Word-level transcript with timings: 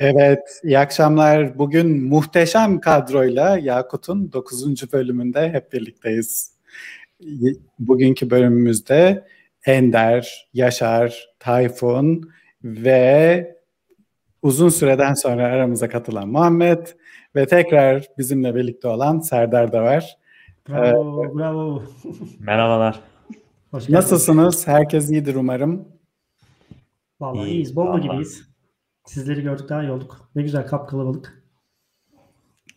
Evet, 0.00 0.60
iyi 0.64 0.78
akşamlar. 0.78 1.58
Bugün 1.58 2.04
muhteşem 2.04 2.80
kadroyla 2.80 3.58
Yakut'un 3.58 4.32
9. 4.32 4.92
bölümünde 4.92 5.52
hep 5.52 5.72
birlikteyiz. 5.72 6.54
Bugünkü 7.78 8.30
bölümümüzde 8.30 9.26
Ender, 9.66 10.48
Yaşar, 10.54 11.28
Tayfun 11.38 12.30
ve 12.64 13.56
uzun 14.42 14.68
süreden 14.68 15.14
sonra 15.14 15.44
aramıza 15.44 15.88
katılan 15.88 16.28
Muhammed 16.28 16.86
ve 17.36 17.46
tekrar 17.46 18.06
bizimle 18.18 18.54
birlikte 18.54 18.88
olan 18.88 19.20
Serdar 19.20 19.72
da 19.72 19.82
var. 19.82 20.18
Bravo, 20.68 21.24
ee, 21.24 21.34
bravo. 21.34 21.82
Merhabalar. 22.38 23.00
Hoş 23.70 23.88
Nasılsınız? 23.88 24.66
Herkes 24.66 25.10
iyidir 25.10 25.34
umarım. 25.34 25.88
Vallahi 27.20 27.46
İyi, 27.46 27.52
iyiyiz. 27.52 27.76
Bomba 27.76 27.98
gibiyiz. 27.98 28.49
Sizleri 29.06 29.42
gördük 29.42 29.68
daha 29.68 29.82
iyi 29.82 29.90
olduk. 29.90 30.30
Ne 30.34 30.42
güzel 30.42 30.66
kap 30.66 30.88
kalabalık. 30.90 31.42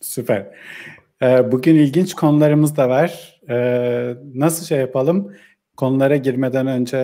Süper. 0.02 0.56
Ee, 1.22 1.52
bugün 1.52 1.76
ilginç 1.76 2.14
konularımız 2.14 2.78
da 2.78 2.90
var. 2.90 3.42
Ee, 3.50 4.16
nasıl 4.34 4.66
şey 4.66 4.80
yapalım? 4.80 5.36
Konulara 5.78 6.16
girmeden 6.18 6.68
önce 6.68 6.98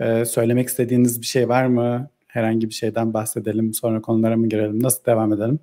e, 0.00 0.24
söylemek 0.24 0.68
istediğiniz 0.68 1.20
bir 1.20 1.26
şey 1.26 1.48
var 1.48 1.66
mı? 1.66 2.10
Herhangi 2.26 2.68
bir 2.68 2.74
şeyden 2.74 3.14
bahsedelim. 3.14 3.74
Sonra 3.74 4.00
konulara 4.00 4.36
mı 4.36 4.48
girelim? 4.48 4.82
Nasıl 4.82 5.04
devam 5.04 5.32
edelim? 5.32 5.58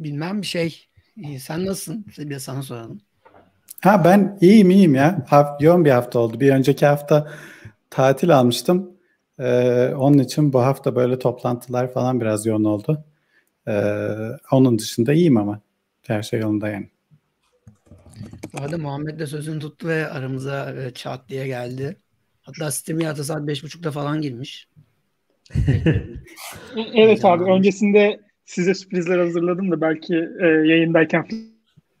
Bilmem 0.00 0.42
bir 0.42 0.46
şey. 0.46 0.86
İyi, 1.16 1.40
sen 1.40 1.66
nasılsın? 1.66 2.06
Bir 2.18 2.38
sana 2.38 2.62
soralım. 2.62 3.00
Ha 3.80 4.04
ben 4.04 4.38
iyiyim 4.40 4.70
iyiyim 4.70 4.94
ya. 4.94 5.26
Haft, 5.28 5.62
yoğun 5.62 5.84
bir 5.84 5.90
hafta 5.90 6.18
oldu. 6.18 6.40
Bir 6.40 6.50
önceki 6.50 6.86
hafta 6.86 7.30
tatil 7.90 8.36
almıştım. 8.36 8.93
Ee, 9.38 9.94
onun 9.96 10.18
için 10.18 10.52
bu 10.52 10.60
hafta 10.60 10.96
böyle 10.96 11.18
toplantılar 11.18 11.92
falan 11.92 12.20
biraz 12.20 12.46
yoğun 12.46 12.64
oldu. 12.64 13.04
Ee, 13.68 14.00
onun 14.52 14.78
dışında 14.78 15.12
iyiyim 15.12 15.36
ama. 15.36 15.60
Her 16.06 16.22
şey 16.22 16.40
yolunda 16.40 16.68
yani. 16.68 16.88
Bu 18.52 18.62
arada 18.62 18.78
Muhammed 18.78 19.20
de 19.20 19.26
sözünü 19.26 19.60
tuttu 19.60 19.88
ve 19.88 20.08
aramıza 20.08 20.74
e, 20.74 20.90
çat 20.90 21.28
diye 21.28 21.46
geldi. 21.46 21.96
Hatta 22.42 22.70
sistemi 22.70 23.04
yatı 23.04 23.24
saat 23.24 23.48
5.30'da 23.48 23.90
falan 23.90 24.22
girmiş. 24.22 24.68
evet 26.94 27.24
abi 27.24 27.44
öncesinde 27.44 28.20
size 28.44 28.74
sürprizler 28.74 29.18
hazırladım 29.18 29.70
da 29.70 29.80
belki 29.80 30.14
e, 30.40 30.46
yayındayken 30.46 31.26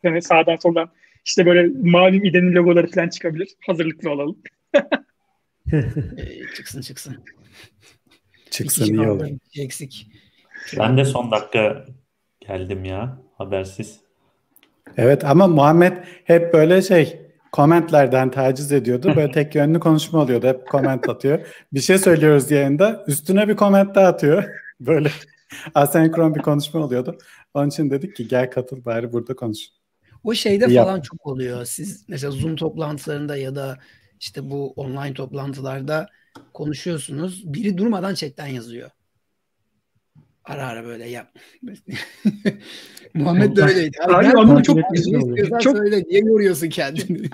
yani 0.02 0.22
sağdan 0.22 0.56
soldan 0.56 0.90
işte 1.24 1.46
böyle 1.46 1.90
mavi 1.90 2.20
midenin 2.20 2.54
logoları 2.54 2.90
falan 2.90 3.08
çıkabilir. 3.08 3.48
Hazırlıklı 3.66 4.10
olalım. 4.10 4.38
e, 5.72 5.82
çıksın 6.56 6.80
çıksın. 6.80 7.16
Çıksın 8.50 8.84
iyi 8.84 9.08
olur. 9.08 9.28
Eksik. 9.58 10.06
Ben 10.78 10.96
de 10.96 11.04
son 11.04 11.30
dakika 11.30 11.86
geldim 12.40 12.84
ya 12.84 13.18
habersiz. 13.38 14.00
Evet 14.96 15.24
ama 15.24 15.46
Muhammed 15.46 15.92
hep 16.24 16.54
böyle 16.54 16.82
şey 16.82 17.20
komentlerden 17.52 18.30
taciz 18.30 18.72
ediyordu. 18.72 19.12
Böyle 19.16 19.32
tek 19.32 19.54
yönlü 19.54 19.80
konuşma 19.80 20.20
oluyordu. 20.20 20.46
Hep 20.46 20.68
koment 20.68 21.08
atıyor. 21.08 21.38
Bir 21.72 21.80
şey 21.80 21.98
söylüyoruz 21.98 22.50
yayında. 22.50 23.04
Üstüne 23.06 23.48
bir 23.48 23.56
koment 23.56 23.94
daha 23.94 24.06
atıyor. 24.06 24.44
Böyle 24.80 25.10
asenkron 25.74 26.34
bir 26.34 26.42
konuşma 26.42 26.80
oluyordu. 26.80 27.18
Onun 27.54 27.68
için 27.68 27.90
dedik 27.90 28.16
ki 28.16 28.28
gel 28.28 28.50
katıl 28.50 28.84
bari 28.84 29.12
burada 29.12 29.36
konuş. 29.36 29.58
O 30.24 30.34
şeyde 30.34 30.72
Yap. 30.72 30.86
falan 30.86 31.00
çok 31.00 31.26
oluyor. 31.26 31.64
Siz 31.64 32.04
mesela 32.08 32.30
Zoom 32.30 32.56
toplantılarında 32.56 33.36
ya 33.36 33.54
da 33.54 33.78
işte 34.24 34.50
bu 34.50 34.72
online 34.72 35.14
toplantılarda 35.14 36.08
konuşuyorsunuz. 36.52 37.54
Biri 37.54 37.78
durmadan 37.78 38.14
chatten 38.14 38.46
yazıyor. 38.46 38.90
Ara 40.44 40.66
ara 40.66 40.84
böyle 40.84 41.08
yap. 41.08 41.38
Muhammed 43.14 43.56
de 43.56 43.62
öyleydi. 43.62 43.96
Abi, 44.02 44.14
abi 44.14 44.38
ama 44.38 44.62
çok 44.62 44.78
güzel. 44.92 45.60
Çok 45.60 45.76
söyle 45.76 46.02
niye 46.02 46.20
yoruyorsun 46.20 46.68
kendini? 46.68 47.28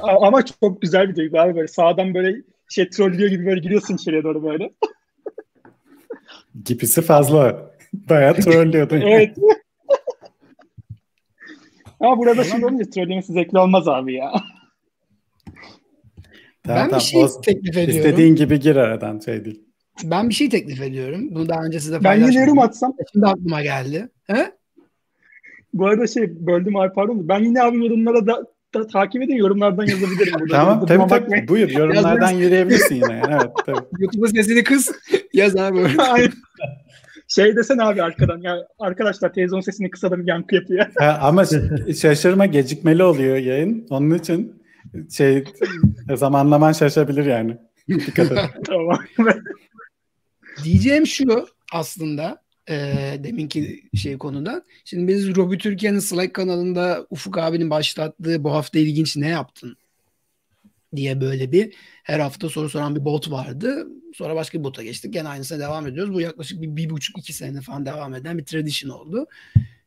ama 0.00 0.44
çok 0.44 0.82
güzel 0.82 1.08
bir 1.08 1.16
duygu 1.16 1.38
abi 1.38 1.56
böyle 1.56 1.68
sağdan 1.68 2.14
böyle 2.14 2.42
şey 2.68 2.88
trollüyor 2.88 3.30
gibi 3.30 3.46
böyle 3.46 3.60
giriyorsun 3.60 3.94
içeriye 3.94 4.24
doğru 4.24 4.44
böyle. 4.44 4.70
Gipisi 6.64 7.02
fazla. 7.02 7.70
Bayağı 7.92 8.34
trollüyordun. 8.34 9.00
evet. 9.06 9.36
Ama 12.00 12.18
burada 12.18 12.44
şimdi 12.44 12.66
olunca 12.66 12.90
trollemesi 12.90 13.32
zevkli 13.32 13.58
olmaz 13.58 13.88
abi 13.88 14.14
ya. 14.14 14.32
Tamam, 16.66 16.82
ben 16.82 16.88
tamam. 16.88 17.00
bir 17.00 17.04
şey 17.04 17.24
o, 17.24 17.40
teklif 17.40 17.76
ediyorum. 17.76 17.96
İstediğin 17.96 18.34
gibi 18.34 18.60
gir 18.60 18.76
aradan 18.76 19.18
şey 19.18 19.44
değil. 19.44 19.62
Ben 20.04 20.28
bir 20.28 20.34
şey 20.34 20.48
teklif 20.48 20.82
ediyorum. 20.82 21.34
Bunu 21.34 21.48
daha 21.48 21.64
önce 21.64 21.80
size 21.80 21.98
paylaşmadım. 21.98 22.26
Ben 22.26 22.32
yine 22.32 22.44
yorum 22.44 22.58
atsam. 22.58 22.94
Şimdi 23.12 23.26
aklıma 23.26 23.62
geldi. 23.62 24.08
He? 24.24 24.52
Bu 25.74 25.86
arada 25.86 26.06
şey 26.06 26.46
böldüm 26.46 26.76
abi 26.76 26.92
pardon. 26.92 27.28
Ben 27.28 27.38
yine 27.40 27.62
abi 27.62 27.84
yorumlara 27.84 28.26
da, 28.26 28.46
da 28.74 28.86
takip 28.86 29.22
edin 29.22 29.34
yorumlardan 29.34 29.86
yazabilirim. 29.86 30.34
Burada. 30.40 30.56
tamam 30.56 30.86
tabii 30.86 30.98
tabii. 30.98 31.10
Bakmayın. 31.10 31.48
Buyur 31.48 31.68
yorumlardan 31.68 32.30
yürüyebilirsin 32.30 32.94
yine. 32.94 33.22
Evet 33.30 33.50
tabii. 33.66 33.86
YouTube'un 33.98 34.26
sesini 34.26 34.64
kız. 34.64 34.92
Yaz 35.32 35.56
abi. 35.56 35.78
şey 37.28 37.56
desen 37.56 37.78
abi 37.78 38.02
arkadan 38.02 38.38
ya 38.38 38.56
arkadaşlar 38.78 39.32
televizyon 39.32 39.60
sesini 39.60 39.90
kısalım 39.90 40.26
yankı 40.26 40.54
yapıyor. 40.54 40.86
Ha, 40.98 41.18
ama 41.22 41.44
şaşırma 42.00 42.46
gecikmeli 42.46 43.02
oluyor 43.02 43.36
yayın. 43.36 43.86
Onun 43.90 44.14
için 44.14 44.63
şey 45.10 45.44
zamanlaman 46.14 46.72
şaşabilir 46.72 47.26
yani. 47.26 47.58
Dikkat 47.88 48.32
et. 48.32 48.38
tamam. 48.66 48.98
Diyeceğim 50.64 51.06
şu 51.06 51.46
aslında 51.72 52.42
e, 52.68 52.74
deminki 53.18 53.82
şey 53.94 54.18
konuda. 54.18 54.64
Şimdi 54.84 55.08
biz 55.08 55.36
Robi 55.36 55.58
Türkiye'nin 55.58 55.98
Slack 55.98 56.34
kanalında 56.34 57.06
Ufuk 57.10 57.38
abinin 57.38 57.70
başlattığı 57.70 58.44
bu 58.44 58.52
hafta 58.52 58.78
ilginç 58.78 59.16
ne 59.16 59.28
yaptın 59.28 59.76
diye 60.96 61.20
böyle 61.20 61.52
bir 61.52 61.74
her 62.02 62.20
hafta 62.20 62.48
soru 62.48 62.68
soran 62.68 62.96
bir 62.96 63.04
bot 63.04 63.30
vardı. 63.30 63.86
Sonra 64.14 64.34
başka 64.34 64.58
bir 64.58 64.64
bota 64.64 64.82
geçtik. 64.82 65.12
Gene 65.12 65.28
aynısına 65.28 65.58
devam 65.58 65.86
ediyoruz. 65.86 66.14
Bu 66.14 66.20
yaklaşık 66.20 66.62
bir, 66.62 66.76
bir 66.76 66.90
buçuk 66.90 67.18
iki 67.18 67.32
sene 67.32 67.60
falan 67.60 67.86
devam 67.86 68.14
eden 68.14 68.38
bir 68.38 68.44
tradition 68.44 68.90
oldu. 68.90 69.26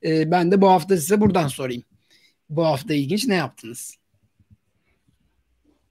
E, 0.03 0.31
ben 0.31 0.51
de 0.51 0.62
bu 0.62 0.69
hafta 0.69 0.97
size 0.97 1.22
buradan 1.22 1.47
sorayım. 1.47 1.84
Bu 2.50 2.66
hafta 2.66 2.94
ilginç 2.94 3.28
ne 3.28 3.35
yaptınız? 3.35 3.97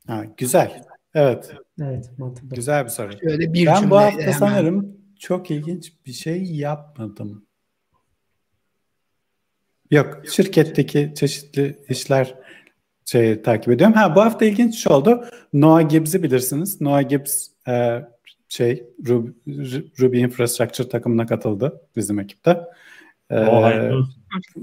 Ha, 0.06 0.24
güzel. 0.36 0.82
Evet. 1.14 1.54
Evet, 1.82 2.10
mantıklı. 2.18 2.56
Güzel 2.56 2.84
bir 2.84 2.90
soru. 2.90 3.12
Şöyle 3.18 3.52
bir 3.52 3.66
ben 3.66 3.90
bu 3.90 3.96
hafta 3.96 4.20
hemen... 4.20 4.32
sanırım 4.32 4.96
çok 5.18 5.50
ilginç 5.50 5.92
bir 6.06 6.12
şey 6.12 6.42
yapmadım. 6.42 7.46
Yok, 9.90 10.22
şirketteki 10.32 11.12
çeşitli 11.16 11.78
işler 11.88 12.34
şey 13.04 13.42
takip 13.42 13.72
ediyorum. 13.72 13.96
Ha 13.96 14.16
bu 14.16 14.20
hafta 14.20 14.44
ilginç 14.44 14.82
şey 14.82 14.92
oldu. 14.92 15.24
Noah 15.52 15.88
Gibbs'i 15.88 16.22
bilirsiniz. 16.22 16.80
Noah 16.80 17.08
Gibbs 17.08 17.48
e, 17.68 18.02
şey 18.48 18.84
Ruby, 19.08 19.30
Ruby 20.00 20.20
Infrastructure 20.20 20.88
takımına 20.88 21.26
katıldı 21.26 21.80
bizim 21.96 22.18
ekipte. 22.18 22.60
Ee, 23.30 23.38
oh, 23.38 23.72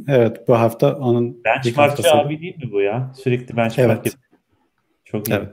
evet 0.08 0.48
bu 0.48 0.60
hafta 0.60 0.96
onun 0.96 1.44
Benchmarkçı 1.44 2.12
abi 2.12 2.42
değil 2.42 2.58
mi 2.58 2.72
bu 2.72 2.82
ya? 2.82 3.12
Sürekli 3.16 3.58
benchmark 3.58 4.02
evet. 4.04 4.18
Çok 5.14 5.30
iyi. 5.30 5.34
Evet. 5.34 5.50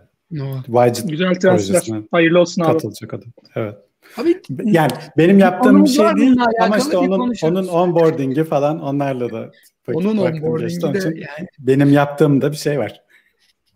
Widget 0.67 1.11
Güzel 1.11 1.35
transfer. 1.35 2.03
Hayırlı 2.11 2.41
olsun 2.41 2.63
abi. 2.63 2.73
Katılacak 2.73 3.15
adam. 3.15 3.29
Evet. 3.55 3.75
Abi, 4.17 4.43
yani 4.65 4.91
benim 5.19 5.39
yaptığım 5.39 5.85
bir 5.85 5.91
şey 5.91 6.17
değil 6.17 6.37
ama 6.63 6.79
işte 6.79 6.97
onun 6.97 7.35
onun 7.43 7.69
onboarding'i 7.69 8.45
falan 8.45 8.81
onlarla 8.81 9.33
da 9.33 9.51
onun 9.89 10.17
onboarding'i 10.17 10.95
de 10.95 10.99
yani. 10.99 11.49
Benim 11.59 11.93
yaptığım 11.93 12.41
da 12.41 12.53
bir 12.53 12.57
şey 12.57 12.79
var. 12.79 13.03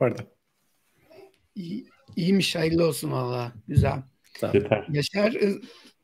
Orada. 0.00 0.22
İyi, 1.54 1.86
iyiymiş 2.16 2.56
hayırlı 2.56 2.86
olsun 2.86 3.12
valla. 3.12 3.52
Güzel. 3.69 4.02
Süper. 4.52 4.86
Yaşar, 4.90 5.36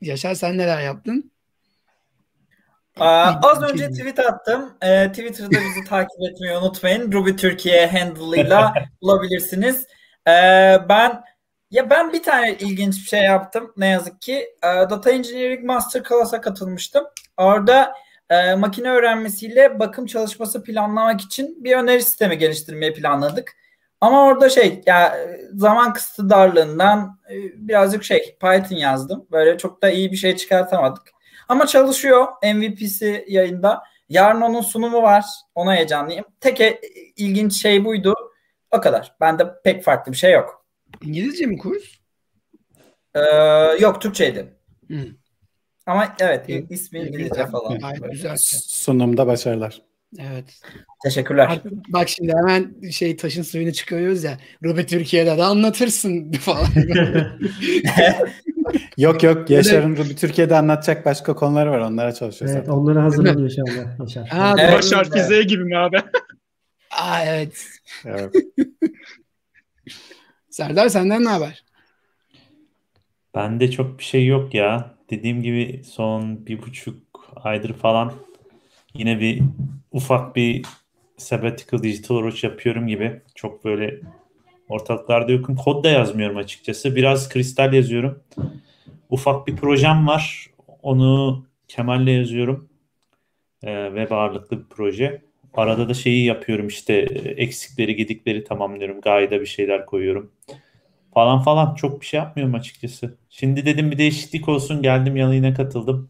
Yaşar 0.01 0.33
sen 0.33 0.57
neler 0.57 0.81
yaptın? 0.81 1.30
Aa, 3.01 3.39
az 3.43 3.63
önce 3.63 3.89
tweet 3.89 4.19
attım. 4.19 4.73
Ee, 4.81 5.07
Twitter'da 5.09 5.51
bizi 5.51 5.83
takip 5.89 6.21
etmeyi 6.31 6.57
unutmayın. 6.57 7.11
Ruby 7.11 7.31
Türkiye 7.31 7.87
handle'ıyla 7.87 8.73
bulabilirsiniz. 9.01 9.87
Ee, 10.27 10.31
ben 10.89 11.23
ya 11.71 11.89
ben 11.89 12.13
bir 12.13 12.23
tane 12.23 12.53
ilginç 12.53 12.95
bir 12.95 13.07
şey 13.07 13.21
yaptım 13.21 13.73
ne 13.77 13.87
yazık 13.87 14.21
ki. 14.21 14.35
Ee, 14.63 14.67
Data 14.67 15.11
Engineering 15.11 15.63
Master 15.63 16.03
Class'a 16.03 16.41
katılmıştım. 16.41 17.03
Orada 17.37 17.93
e, 18.29 18.55
makine 18.55 18.89
öğrenmesiyle 18.89 19.79
bakım 19.79 20.05
çalışması 20.05 20.63
planlamak 20.63 21.21
için 21.21 21.63
bir 21.63 21.75
öneri 21.75 22.01
sistemi 22.01 22.37
geliştirmeyi 22.37 22.93
planladık. 22.93 23.53
Ama 24.01 24.25
orada 24.25 24.49
şey 24.49 24.81
ya 24.85 25.17
zaman 25.53 25.93
kısıtı 25.93 26.29
darlığından 26.29 27.19
e, 27.29 27.35
birazcık 27.67 28.03
şey 28.03 28.37
Python 28.41 28.75
yazdım. 28.75 29.27
Böyle 29.31 29.57
çok 29.57 29.81
da 29.81 29.89
iyi 29.89 30.11
bir 30.11 30.17
şey 30.17 30.35
çıkartamadık. 30.35 31.11
Ama 31.51 31.67
çalışıyor. 31.67 32.27
MVP'si 32.43 33.25
yayında. 33.27 33.83
Yarın 34.09 34.41
onun 34.41 34.61
sunumu 34.61 35.01
var. 35.01 35.25
Ona 35.55 35.75
heyecanlıyım. 35.75 36.25
Tek 36.39 36.61
e, 36.61 36.79
ilginç 37.17 37.61
şey 37.61 37.85
buydu. 37.85 38.15
O 38.71 38.81
kadar. 38.81 39.15
Bende 39.21 39.47
pek 39.63 39.83
farklı 39.83 40.11
bir 40.11 40.17
şey 40.17 40.31
yok. 40.31 40.65
İngilizce 41.01 41.45
mi 41.45 41.57
kurs? 41.57 41.83
Ee, 43.15 43.19
yok 43.79 44.01
Türkçeydi. 44.01 44.53
Hı. 44.87 44.95
Ama 45.85 46.15
evet 46.19 46.49
ismi 46.69 46.99
İngilizce 46.99 47.45
falan. 47.47 47.79
Gayet 47.79 48.11
güzel. 48.11 48.35
Sunumda 48.67 49.27
başarılar. 49.27 49.81
Evet. 50.19 50.61
Teşekkürler. 51.03 51.47
Artık 51.49 51.73
bak 51.87 52.09
şimdi 52.09 52.33
hemen 52.33 52.89
şey 52.91 53.17
taşın 53.17 53.41
suyunu 53.41 53.73
çıkarıyoruz 53.73 54.23
ya. 54.23 54.37
Ruby 54.63 54.81
Türkiye'de 54.81 55.37
de 55.37 55.43
anlatırsın 55.43 56.31
falan. 56.41 56.67
yok 58.97 59.23
yok 59.23 59.49
Yaşar'ın 59.49 59.97
Ruby 59.97 60.13
Türkiye'de 60.13 60.55
anlatacak 60.57 61.05
başka 61.05 61.35
konuları 61.35 61.71
var. 61.71 61.79
Onlara 61.79 62.13
çalışıyoruz. 62.13 62.55
Evet 62.55 62.69
onları 62.69 62.99
hazırlanıyor 62.99 63.51
inşallah. 63.51 63.99
Yaşar. 63.99 64.27
Ha, 64.27 64.55
evet, 64.59 64.73
Başar 64.73 65.41
gibi 65.41 65.63
mi 65.63 65.77
abi? 65.77 65.97
Aa 66.91 67.23
evet. 67.25 67.67
evet. 68.05 68.35
Serdar 70.49 70.89
senden 70.89 71.23
ne 71.23 71.29
haber? 71.29 71.63
Bende 73.35 73.71
çok 73.71 73.99
bir 73.99 74.03
şey 74.03 74.25
yok 74.27 74.53
ya. 74.53 74.95
Dediğim 75.09 75.43
gibi 75.43 75.81
son 75.85 76.45
bir 76.45 76.61
buçuk 76.61 76.97
aydır 77.35 77.73
falan 77.73 78.13
yine 78.93 79.19
bir 79.19 79.41
ufak 79.91 80.35
bir 80.35 80.65
sabbatical 81.17 81.83
digital 81.83 82.15
oruç 82.15 82.43
yapıyorum 82.43 82.87
gibi. 82.87 83.21
Çok 83.35 83.65
böyle 83.65 83.99
ortalıklarda 84.71 85.31
yokum. 85.31 85.55
Kod 85.55 85.83
da 85.83 85.89
yazmıyorum 85.89 86.37
açıkçası. 86.37 86.95
Biraz 86.95 87.29
kristal 87.29 87.73
yazıyorum. 87.73 88.23
Ufak 89.09 89.47
bir 89.47 89.55
projem 89.55 90.07
var. 90.07 90.47
Onu 90.83 91.43
Kemal'le 91.67 92.07
yazıyorum. 92.07 92.69
Ee, 93.63 93.85
web 93.95 94.11
ağırlıklı 94.11 94.59
bir 94.59 94.69
proje. 94.69 95.21
Arada 95.53 95.89
da 95.89 95.93
şeyi 95.93 96.25
yapıyorum 96.25 96.67
işte 96.67 96.93
eksikleri 97.37 97.95
gedikleri 97.95 98.43
tamamlıyorum. 98.43 99.01
Gayda 99.01 99.41
bir 99.41 99.45
şeyler 99.45 99.85
koyuyorum. 99.85 100.31
Falan 101.13 101.41
falan 101.41 101.75
çok 101.75 102.01
bir 102.01 102.05
şey 102.05 102.17
yapmıyorum 102.17 102.55
açıkçası. 102.55 103.17
Şimdi 103.29 103.65
dedim 103.65 103.91
bir 103.91 103.97
değişiklik 103.97 104.49
olsun 104.49 104.81
geldim 104.81 105.15
yanına 105.15 105.53
katıldım. 105.53 106.09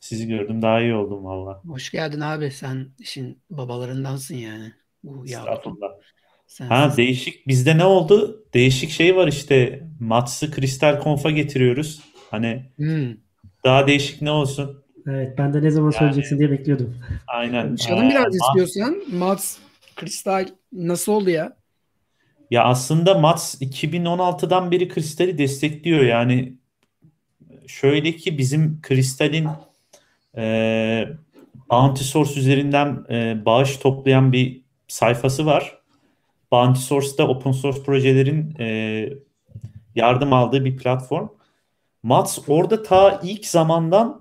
Sizi 0.00 0.28
gördüm 0.28 0.62
daha 0.62 0.80
iyi 0.80 0.94
oldum 0.94 1.24
valla. 1.24 1.60
Hoş 1.66 1.90
geldin 1.90 2.20
abi 2.20 2.50
sen 2.50 2.88
işin 2.98 3.42
babalarındansın 3.50 4.34
yani. 4.34 4.72
Bu 5.04 5.24
Estağfurullah. 5.24 5.88
Sen 6.54 6.66
ha 6.66 6.90
sen... 6.90 6.96
değişik 6.96 7.48
bizde 7.48 7.78
ne 7.78 7.84
oldu? 7.84 8.44
Değişik 8.54 8.90
şey 8.90 9.16
var 9.16 9.28
işte 9.28 9.82
Mats'ı 10.00 10.50
Kristal 10.50 11.00
Konf'a 11.00 11.30
getiriyoruz. 11.30 12.00
Hani 12.30 12.62
hmm. 12.76 13.16
daha 13.64 13.86
değişik 13.86 14.22
ne 14.22 14.30
olsun? 14.30 14.84
Evet 15.06 15.38
ben 15.38 15.54
de 15.54 15.62
ne 15.62 15.70
zaman 15.70 15.86
yani, 15.86 15.98
söyleyeceksin 15.98 16.38
diye 16.38 16.50
bekliyordum. 16.50 16.96
Aynen. 17.26 17.66
Konuşalım 17.66 18.04
ee, 18.04 18.10
biraz 18.10 18.24
Mats, 18.24 18.36
istiyorsan. 18.36 19.02
Mats 19.12 19.56
Kristal 19.96 20.46
nasıl 20.72 21.12
oldu 21.12 21.30
ya? 21.30 21.56
Ya 22.50 22.64
aslında 22.64 23.18
Mats 23.18 23.62
2016'dan 23.62 24.70
beri 24.70 24.88
Kristal'i 24.88 25.38
destekliyor. 25.38 26.04
Yani 26.04 26.54
şöyle 27.66 28.12
ki 28.12 28.38
bizim 28.38 28.80
Kristal'in 28.82 29.48
e, 30.36 31.08
Bounty 31.70 32.02
Source 32.02 32.40
üzerinden 32.40 33.04
e, 33.10 33.44
bağış 33.44 33.76
toplayan 33.76 34.32
bir 34.32 34.62
sayfası 34.88 35.46
var. 35.46 35.83
Bounty 36.54 36.80
Source'da 36.80 37.28
open 37.28 37.52
source 37.52 37.82
projelerin 37.82 38.54
e, 38.58 39.08
yardım 39.94 40.32
aldığı 40.32 40.64
bir 40.64 40.76
platform. 40.76 41.28
Mats 42.02 42.38
orada 42.48 42.82
ta 42.82 43.20
ilk 43.22 43.46
zamandan 43.46 44.20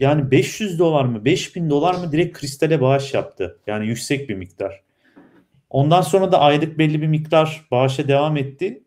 yani 0.00 0.30
500 0.30 0.78
dolar 0.78 1.04
mı 1.04 1.24
5000 1.24 1.70
dolar 1.70 1.94
mı 1.94 2.12
direkt 2.12 2.38
kristale 2.38 2.80
bağış 2.80 3.14
yaptı. 3.14 3.58
Yani 3.66 3.86
yüksek 3.86 4.28
bir 4.28 4.34
miktar. 4.34 4.80
Ondan 5.70 6.00
sonra 6.00 6.32
da 6.32 6.40
aylık 6.40 6.78
belli 6.78 7.02
bir 7.02 7.06
miktar 7.06 7.66
bağışa 7.70 8.08
devam 8.08 8.36
etti. 8.36 8.82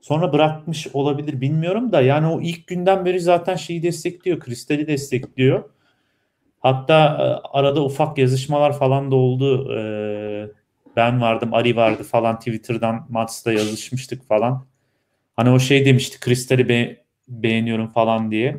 Sonra 0.00 0.32
bırakmış 0.32 0.86
olabilir 0.92 1.40
bilmiyorum 1.40 1.92
da 1.92 2.00
yani 2.00 2.26
o 2.26 2.40
ilk 2.40 2.66
günden 2.66 3.04
beri 3.04 3.20
zaten 3.20 3.56
şeyi 3.56 3.82
destekliyor. 3.82 4.40
Kristali 4.40 4.86
destekliyor. 4.86 5.64
Hatta 6.60 6.98
e, 6.98 7.24
arada 7.58 7.84
ufak 7.84 8.18
yazışmalar 8.18 8.78
falan 8.78 9.10
da 9.10 9.16
oldu. 9.16 9.74
E, 9.78 9.82
ben 10.96 11.20
vardım, 11.20 11.54
Ari 11.54 11.76
vardı 11.76 12.02
falan 12.02 12.38
Twitter'dan 12.38 13.06
Mats'ta 13.10 13.52
yazışmıştık 13.52 14.28
falan. 14.28 14.66
Hani 15.36 15.50
o 15.50 15.58
şey 15.58 15.84
demişti 15.84 16.20
Kristal'i 16.20 16.68
be 16.68 17.04
beğeniyorum 17.28 17.88
falan 17.88 18.30
diye. 18.30 18.56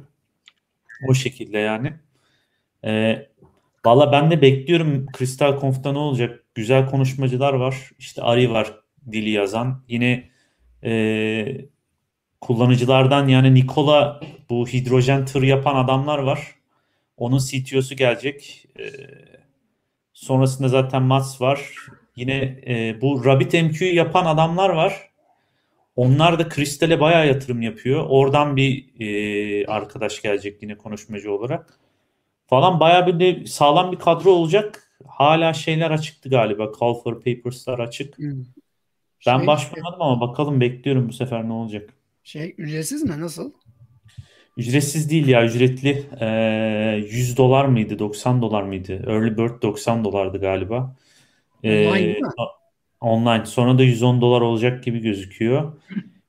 O 1.09 1.13
şekilde 1.13 1.57
yani. 1.57 1.93
E, 2.85 3.25
Valla 3.85 4.11
ben 4.11 4.31
de 4.31 4.41
bekliyorum 4.41 5.05
Kristal 5.05 5.61
Conf'ta 5.61 5.91
ne 5.91 5.97
olacak. 5.97 6.43
Güzel 6.55 6.89
konuşmacılar 6.89 7.53
var. 7.53 7.91
İşte 7.99 8.21
Ari 8.21 8.51
var 8.51 8.73
dili 9.11 9.29
yazan. 9.29 9.83
Yine 9.87 10.29
e, 10.83 11.45
kullanıcılardan 12.41 13.27
yani 13.27 13.53
Nikola 13.53 14.21
bu 14.49 14.67
hidrojen 14.67 15.25
tır 15.25 15.43
yapan 15.43 15.75
adamlar 15.75 16.19
var. 16.19 16.55
Onun 17.17 17.37
CTO'su 17.37 17.95
gelecek. 17.95 18.65
E, 18.79 18.83
sonrasında 20.13 20.67
zaten 20.67 21.03
Mats 21.03 21.41
var. 21.41 21.75
Yine 22.15 22.61
e, 22.67 23.01
bu 23.01 23.25
Rabbit 23.25 23.53
MQ'yu 23.53 23.95
yapan 23.95 24.25
adamlar 24.25 24.69
var. 24.69 25.09
Onlar 25.95 26.39
da 26.39 26.49
Kristal'e 26.49 26.99
bayağı 26.99 27.27
yatırım 27.27 27.61
yapıyor. 27.61 28.05
Oradan 28.09 28.55
bir 28.55 28.85
e, 28.99 29.65
arkadaş 29.67 30.21
gelecek 30.21 30.63
yine 30.63 30.77
konuşmacı 30.77 31.33
olarak. 31.33 31.79
Falan 32.47 32.79
bayağı 32.79 33.07
bir 33.07 33.19
de 33.19 33.45
sağlam 33.45 33.91
bir 33.91 33.97
kadro 33.97 34.29
olacak. 34.31 34.89
Hala 35.07 35.53
şeyler 35.53 35.91
açıktı 35.91 36.29
galiba. 36.29 36.71
Call 36.79 36.93
for 36.93 37.15
Papers'lar 37.15 37.79
açık. 37.79 38.17
Hmm. 38.17 38.45
Ben 39.27 39.37
şey, 39.37 39.47
başvurmadım 39.47 40.01
ama 40.01 40.21
bakalım 40.21 40.61
bekliyorum 40.61 41.09
bu 41.09 41.13
sefer 41.13 41.47
ne 41.47 41.53
olacak. 41.53 41.93
Şey 42.23 42.55
ücretsiz 42.57 43.03
mi? 43.03 43.21
Nasıl? 43.21 43.51
Ücretsiz 44.57 45.09
değil 45.09 45.27
ya 45.27 45.45
ücretli. 45.45 46.05
Ee, 46.19 47.05
100 47.09 47.37
dolar 47.37 47.65
mıydı 47.65 47.99
90 47.99 48.41
dolar 48.41 48.63
mıydı? 48.63 49.03
Early 49.07 49.37
Bird 49.37 49.61
90 49.61 50.03
dolardı 50.03 50.39
galiba. 50.41 50.95
Ee, 51.63 51.87
online 51.87 52.17
Online. 53.03 53.45
Sonra 53.45 53.77
da 53.77 53.83
110 53.83 54.21
dolar 54.21 54.41
olacak 54.41 54.83
gibi 54.83 54.99
gözüküyor. 54.99 55.73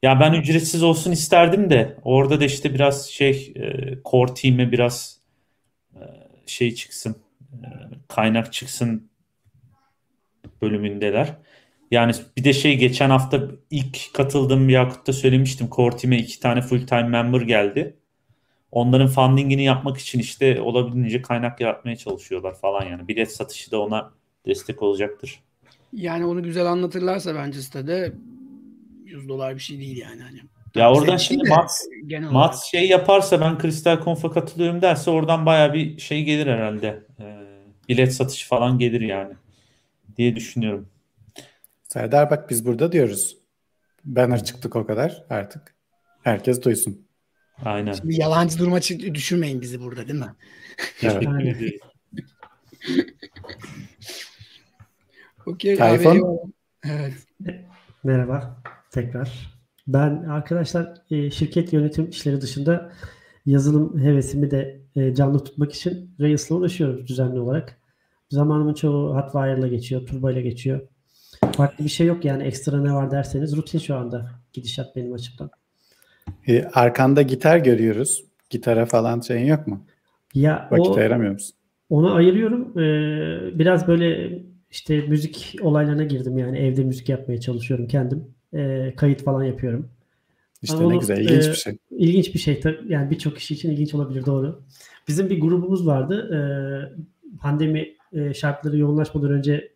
Ya 0.03 0.21
ben 0.21 0.33
ücretsiz 0.33 0.83
olsun 0.83 1.13
isterdim 1.13 1.71
de 1.71 1.97
orada 2.05 2.41
da 2.41 2.45
işte 2.45 2.75
biraz 2.75 3.07
şey 3.07 3.53
e, 3.57 3.99
core 4.05 4.35
team'e 4.35 4.73
biraz 4.73 5.21
e, 5.95 6.03
şey 6.47 6.75
çıksın 6.75 7.17
e, 7.53 7.69
kaynak 8.09 8.53
çıksın 8.53 9.11
bölümündeler. 10.63 11.37
Yani 11.91 12.13
bir 12.37 12.45
de 12.45 12.53
şey 12.53 12.79
geçen 12.79 13.11
hafta 13.11 13.41
ilk 13.71 14.15
katıldığım 14.15 14.69
Yakut'ta 14.69 15.13
söylemiştim. 15.13 15.69
Core 15.71 15.97
Team'e 15.97 16.19
iki 16.19 16.41
tane 16.41 16.61
full 16.61 16.87
time 16.87 17.09
member 17.09 17.41
geldi. 17.41 17.97
Onların 18.71 19.09
fundingini 19.09 19.65
yapmak 19.65 19.99
için 19.99 20.19
işte 20.19 20.61
olabildiğince 20.61 21.23
kaynak 21.23 21.61
yaratmaya 21.61 21.97
çalışıyorlar 21.97 22.55
falan 22.55 22.85
yani. 22.85 23.09
Bilet 23.09 23.33
satışı 23.33 23.71
da 23.71 23.81
ona 23.81 24.13
destek 24.47 24.83
olacaktır. 24.83 25.43
Yani 25.93 26.27
onu 26.27 26.43
güzel 26.43 26.67
anlatırlarsa 26.67 27.35
bence 27.35 27.63
sitede 27.63 28.13
100 29.05 29.29
dolar 29.29 29.55
bir 29.55 29.61
şey 29.61 29.79
değil 29.79 29.97
yani. 29.97 30.23
Hani. 30.23 30.41
Ya 30.75 30.93
oradan 30.93 31.17
şimdi 31.17 31.49
Mats, 31.49 31.85
Mats 32.31 32.65
şey 32.65 32.89
yaparsa 32.89 33.41
ben 33.41 33.59
Kristal 33.59 34.05
Conf'a 34.05 34.31
katılıyorum 34.31 34.83
derse 34.83 35.11
oradan 35.11 35.47
baya 35.47 35.75
bir 35.75 35.99
şey 35.99 36.25
gelir 36.25 36.47
herhalde. 36.47 37.07
E, 37.21 37.25
bilet 37.89 38.15
satışı 38.15 38.49
falan 38.49 38.79
gelir 38.79 39.01
yani 39.01 39.35
diye 40.17 40.37
düşünüyorum. 40.37 40.89
Serdar 41.83 42.31
bak 42.31 42.51
biz 42.51 42.67
burada 42.67 42.93
diyoruz. 42.93 43.37
Banner 44.05 44.45
çıktık 44.45 44.77
o 44.77 44.87
kadar 44.87 45.25
artık. 45.31 45.75
Herkes 46.23 46.63
duysun. 46.63 47.07
Aynen. 47.65 47.93
Şimdi 47.93 48.21
yalancı 48.21 48.59
duruma 48.59 48.81
düşürmeyin 49.15 49.61
bizi 49.61 49.81
burada 49.81 50.09
değil 50.09 50.21
mi? 50.21 50.35
Evet. 51.03 51.25
Okey. 55.47 55.77
Tayfun. 55.77 56.41
Evet. 56.85 57.13
Merhaba 58.05 58.63
tekrar. 58.91 59.55
Ben 59.87 60.11
arkadaşlar 60.11 60.95
e, 61.11 61.31
şirket 61.31 61.73
yönetim 61.73 62.09
işleri 62.09 62.41
dışında 62.41 62.93
yazılım 63.47 64.01
hevesimi 64.01 64.51
de 64.51 64.81
e, 64.97 65.15
canlı 65.15 65.45
tutmak 65.45 65.73
için 65.73 66.11
Rails'la 66.21 66.57
uğraşıyorum 66.57 67.07
düzenli 67.07 67.41
olarak. 67.41 67.79
Zamanımın 68.31 68.75
çoğu 68.75 69.17
Hotwire'la 69.17 69.69
geçiyor, 69.69 70.07
Turbo 70.07 70.31
ile 70.31 70.43
geçiyor. 70.43 70.81
Farklı 71.57 71.85
bir 71.85 71.91
şey 71.91 72.07
yok 72.07 72.25
yani 72.25 72.43
ekstra 72.43 72.83
ne 72.83 72.93
var 72.93 73.11
derseniz 73.11 73.57
rutin 73.57 73.79
şu 73.79 73.97
anda 73.97 74.31
gidişat 74.53 74.97
benim 74.97 75.13
açımdan. 75.13 75.51
E, 76.49 76.65
arkanda 76.65 77.23
gitar 77.23 77.59
görüyoruz. 77.59 78.25
Gitara 78.51 78.87
falan 78.87 79.21
şeyin 79.21 79.47
yok 79.47 79.67
mu? 79.67 79.85
Ya 80.35 80.69
Vakit 80.71 80.87
o, 80.87 80.97
ayıramıyor 80.97 81.33
musun? 81.33 81.57
Onu 81.91 82.15
ayırıyorum. 82.15 82.79
Ee, 82.79 83.59
biraz 83.59 83.89
böyle 83.89 84.39
işte 84.75 85.01
müzik 85.01 85.57
olaylarına 85.61 86.05
girdim 86.05 86.39
yani 86.39 86.59
evde 86.59 86.85
müzik 86.85 87.09
yapmaya 87.09 87.41
çalışıyorum 87.41 87.89
kendim. 87.89 88.25
Ee, 88.55 88.95
kayıt 88.97 89.23
falan 89.23 89.45
yapıyorum. 89.45 89.89
İşte 90.63 90.77
Ama 90.77 90.87
ne 90.87 90.93
onu, 90.93 91.01
güzel, 91.01 91.19
ilginç 91.19 91.47
e, 91.47 91.51
bir 91.51 91.57
şey. 91.57 91.79
İlginç 91.91 92.35
bir 92.35 92.39
şey 92.39 92.61
tabii. 92.61 92.79
Yani 92.89 93.11
birçok 93.11 93.37
kişi 93.37 93.55
için 93.55 93.71
ilginç 93.71 93.95
olabilir 93.95 94.27
doğru. 94.27 94.63
Bizim 95.09 95.31
bir 95.31 95.41
grubumuz 95.41 95.87
vardı. 95.87 96.31
Ee, 96.35 96.39
pandemi 97.41 97.95
e, 98.13 98.35
şartları 98.35 98.79
yoğunlaşmadan 98.79 99.31
önce 99.31 99.73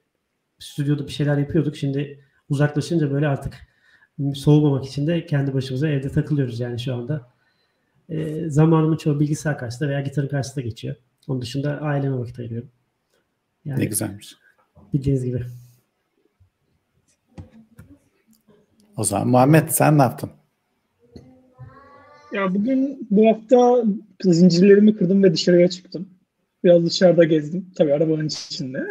stüdyoda 0.58 1.06
bir 1.06 1.12
şeyler 1.12 1.38
yapıyorduk. 1.38 1.76
Şimdi 1.76 2.20
uzaklaşınca 2.50 3.10
böyle 3.10 3.28
artık 3.28 3.54
soğumamak 4.34 4.86
için 4.86 5.06
de 5.06 5.26
kendi 5.26 5.54
başımıza 5.54 5.88
evde 5.88 6.08
takılıyoruz 6.08 6.60
yani 6.60 6.80
şu 6.80 6.94
anda. 6.94 7.28
e, 8.08 8.50
zamanımın 8.50 8.96
çoğu 8.96 9.20
bilgisayar 9.20 9.58
karşısında 9.58 9.88
veya 9.88 10.00
gitarın 10.00 10.28
karşısında 10.28 10.64
geçiyor. 10.64 10.96
Onun 11.28 11.42
dışında 11.42 11.80
aileme 11.80 12.18
vakit 12.18 12.38
ayırıyorum. 12.38 12.68
Yani, 13.64 13.80
ne 13.80 13.84
güzelmiş. 13.84 14.36
Bildiğiniz 14.92 15.24
gibi. 15.24 15.40
O 18.96 19.04
zaman 19.04 19.28
Muhammed 19.28 19.68
sen 19.68 19.98
ne 19.98 20.02
yaptın? 20.02 20.30
Ya 22.32 22.54
bugün 22.54 23.06
bu 23.10 23.28
hafta 23.28 23.84
zincirlerimi 24.22 24.96
kırdım 24.96 25.22
ve 25.22 25.34
dışarıya 25.34 25.68
çıktım. 25.68 26.08
Biraz 26.64 26.86
dışarıda 26.86 27.24
gezdim. 27.24 27.70
Tabii 27.76 27.94
arabanın 27.94 28.26
içinde. 28.26 28.88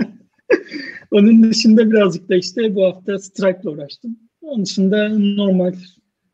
Onun 1.12 1.44
dışında 1.44 1.92
birazcık 1.92 2.30
da 2.30 2.36
işte 2.36 2.76
bu 2.76 2.86
hafta 2.86 3.20
Stripe'la 3.20 3.72
uğraştım. 3.72 4.18
Onun 4.42 4.66
dışında 4.66 5.10
normal 5.20 5.74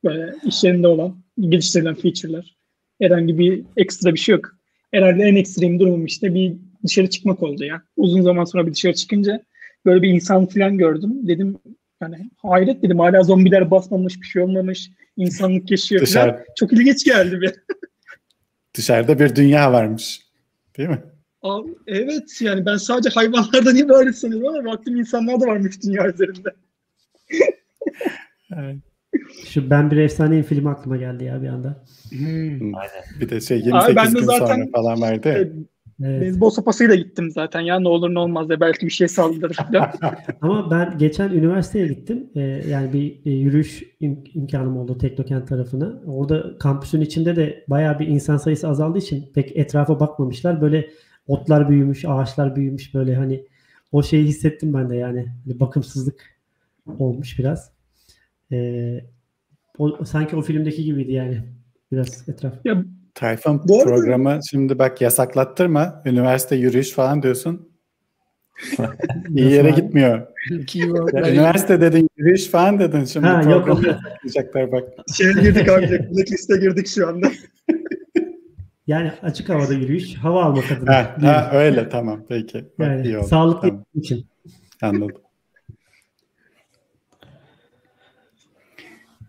böyle 0.04 0.36
iş 0.46 0.64
yerinde 0.64 0.88
olan 0.88 1.24
geliştirilen 1.40 1.96
feature'lar. 1.96 2.58
Herhangi 3.02 3.38
bir 3.38 3.66
ekstra 3.78 4.14
bir 4.14 4.20
şey 4.20 4.36
yok. 4.36 4.52
Herhalde 4.92 5.24
en 5.24 5.36
ekstrem 5.36 5.80
durumum 5.80 6.06
işte 6.06 6.36
bir 6.36 6.58
dışarı 6.86 7.10
çıkmak 7.10 7.44
oldu 7.44 7.64
ya. 7.64 7.82
Uzun 7.98 8.22
zaman 8.22 8.46
sonra 8.46 8.68
bir 8.68 8.74
dışarı 8.74 8.94
çıkınca 8.94 9.44
böyle 9.86 10.02
bir 10.02 10.10
insan 10.10 10.46
falan 10.46 10.78
gördüm. 10.78 11.28
Dedim 11.28 11.58
yani 12.02 12.30
hayret 12.38 12.84
dedim 12.84 13.00
hala 13.00 13.24
zombiler 13.24 13.72
basmamış 13.72 14.22
bir 14.22 14.28
şey 14.28 14.42
olmamış. 14.42 14.92
insanlık 15.18 15.72
yaşıyor 15.72 16.02
Dışarı... 16.02 16.32
falan. 16.32 16.44
Çok 16.56 16.74
ilginç 16.74 17.06
geldi 17.06 17.42
bir. 17.42 17.54
Dışarıda 18.74 19.20
bir 19.20 19.36
dünya 19.36 19.74
varmış. 19.74 20.22
Değil 20.78 20.90
mi? 20.90 21.04
Abi, 21.42 21.70
evet 21.88 22.42
yani 22.42 22.66
ben 22.66 22.78
sadece 22.78 23.10
hayvanlardan 23.10 23.76
ibaret 23.76 24.18
sanıyorum 24.18 24.48
ama 24.48 24.66
baktım 24.66 24.96
insanlar 24.96 25.42
da 25.42 25.46
varmış 25.46 25.84
dünya 25.84 26.08
üzerinde. 26.08 26.50
evet. 28.56 28.78
Şu 29.48 29.70
Ben 29.70 29.92
Bir 29.92 29.98
Efsaneyim 29.98 30.44
film 30.44 30.68
aklıma 30.68 30.98
geldi 30.98 31.24
ya 31.24 31.42
bir 31.42 31.48
anda. 31.48 31.84
Hmm. 32.10 32.76
Aynen. 32.76 33.04
Bir 33.20 33.30
de 33.30 33.42
şey 33.42 33.58
28 33.58 33.90
Abi 33.90 33.96
ben 33.96 34.16
de 34.16 34.20
gün 34.20 34.26
zaten, 34.26 34.46
sonra 34.46 34.66
falan 34.74 35.02
vardı 35.02 35.28
ya. 35.28 35.48
Evet. 36.06 36.22
Beyzbol 36.22 36.50
sopasıyla 36.50 36.96
gittim 36.96 37.32
zaten 37.32 37.62
ya 37.62 37.80
ne 37.80 37.88
olur 37.88 38.14
ne 38.14 38.20
olmaz 38.20 38.50
ya 38.50 38.60
belki 38.60 38.86
bir 38.86 38.92
şey 38.92 39.08
saldırır 39.08 39.58
Ama 40.42 40.72
ben 40.72 40.98
geçen 40.98 41.30
üniversiteye 41.30 41.88
gittim. 41.88 42.30
Ee, 42.36 42.42
yani 42.70 42.94
bir 42.94 43.26
e, 43.26 43.32
yürüyüş 43.32 43.84
im- 44.02 44.30
imkanım 44.34 44.78
oldu 44.78 44.98
Teknokent 44.98 45.48
tarafına. 45.48 46.02
Orada 46.06 46.58
kampüsün 46.58 47.02
içinde 47.02 47.36
de 47.36 47.66
bayağı 47.68 48.00
bir 48.00 48.08
insan 48.08 48.38
sayısı 48.38 48.68
azaldığı 48.68 48.98
için 48.98 49.32
pek 49.34 49.58
etrafa 49.58 50.00
bakmamışlar. 50.00 50.62
Böyle 50.62 50.90
otlar 51.28 51.70
büyümüş, 51.70 52.06
ağaçlar 52.06 52.56
büyümüş 52.56 52.94
böyle 52.94 53.16
hani 53.16 53.46
o 53.92 54.04
şeyi 54.04 54.26
hissettim 54.26 54.74
ben 54.74 54.90
de 54.90 54.96
yani. 54.96 55.32
Hani 55.46 55.60
bakımsızlık 55.60 56.40
olmuş 57.00 57.40
biraz. 57.40 57.72
Ee, 58.52 59.06
o, 59.78 60.06
sanki 60.06 60.36
o 60.36 60.42
filmdeki 60.42 60.84
gibiydi 60.84 61.12
yani 61.12 61.44
biraz 61.92 62.30
etraf. 62.30 62.54
Ya 62.66 62.84
Tayfun 63.16 63.62
Bu 63.68 63.84
programı 63.84 64.30
arada... 64.30 64.42
şimdi 64.50 64.80
bak 64.80 65.02
yasaklattırma. 65.02 66.02
Üniversite 66.06 66.56
yürüyüş 66.56 66.92
falan 66.92 67.24
diyorsun. 67.24 67.70
İyi 69.30 69.52
yere 69.52 69.70
gitmiyor. 69.70 70.28
üniversite 71.16 71.82
dedin, 71.82 72.10
yürüyüş 72.18 72.48
falan 72.48 72.80
dedin. 72.80 73.06
Şimdi 73.06 73.28
ha, 73.28 73.42
programı 73.42 73.88
yasaklayacaklar 73.88 74.72
bak. 74.72 74.84
Şey 75.18 75.34
girdik 75.34 75.70
abi, 75.70 75.88
blacklist'e 76.12 76.58
girdik 76.58 76.88
şu 76.88 77.08
anda. 77.08 77.28
Yani 78.88 79.12
açık 79.22 79.50
havada 79.50 79.74
yürüyüş, 79.74 80.16
hava 80.16 80.44
almak 80.44 80.72
adına. 80.72 80.96
Ha, 80.96 81.16
ha, 81.22 81.52
öyle 81.54 81.90
tamam 81.90 82.26
peki. 82.30 82.66
Yani 82.80 83.08
İyi 83.08 83.18
oldu. 83.18 83.28
sağlıklı 83.28 83.68
tamam. 83.68 83.86
için. 83.96 84.26
Anladım. 84.82 85.22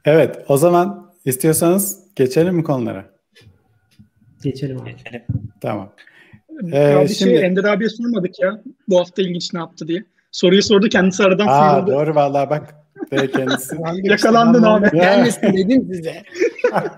Evet 0.05 0.45
o 0.49 0.57
zaman 0.57 1.12
istiyorsanız 1.25 1.99
geçelim 2.17 2.55
mi 2.55 2.64
konulara? 2.64 3.13
Geçelim 4.45 4.83
abi. 4.83 4.91
Geçelim. 4.91 5.23
Tamam. 5.61 5.93
Ee, 6.73 6.79
ya 6.79 7.03
bir 7.03 7.09
şimdi... 7.09 7.31
şey 7.31 7.45
Ender 7.45 7.65
abiye 7.65 7.91
sormadık 7.91 8.41
ya. 8.41 8.63
Bu 8.89 8.99
hafta 8.99 9.23
ilginç 9.23 9.55
ne 9.55 9.59
yaptı 9.61 9.89
diye. 9.89 10.05
Soruyu 10.33 10.63
sordu 10.63 10.89
kendisi 10.89 11.23
aradan 11.23 11.47
Aa, 11.47 11.71
sıyrıldı. 11.71 11.91
Doğru 11.91 12.15
vallahi 12.15 12.51
bak. 12.51 12.75
kendisi. 13.11 13.77
Yakalandın 14.03 14.63
abi. 14.63 14.91
Gelmesin 14.91 15.53
dedim 15.53 15.89
size. 15.93 16.23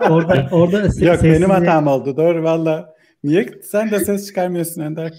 orada 0.11 0.49
orada 0.53 1.05
Yok 1.05 1.23
benim 1.23 1.51
hatam 1.51 1.87
oldu. 1.87 2.17
Doğru 2.17 2.43
valla. 2.43 2.95
Niye 3.25 3.47
sen 3.63 3.91
de 3.91 4.01
ses 4.01 4.27
çıkarmıyorsun 4.27 4.83
Ender? 4.83 5.13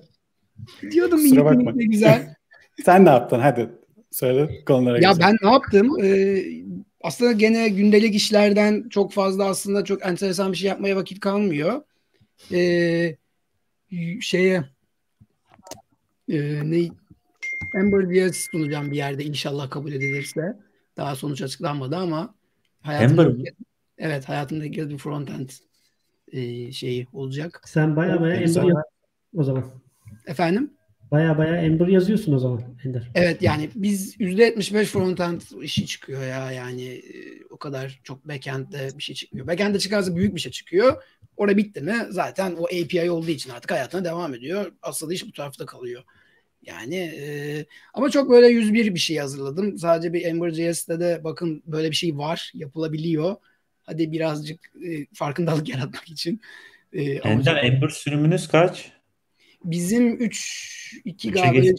Diyordum 0.92 1.22
Kusura 1.22 1.46
bakma. 1.46 1.72
Ne 1.76 1.86
güzel. 1.86 2.36
sen 2.86 3.06
ne 3.06 3.10
yaptın? 3.10 3.40
Hadi 3.40 3.70
söyle 4.12 4.50
konulara 4.66 5.00
Ya 5.00 5.12
geçelim. 5.12 5.20
ben 5.22 5.48
ne 5.48 5.54
yaptım? 5.54 6.04
Ee, 6.04 6.44
aslında 7.02 7.32
gene 7.32 7.70
gündelik 7.70 8.16
işlerden 8.16 8.90
çok 8.90 9.14
fazla 9.14 9.46
aslında 9.46 9.84
çok 9.84 10.06
enteresan 10.06 10.52
bir 10.52 10.58
şey 10.58 10.70
yapmaya 10.70 10.96
vakit 10.96 11.20
kalmıyor 11.20 11.82
e, 12.52 13.18
şeye 14.22 14.64
e, 16.30 16.72
ne 16.72 16.90
Amber 17.74 18.10
Diaz 18.10 18.36
sunacağım 18.52 18.92
bir 18.92 18.98
yerde 18.98 19.24
inşallah 19.24 19.70
kabul 19.70 19.92
edilirse. 19.92 20.58
Daha 20.98 21.16
sonuç 21.16 21.42
açıklanmadı 21.42 21.96
ama 21.96 22.36
hayatımda 22.82 23.22
Amber 23.22 23.34
mi? 23.38 23.44
Evet 23.98 24.30
hayatımda 24.30 24.66
ilk 24.66 24.74
kez 24.74 24.90
bir 24.90 24.98
frontend 24.98 25.50
e, 26.32 26.72
şeyi 26.72 27.08
olacak. 27.14 27.62
Sen 27.66 27.96
baya 27.96 28.22
baya 28.22 28.36
Ember 28.36 28.64
yaz 28.64 28.76
o 29.36 29.44
zaman. 29.44 29.64
Efendim? 30.28 30.77
Baya 31.12 31.38
baya 31.38 31.62
Ember 31.62 31.88
yazıyorsun 31.88 32.34
o 32.34 32.40
zaman 32.40 32.62
Ender. 32.86 33.10
Evet 33.16 33.42
yani 33.42 33.70
biz 33.76 34.20
%75 34.20 34.86
frontend 34.86 35.42
işi 35.62 35.86
çıkıyor 35.86 36.22
ya 36.24 36.52
yani 36.52 36.86
e, 36.86 37.44
o 37.50 37.58
kadar 37.58 38.00
çok 38.04 38.28
backend'de 38.28 38.90
bir 38.98 39.04
şey 39.04 39.16
çıkmıyor. 39.16 39.48
Backend'de 39.48 39.80
çıkarsa 39.80 40.16
büyük 40.16 40.36
bir 40.36 40.40
şey 40.40 40.52
çıkıyor. 40.52 41.04
Orada 41.38 41.58
bitti 41.58 41.82
mi 41.82 41.96
zaten 42.10 42.56
o 42.60 42.64
API 42.66 43.12
olduğu 43.12 43.32
için 43.32 43.50
artık 43.50 43.72
hayatına 43.72 44.06
devam 44.06 44.34
ediyor. 44.34 44.72
Asıl 44.82 45.12
iş 45.12 45.28
bu 45.28 45.32
tarafta 45.32 45.66
kalıyor. 45.66 46.04
Yani 46.62 46.96
e, 46.96 47.66
ama 47.94 48.10
çok 48.10 48.30
böyle 48.30 48.48
101 48.48 48.94
bir 48.96 49.00
şey 49.00 49.18
hazırladım. 49.18 49.78
Sadece 49.78 50.14
bir 50.14 50.26
Ember.js'te 50.26 51.00
de 51.00 51.22
bakın 51.24 51.64
böyle 51.66 51.92
bir 51.92 51.96
şey 51.96 52.18
var, 52.18 52.52
yapılabiliyor. 52.54 53.36
Hadi 53.84 54.12
birazcık 54.12 54.60
e, 54.88 55.06
farkındalık 55.14 55.70
yaratmak 55.76 56.10
için. 56.10 56.42
E, 56.94 57.02
Ender 57.04 57.64
Ember 57.64 57.90
sürümünüz 57.90 58.48
kaç? 58.48 58.97
Bizim 59.64 60.22
3 60.22 61.02
2 61.06 61.32
galiba 61.32 61.78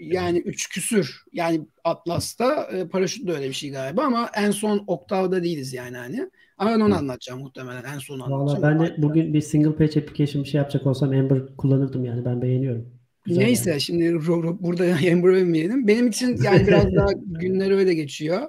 yani 0.00 0.38
3 0.38 0.68
küsür. 0.68 1.22
Yani 1.32 1.60
Atlas'ta 1.84 2.62
e, 2.62 2.88
paraşütle 2.88 3.32
öyle 3.32 3.48
bir 3.48 3.54
şey 3.54 3.70
galiba 3.70 4.02
ama 4.02 4.30
en 4.36 4.50
son 4.50 4.84
Octave'da 4.86 5.42
değiliz 5.42 5.72
yani 5.72 5.96
hani. 5.96 6.30
Ama 6.58 6.70
ben 6.70 6.80
onu 6.80 6.96
anlatacağım 6.96 7.40
muhtemelen. 7.40 7.84
En 7.94 7.98
son 7.98 8.20
anlatacağım. 8.20 8.62
Valla 8.62 8.80
ben 8.80 8.86
de 8.86 9.02
bugün 9.02 9.34
bir 9.34 9.40
single 9.40 9.74
page 9.76 10.00
application 10.00 10.44
bir 10.44 10.48
şey 10.48 10.58
yapacak 10.58 10.86
olsam 10.86 11.12
Ember 11.12 11.56
kullanırdım 11.56 12.04
yani. 12.04 12.24
Ben 12.24 12.42
beğeniyorum. 12.42 13.00
Güzel 13.24 13.42
Neyse 13.42 13.70
yani. 13.70 13.80
şimdi 13.80 14.26
burada 14.60 14.86
Ember 15.00 15.28
övmeyelim. 15.28 15.88
Benim 15.88 16.08
için 16.08 16.38
yani 16.42 16.66
biraz 16.66 16.84
daha 16.96 17.12
günler 17.26 17.70
öyle 17.70 17.94
geçiyor. 17.94 18.48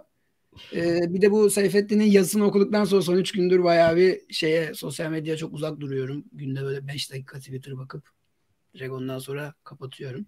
Ee, 0.75 1.13
bir 1.13 1.21
de 1.21 1.31
bu 1.31 1.49
Seyfettin'in 1.49 2.03
yazısını 2.03 2.45
okuduktan 2.45 2.85
sonra 2.85 3.01
son 3.01 3.17
3 3.17 3.31
gündür 3.31 3.63
bayağı 3.63 3.95
bir 3.95 4.21
şeye 4.29 4.73
sosyal 4.73 5.11
medyaya 5.11 5.37
çok 5.37 5.53
uzak 5.53 5.79
duruyorum. 5.79 6.25
Günde 6.31 6.63
böyle 6.63 6.87
5 6.87 7.11
dakika 7.11 7.39
Twitter 7.39 7.77
bakıp 7.77 8.20
direkt 8.73 8.91
ondan 8.91 9.19
sonra 9.19 9.53
kapatıyorum. 9.63 10.25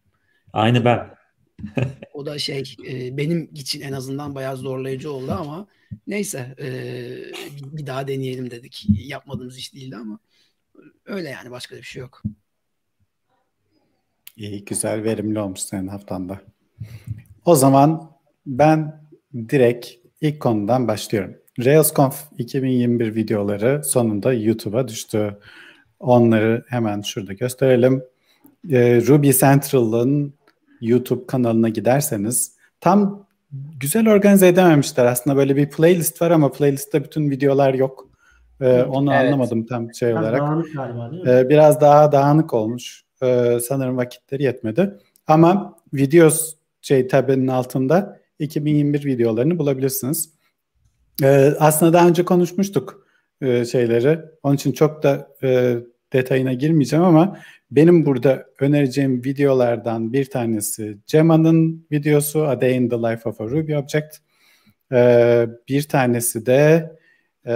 Aynı 0.53 0.85
ben. 0.85 1.09
o 2.13 2.25
da 2.25 2.39
şey 2.39 2.75
e, 2.87 3.17
benim 3.17 3.49
için 3.53 3.81
en 3.81 3.93
azından 3.93 4.35
bayağı 4.35 4.57
zorlayıcı 4.57 5.11
oldu 5.11 5.31
ama 5.31 5.67
neyse 6.07 6.55
e, 6.59 6.67
bir 7.77 7.87
daha 7.87 8.07
deneyelim 8.07 8.51
dedik. 8.51 8.85
Yapmadığımız 8.89 9.57
iş 9.57 9.73
değildi 9.73 9.95
ama 9.95 10.19
öyle 11.05 11.29
yani 11.29 11.51
başka 11.51 11.75
bir 11.75 11.83
şey 11.83 11.99
yok. 11.99 12.23
İyi 14.37 14.65
güzel 14.65 15.03
verimli 15.03 15.39
olmuş 15.39 15.59
senin 15.59 15.87
haftanda. 15.87 16.41
O 17.45 17.55
zaman 17.55 18.11
ben 18.45 19.03
direkt 19.49 19.87
ilk 20.21 20.39
konudan 20.39 20.87
başlıyorum. 20.87 21.35
RailsConf 21.59 22.23
2021 22.37 23.15
videoları 23.15 23.83
sonunda 23.83 24.33
YouTube'a 24.33 24.87
düştü. 24.87 25.39
Onları 25.99 26.65
hemen 26.67 27.01
şurada 27.01 27.33
gösterelim. 27.33 28.03
Ee, 28.71 29.01
Ruby 29.07 29.31
Central'ın 29.31 30.33
YouTube 30.81 31.25
kanalına 31.25 31.69
giderseniz 31.69 32.55
tam 32.81 33.27
güzel 33.79 34.09
organize 34.09 34.47
edememişler. 34.47 35.05
Aslında 35.05 35.37
böyle 35.37 35.55
bir 35.55 35.69
playlist 35.69 36.21
var 36.21 36.31
ama 36.31 36.51
playlistte 36.51 37.03
bütün 37.03 37.29
videolar 37.29 37.73
yok. 37.73 38.09
Ee, 38.61 38.83
onu 38.83 39.13
evet. 39.13 39.25
anlamadım 39.25 39.65
tam 39.65 39.93
şey 39.93 40.13
olarak. 40.13 40.41
Dağınık 40.41 40.73
galiba 40.75 41.11
değil 41.11 41.23
mi? 41.23 41.29
Ee, 41.29 41.49
biraz 41.49 41.81
daha 41.81 42.11
dağınık 42.11 42.53
olmuş. 42.53 43.03
Ee, 43.23 43.57
sanırım 43.67 43.97
vakitleri 43.97 44.43
yetmedi. 44.43 44.97
Ama 45.27 45.75
videos 45.93 46.55
şey 46.81 47.07
tabinin 47.07 47.47
altında 47.47 48.19
2021 48.39 49.05
videolarını 49.05 49.59
bulabilirsiniz. 49.59 50.29
Ee, 51.23 51.53
aslında 51.59 51.93
daha 51.93 52.07
önce 52.07 52.25
konuşmuştuk 52.25 53.07
e, 53.41 53.65
şeyleri. 53.65 54.19
Onun 54.43 54.55
için 54.55 54.71
çok 54.71 55.03
da 55.03 55.27
e, 55.43 55.77
detayına 56.13 56.53
girmeyeceğim 56.53 57.05
ama 57.05 57.39
benim 57.71 58.05
burada 58.05 58.45
önereceğim 58.59 59.23
videolardan 59.23 60.13
bir 60.13 60.25
tanesi 60.25 60.97
Cemma'nın 61.07 61.87
videosu 61.91 62.43
A 62.43 62.61
Day 62.61 62.77
in 62.77 62.89
the 62.89 62.95
Life 62.95 63.29
of 63.29 63.41
a 63.41 63.43
Ruby 63.43 63.75
Object. 63.75 64.17
Ee, 64.91 65.47
bir 65.69 65.83
tanesi 65.83 66.45
de 66.45 66.91
e, 67.47 67.53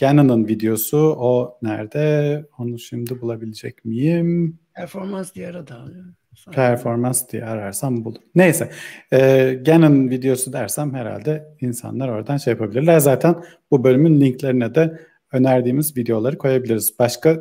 Ganon'ın 0.00 0.48
videosu. 0.48 0.98
O 0.98 1.58
nerede? 1.62 2.44
Onu 2.58 2.78
şimdi 2.78 3.20
bulabilecek 3.20 3.84
miyim? 3.84 4.58
Performans 4.74 5.34
diye 5.34 5.48
aradı 5.48 5.74
abi. 5.74 5.92
Performans 6.52 7.28
diye 7.32 7.44
ararsam 7.44 8.04
bulurum. 8.04 8.22
Neyse. 8.34 8.70
E, 9.12 9.52
Ganon 9.64 10.10
videosu 10.10 10.52
dersem 10.52 10.94
herhalde 10.94 11.48
insanlar 11.60 12.08
oradan 12.08 12.36
şey 12.36 12.52
yapabilirler. 12.52 12.98
Zaten 12.98 13.36
bu 13.70 13.84
bölümün 13.84 14.20
linklerine 14.20 14.74
de 14.74 15.00
önerdiğimiz 15.32 15.96
videoları 15.96 16.38
koyabiliriz. 16.38 16.98
Başka 16.98 17.36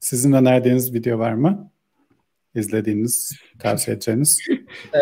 sizin 0.00 0.32
önerdiğiniz 0.32 0.94
video 0.94 1.18
var 1.18 1.32
mı? 1.32 1.70
İzlediğiniz, 2.54 3.36
tavsiye 3.58 3.94
edeceğiniz. 3.96 4.38
Ee, 4.94 4.98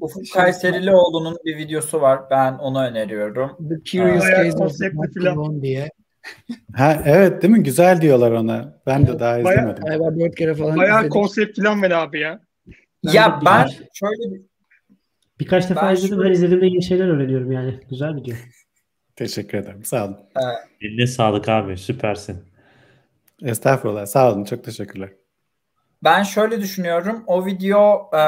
Ufuk 0.00 0.22
Kayserilioğlu'nun 0.34 1.36
bir 1.44 1.56
videosu 1.56 2.00
var. 2.00 2.20
Ben 2.30 2.52
onu 2.52 2.82
öneriyorum. 2.84 3.68
The 3.68 3.84
Curious 3.84 4.24
Case 4.24 4.58
of. 4.58 4.78
Pokemon 5.14 5.62
diye. 5.62 5.88
Ha 6.74 7.02
evet 7.04 7.42
değil 7.42 7.52
mi? 7.52 7.62
Güzel 7.62 8.00
diyorlar 8.00 8.32
ona. 8.32 8.80
Ben 8.86 9.06
de 9.06 9.18
daha 9.20 9.44
Bayağı- 9.44 9.52
izlemedim. 9.54 9.84
Galiba 9.84 10.20
dört 10.20 10.34
kere 10.34 10.54
falan 10.54 10.76
Bayağı 10.76 10.96
izledik. 10.98 11.12
konsept 11.12 11.56
falan 11.62 11.82
ver 11.82 11.90
abi 11.90 12.20
ya. 12.20 12.40
Ben 13.06 13.12
ya 13.12 13.40
ben 13.46 13.66
şöyle 13.94 14.34
bir 14.34 14.40
Birkaç 15.40 15.70
defa 15.70 15.88
Ben 15.88 15.94
izledim. 15.94 16.16
şu- 16.18 16.24
Her 16.24 16.30
izlediğimde 16.30 16.66
yeni 16.66 16.82
şeyler 16.82 17.08
öğreniyorum 17.08 17.52
yani. 17.52 17.80
Güzel 17.90 18.16
video. 18.16 18.34
Teşekkür 19.16 19.58
ederim. 19.58 19.84
Sağ 19.84 20.04
olun. 20.04 20.18
Eline 20.80 21.06
sağlık 21.06 21.48
abi 21.48 21.76
süpersin. 21.76 22.44
Estağfurullah. 23.42 24.06
Sağ 24.06 24.32
olun. 24.32 24.44
Çok 24.44 24.64
teşekkürler. 24.64 25.08
Ben 26.04 26.22
şöyle 26.22 26.60
düşünüyorum. 26.60 27.24
O 27.26 27.46
video 27.46 28.10
e, 28.12 28.18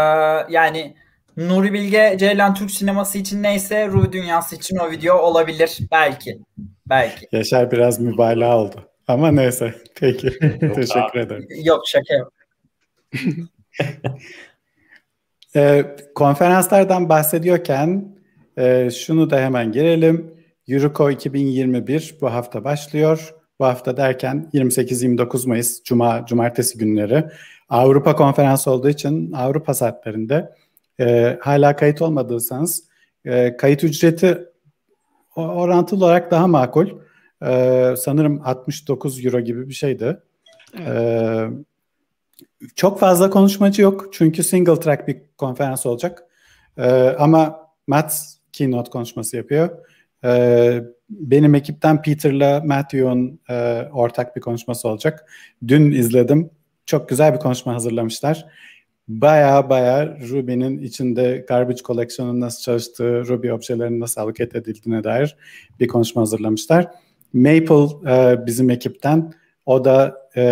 yani 0.52 0.94
Nuri 1.36 1.72
Bilge 1.72 2.16
Ceylan 2.20 2.54
Türk 2.54 2.70
sineması 2.70 3.18
için 3.18 3.42
neyse 3.42 3.88
Ruhi 3.88 4.12
dünyası 4.12 4.56
için 4.56 4.76
o 4.76 4.90
video 4.90 5.16
olabilir. 5.18 5.78
Belki. 5.92 6.38
Belki. 6.86 7.28
Yaşar 7.32 7.70
biraz 7.70 8.00
mübalağa 8.00 8.58
oldu. 8.58 8.90
Ama 9.08 9.30
neyse. 9.30 9.74
Peki. 9.94 10.38
Teşekkür 10.74 11.18
ederim. 11.18 11.48
Yok 11.64 11.82
şaka 11.86 12.14
yok. 12.14 12.32
Ee, 15.56 15.96
konferanslardan 16.14 17.08
bahsediyorken 17.08 18.16
e, 18.58 18.90
şunu 18.90 19.30
da 19.30 19.40
hemen 19.40 19.72
girelim. 19.72 20.33
Euroco 20.68 21.10
2021 21.10 22.14
bu 22.20 22.32
hafta 22.32 22.64
başlıyor. 22.64 23.34
Bu 23.60 23.64
hafta 23.64 23.96
derken 23.96 24.50
28-29 24.54 25.48
Mayıs 25.48 25.82
Cuma, 25.82 26.26
Cumartesi 26.26 26.78
günleri 26.78 27.24
Avrupa 27.68 28.16
konferansı 28.16 28.70
olduğu 28.70 28.88
için 28.88 29.32
Avrupa 29.32 29.74
saatlerinde 29.74 30.54
e, 31.00 31.38
hala 31.40 31.76
kayıt 31.76 32.02
olmadıysanız 32.02 32.84
e, 33.24 33.56
kayıt 33.56 33.84
ücreti 33.84 34.38
orantılı 35.36 36.04
olarak 36.04 36.30
daha 36.30 36.46
makul. 36.46 36.88
E, 37.46 37.94
sanırım 37.98 38.40
69 38.44 39.26
euro 39.26 39.40
gibi 39.40 39.68
bir 39.68 39.74
şeydi. 39.74 40.18
E, 40.78 41.46
çok 42.76 43.00
fazla 43.00 43.30
konuşmacı 43.30 43.82
yok 43.82 44.08
çünkü 44.12 44.42
single 44.42 44.80
track 44.80 45.08
bir 45.08 45.22
konferans 45.38 45.86
olacak. 45.86 46.24
E, 46.76 46.90
ama 47.18 47.70
Matt 47.86 48.14
keynote 48.52 48.90
konuşması 48.90 49.36
yapıyor. 49.36 49.70
E, 50.24 50.82
benim 51.10 51.54
ekipten 51.54 52.02
Peter'la 52.02 52.62
Matthew'un 52.64 53.40
e, 53.50 53.82
ortak 53.92 54.36
bir 54.36 54.40
konuşması 54.40 54.88
olacak. 54.88 55.30
Dün 55.68 55.92
izledim. 55.92 56.50
Çok 56.86 57.08
güzel 57.08 57.34
bir 57.34 57.38
konuşma 57.38 57.74
hazırlamışlar. 57.74 58.46
Baya 59.08 59.70
baya 59.70 60.18
Ruby'nin 60.28 60.78
içinde 60.78 61.44
garbage 61.48 61.82
collection'ın 61.82 62.40
nasıl 62.40 62.62
çalıştığı, 62.62 63.26
Ruby 63.26 63.50
objelerinin 63.50 64.00
nasıl 64.00 64.20
allocate 64.20 64.58
edildiğine 64.58 65.04
dair 65.04 65.36
bir 65.80 65.88
konuşma 65.88 66.22
hazırlamışlar. 66.22 66.88
Maple 67.32 68.10
e, 68.10 68.46
bizim 68.46 68.70
ekipten 68.70 69.32
o 69.66 69.84
da 69.84 70.28
e, 70.36 70.42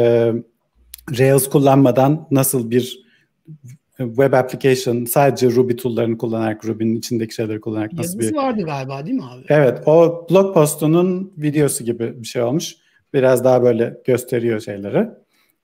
Rails 1.19 1.49
kullanmadan 1.49 2.27
nasıl 2.31 2.71
bir 2.71 3.03
web 3.99 4.33
application 4.33 5.05
sadece 5.05 5.51
Ruby 5.51 5.75
tool'larını 5.75 6.19
kullanarak, 6.19 6.65
Ruby'nin 6.65 6.97
içindeki 6.97 7.35
şeyleri 7.35 7.61
kullanarak 7.61 7.93
nasıl 7.93 8.19
bir 8.19 8.25
Yazısı 8.25 8.37
vardı 8.37 8.63
galiba 8.63 9.07
değil 9.07 9.17
mi 9.17 9.25
abi? 9.25 9.45
Evet, 9.49 9.89
o 9.89 10.27
blog 10.31 10.55
postunun 10.55 11.33
videosu 11.37 11.85
gibi 11.85 12.23
bir 12.23 12.27
şey 12.27 12.43
olmuş. 12.43 12.75
Biraz 13.15 13.45
daha 13.45 13.63
böyle 13.63 13.97
gösteriyor 14.05 14.61
şeyleri. 14.61 15.09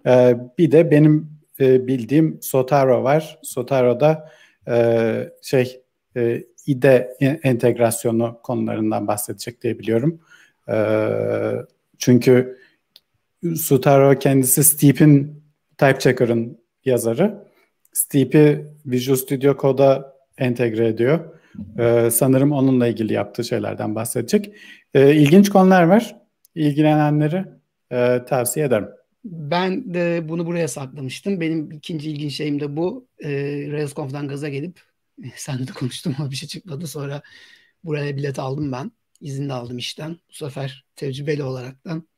Ee, 0.06 0.36
bir 0.58 0.72
de 0.72 0.90
benim 0.90 1.30
e, 1.60 1.86
bildiğim 1.86 2.38
Sotaro 2.42 3.04
var. 3.04 3.38
Sotaro'da 3.42 4.30
e, 4.68 5.30
şey 5.42 5.80
e, 6.16 6.44
IDE 6.66 7.16
entegrasyonu 7.42 8.38
konularından 8.42 9.06
bahsedecek 9.06 9.62
diye 9.62 9.78
biliyorum. 9.78 10.20
E, 10.68 10.76
çünkü 11.98 12.58
Sotaro 13.56 14.18
kendisi 14.18 14.64
Steep'in 14.64 15.42
Type 15.78 15.98
Checker'ın 15.98 16.58
yazarı. 16.84 17.47
Steep'i 17.92 18.66
Visual 18.86 19.16
Studio 19.16 19.56
Code'a 19.60 20.12
entegre 20.38 20.88
ediyor. 20.88 21.38
Ee, 21.78 22.08
sanırım 22.12 22.52
onunla 22.52 22.86
ilgili 22.86 23.12
yaptığı 23.12 23.44
şeylerden 23.44 23.94
bahsedecek. 23.94 24.54
Ee, 24.94 25.14
ilginç 25.14 25.50
konular 25.50 25.82
var. 25.82 26.16
İlgilenenleri 26.54 27.44
e, 27.92 28.24
tavsiye 28.28 28.66
ederim. 28.66 28.88
Ben 29.24 29.94
de 29.94 30.28
bunu 30.28 30.46
buraya 30.46 30.68
saklamıştım. 30.68 31.40
Benim 31.40 31.70
ikinci 31.70 32.10
ilginç 32.10 32.32
şeyim 32.32 32.60
de 32.60 32.76
bu. 32.76 33.08
E, 33.24 33.28
Railsconf'dan 33.72 34.28
gaza 34.28 34.48
gelip 34.48 34.80
sen 35.36 35.66
de 35.66 35.72
konuştum 35.72 36.14
ama 36.18 36.30
bir 36.30 36.36
şey 36.36 36.48
çıkmadı. 36.48 36.86
Sonra 36.86 37.22
buraya 37.84 38.16
bilet 38.16 38.38
aldım 38.38 38.72
ben. 38.72 38.92
İzin 39.20 39.48
de 39.48 39.52
aldım 39.52 39.78
işten. 39.78 40.16
Bu 40.28 40.32
sefer 40.32 40.84
tecrübeli 40.96 41.42
olaraktan. 41.42 42.08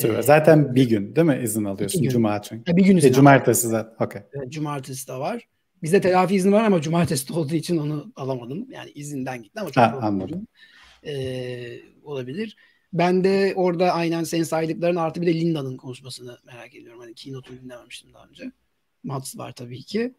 Süper. 0.00 0.18
Ee, 0.18 0.22
Zaten 0.22 0.74
bir 0.74 0.88
gün 0.88 1.16
değil 1.16 1.26
mi 1.26 1.40
izin 1.42 1.64
alıyorsun? 1.64 2.02
gün. 2.02 2.08
Cuma 2.08 2.42
çünkü. 2.42 2.70
Ha, 2.70 2.76
bir 2.76 2.84
gün 2.84 2.96
izin 2.96 3.08
E, 3.08 3.12
cumartesi 3.12 3.68
zaten. 3.68 4.06
Aldım. 4.06 4.50
Cumartesi 4.50 5.08
de 5.08 5.12
var. 5.12 5.48
Bizde 5.82 6.00
telafi 6.00 6.34
izni 6.34 6.52
var 6.52 6.64
ama 6.64 6.80
cumartesi 6.82 7.32
olduğu 7.32 7.54
için 7.54 7.78
onu 7.78 8.12
alamadım. 8.16 8.66
Yani 8.70 8.90
izinden 8.90 9.42
gitti 9.42 9.60
ama 9.60 9.70
çok 9.70 9.84
Ha, 9.84 9.98
anladım. 10.02 10.46
Ee, 11.06 11.80
olabilir. 12.02 12.56
Ben 12.92 13.24
de 13.24 13.52
orada 13.56 13.92
aynen 13.92 14.24
senin 14.24 14.42
saydıkların 14.42 14.96
artı 14.96 15.22
bir 15.22 15.26
de 15.26 15.40
Linda'nın 15.40 15.76
konuşmasını 15.76 16.38
merak 16.44 16.74
ediyorum. 16.74 17.00
Hani 17.00 17.14
keynote'unu 17.14 17.60
dinlememiştim 17.60 18.14
daha 18.14 18.26
önce. 18.26 18.52
Mats 19.02 19.38
var 19.38 19.52
tabii 19.52 19.82
ki. 19.82 20.14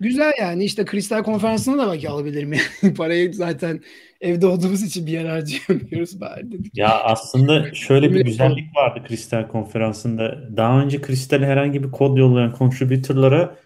Güzel 0.00 0.32
yani 0.40 0.64
işte 0.64 0.84
kristal 0.84 1.22
konferansına 1.22 1.86
da 1.86 1.92
belki 1.92 2.08
alabilirim. 2.08 2.52
Yani. 2.52 2.94
Parayı 2.96 3.34
zaten 3.34 3.80
evde 4.20 4.46
olduğumuz 4.46 4.82
için 4.82 5.06
bir 5.06 5.12
yer 5.12 5.24
harcayamıyoruz 5.24 6.20
bari 6.20 6.52
dedik. 6.52 6.74
Ya 6.74 7.00
aslında 7.02 7.74
şöyle 7.74 8.12
bir 8.14 8.20
güzellik 8.24 8.76
vardı 8.76 9.04
Kristal 9.08 9.48
konferansında. 9.48 10.56
Daha 10.56 10.80
önce 10.82 11.00
Kristal 11.00 11.42
herhangi 11.42 11.82
bir 11.84 11.90
kod 11.90 12.16
yollayan 12.16 12.54
contributor'lara 12.58 13.56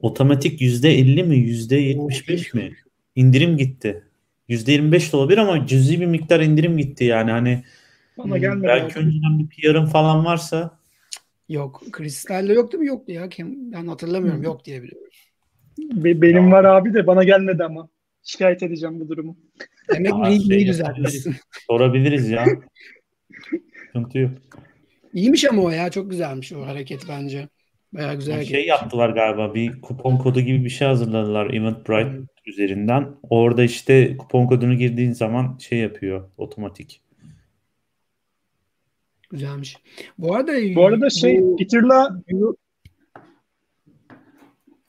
otomatik 0.00 0.60
%50 0.62 1.24
mi 1.24 1.36
%75 1.36 2.54
mi 2.54 2.76
indirim 3.16 3.56
gitti. 3.56 4.04
%25 4.48 5.12
de 5.12 5.16
olabilir 5.16 5.38
ama 5.38 5.66
cüzi 5.66 6.00
bir 6.00 6.06
miktar 6.06 6.40
indirim 6.40 6.78
gitti 6.78 7.04
yani 7.04 7.30
hani 7.30 7.64
Bana 8.18 8.34
Hmm, 8.34 8.40
gelmedi. 8.40 8.68
belki 8.68 9.00
abi. 9.00 9.00
önceden 9.00 9.38
bir 9.38 9.48
PR'ın 9.48 9.86
falan 9.86 10.24
varsa 10.24 10.78
Yok. 11.48 11.82
Kristal'de 11.92 12.52
yok 12.52 12.72
değil 12.72 12.80
mi? 12.80 12.86
Yoktu 12.88 13.12
ya. 13.12 13.28
Kim? 13.28 13.72
Ben 13.72 13.86
hatırlamıyorum. 13.86 14.42
Yok 14.42 14.64
diye 14.64 14.82
biliyorum. 14.82 15.07
Be- 15.78 16.22
benim 16.22 16.52
var 16.52 16.64
abi 16.64 16.94
de 16.94 17.06
bana 17.06 17.24
gelmedi 17.24 17.64
ama. 17.64 17.88
Şikayet 18.22 18.62
edeceğim 18.62 19.00
bu 19.00 19.08
durumu. 19.08 19.36
Demek 19.94 20.12
Aa, 20.12 20.28
neyi, 20.28 20.40
şey 20.40 20.48
neyi 20.56 20.66
düzeltmişsin. 20.66 21.36
sorabiliriz 21.66 22.28
ya. 22.30 22.44
Sıkıntı 23.86 24.18
yok. 24.18 24.30
İyiymiş 25.14 25.44
ama 25.44 25.62
o 25.62 25.70
ya. 25.70 25.90
Çok 25.90 26.10
güzelmiş 26.10 26.52
o 26.52 26.66
hareket 26.66 27.02
bence. 27.08 27.48
Bayağı 27.92 28.14
güzel 28.14 28.32
Bir 28.32 28.36
hareket. 28.36 28.54
şey 28.56 28.66
yaptılar 28.66 29.10
galiba. 29.10 29.54
Bir 29.54 29.80
kupon 29.80 30.16
kodu 30.16 30.40
gibi 30.40 30.64
bir 30.64 30.70
şey 30.70 30.88
hazırladılar 30.88 31.50
Eventbrite 31.54 32.10
Hı. 32.10 32.26
üzerinden. 32.46 33.08
Orada 33.30 33.64
işte 33.64 34.16
kupon 34.16 34.46
kodunu 34.46 34.74
girdiğin 34.74 35.12
zaman 35.12 35.58
şey 35.58 35.78
yapıyor 35.78 36.30
otomatik. 36.36 37.02
Güzelmiş. 39.30 39.76
Bu 40.18 40.34
arada 40.34 40.52
Bu 40.74 40.86
arada 40.86 41.10
şey 41.10 41.42
bu- 41.42 41.56
Peter'la 41.56 42.22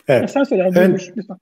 Evet. 0.10 0.32
sen 0.32 0.44
söyle 0.44 0.64
abi. 0.64 0.98
Lütfen. 1.18 1.38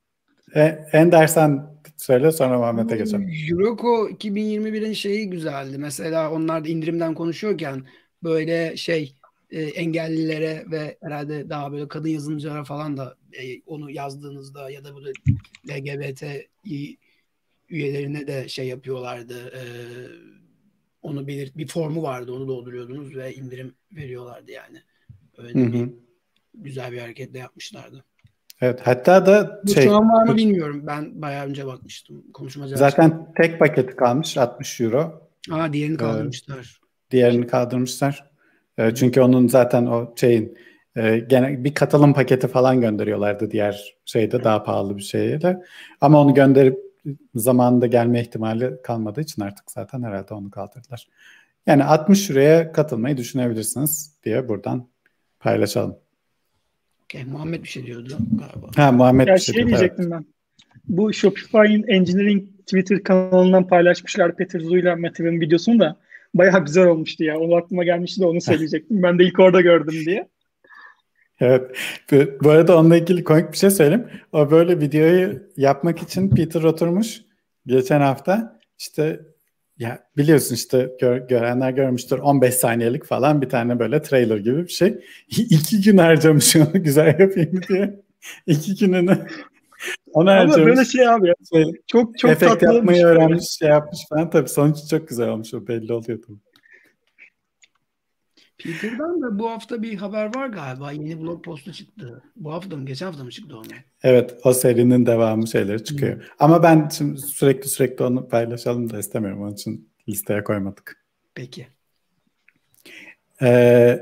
E, 0.56 0.62
Ender 0.94 1.28
sen 1.28 1.78
söyle 1.98 2.32
sonra 2.32 2.58
Muhammed'e 2.58 2.98
geçelim. 2.98 3.32
Euroco 3.52 4.10
2021'in 4.10 4.94
şeyi 4.94 5.30
güzeldi. 5.30 5.78
Mesela 5.78 6.32
onlar 6.32 6.66
da 6.66 6.70
indirimden 6.70 7.14
konuşuyorken 7.14 7.86
böyle 8.24 8.78
şey 8.78 9.16
e, 9.52 9.62
engellilere 9.62 10.66
ve 10.72 10.98
herhalde 11.02 11.50
daha 11.50 11.72
böyle 11.72 11.88
kadın 11.88 12.10
yazılımcılara 12.10 12.64
falan 12.64 12.98
da 12.98 13.16
e, 13.34 13.62
onu 13.66 13.92
yazdığınızda 13.92 14.70
ya 14.70 14.84
da 14.84 14.96
bu 14.96 15.06
da 15.06 15.10
LGBT 15.70 16.24
üyelerine 17.70 18.28
de 18.28 18.48
şey 18.50 18.68
yapıyorlardı. 18.68 19.48
e, 19.48 19.62
onu 21.02 21.28
belirt 21.28 21.58
bir 21.58 21.68
formu 21.68 22.04
vardı. 22.04 22.32
Onu 22.32 22.48
dolduruyordunuz 22.48 23.16
ve 23.16 23.34
indirim 23.34 23.76
veriyorlardı 23.92 24.52
yani. 24.52 24.82
Öyle 25.38 25.60
Hı 25.60 25.74
bir 25.74 25.80
hı. 25.80 25.90
güzel 26.54 26.92
bir 26.92 27.00
hareket 27.00 27.34
de 27.34 27.38
yapmışlardı. 27.38 28.04
Evet. 28.62 28.80
Hatta 28.84 29.26
da 29.26 29.62
Bu 29.66 29.72
şey 29.72 29.84
şu 29.84 29.96
an 29.96 30.10
var 30.10 30.28
mı 30.28 30.36
bilmiyorum. 30.36 30.84
Ben 30.88 31.22
bayağı 31.22 31.46
önce 31.46 31.66
bakmıştım. 31.66 32.24
Konuşmacı 32.34 32.78
zaten 32.78 33.28
tek 33.38 33.60
paketi 33.60 33.96
kalmış 33.96 34.38
60 34.38 34.82
euro. 34.82 35.30
Aa 35.52 35.74
diğerini 35.74 35.92
Evet. 35.92 36.00
kaldırmışlar. 36.00 36.80
Diğerini 37.12 37.48
kaldırmışlar. 37.48 38.32
E, 38.78 38.96
çünkü 38.96 39.22
onun 39.22 39.48
zaten 39.48 39.86
o 39.86 40.14
şeyin 40.16 40.58
e, 40.96 41.20
gene 41.20 41.64
bir 41.64 41.74
katılım 41.74 42.14
paketi 42.14 42.48
falan 42.48 42.82
gönderiyorlardı 42.82 43.52
diğer 43.52 43.96
şeyde 44.06 44.44
daha 44.44 44.64
pahalı 44.64 44.98
bir 44.98 45.02
şeyle. 45.04 45.64
Ama 46.02 46.22
onu 46.22 46.34
gönderip 46.34 46.78
zamanında 47.36 47.88
gelme 47.88 48.22
ihtimali 48.22 48.82
kalmadığı 48.84 49.22
için 49.22 49.42
artık 49.42 49.72
zaten 49.72 50.04
herhalde 50.04 50.34
onu 50.34 50.52
kaldırdılar. 50.52 51.08
Yani 51.66 51.84
60 51.84 52.32
liraya 52.32 52.72
katılmayı 52.72 53.18
düşünebilirsiniz 53.18 54.14
diye 54.24 54.50
buradan 54.50 54.88
paylaşalım. 55.40 55.96
Okay, 57.08 57.24
Muhammed 57.24 57.64
bir 57.64 57.68
şey 57.68 57.86
diyordu 57.86 58.18
galiba. 58.32 58.68
Ha 58.76 58.92
Muhammed 58.92 59.28
Ya 59.28 59.36
bir 59.36 59.40
şey, 59.40 59.56
şey 59.56 59.68
diyecektim 59.68 60.12
ben. 60.12 60.26
Bu 60.88 61.14
Shopify'in 61.14 61.84
Engineering 61.88 62.44
Twitter 62.66 63.04
kanalından 63.04 63.68
paylaşmışlar 63.68 64.36
Peter 64.36 64.60
Zu'yla 64.60 64.96
Matthew'in 64.96 65.42
videosunu 65.42 65.80
da 65.80 65.98
bayağı 66.34 66.66
güzel 66.66 66.88
olmuştu 66.88 67.24
ya. 67.24 67.38
O 67.40 67.56
aklıma 67.58 67.84
gelmişti 67.84 68.22
de 68.22 68.26
onu 68.26 68.42
söyleyecektim. 68.42 69.04
ben 69.04 69.20
de 69.20 69.24
ilk 69.24 69.40
orada 69.40 69.62
gördüm 69.62 70.06
diye. 70.06 70.28
Evet. 71.40 71.78
Bu- 72.12 72.44
Bu 72.44 72.50
arada 72.50 72.78
onunla 72.80 72.98
ilgili 72.98 73.24
komik 73.24 73.52
bir 73.52 73.58
şey 73.58 73.70
söyleyeyim. 73.70 74.08
O 74.32 74.52
böyle 74.52 74.80
videoyu 74.82 75.40
yapmak 75.58 76.02
için 76.04 76.30
Peter 76.30 76.64
oturmuş 76.64 77.22
geçen 77.68 78.02
hafta 78.02 78.60
işte 78.80 79.20
ya 79.80 80.04
biliyorsun 80.18 80.56
işte 80.56 80.90
gör- 81.02 81.28
görenler 81.28 81.72
görmüştür 81.72 82.20
15 82.20 82.54
saniyelik 82.54 83.06
falan 83.06 83.42
bir 83.42 83.50
tane 83.50 83.80
böyle 83.80 84.02
trailer 84.02 84.38
gibi 84.38 84.64
bir 84.64 84.72
şey. 84.72 84.98
İki 85.28 85.82
gün 85.82 85.98
harcamış 85.98 86.56
onu 86.56 86.74
güzel 86.84 87.20
yapayım 87.20 87.62
diye. 87.70 88.00
İki 88.48 88.76
gününü 88.76 89.18
ona 90.14 90.32
Ama 90.32 90.42
harcamış. 90.42 90.66
böyle 90.66 90.86
şey 90.86 91.08
abi 91.10 91.28
ya. 91.28 91.34
Şey, 91.54 91.64
Çok 91.88 92.18
çok 92.18 92.32
efekt 92.32 92.52
tatlı 92.52 92.74
yapmayı 92.76 92.98
olmuş. 93.00 93.12
öğrenmiş 93.12 93.50
şey 93.60 93.70
yapmış 93.70 94.00
falan 94.10 94.30
tabii 94.30 94.50
sonuç 94.50 94.78
çok 94.90 95.08
güzel 95.08 95.30
olmuş 95.30 95.54
o 95.54 95.68
belli 95.68 95.94
oluyor 95.94 96.20
tabii. 96.28 96.38
Peter'dan 98.64 99.22
da 99.22 99.40
bu 99.40 99.50
hafta 99.50 99.82
bir 99.82 99.96
haber 99.96 100.36
var 100.36 100.48
galiba. 100.48 100.92
Yeni 100.92 101.22
blog 101.22 101.44
postu 101.46 101.74
çıktı. 101.74 102.24
Bu 102.36 102.54
hafta 102.54 102.78
mı? 102.78 102.86
Geçen 102.86 103.06
hafta 103.06 103.24
mı 103.24 103.32
çıktı 103.32 103.58
onun? 103.58 103.68
Evet 104.04 104.36
o 104.44 104.54
serinin 104.54 105.06
devamı 105.06 105.48
şeyleri 105.48 105.84
çıkıyor. 105.84 106.32
Ama 106.40 106.64
ben 106.64 106.90
şimdi 106.98 107.18
sürekli 107.18 107.70
sürekli 107.70 108.06
onu 108.06 108.28
paylaşalım 108.28 108.90
da 108.90 109.00
istemiyorum. 109.00 109.42
Onun 109.42 109.54
için 109.54 109.90
listeye 110.10 110.44
koymadık. 110.44 111.06
Peki. 111.36 111.68
Ee, 113.42 114.02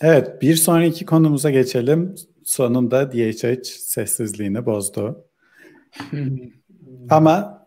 evet 0.00 0.42
bir 0.42 0.56
sonraki 0.56 1.06
konumuza 1.06 1.50
geçelim. 1.50 2.14
Sonunda 2.44 3.12
DHH 3.12 3.64
sessizliğini 3.64 4.66
bozdu. 4.66 5.24
Ama 7.10 7.66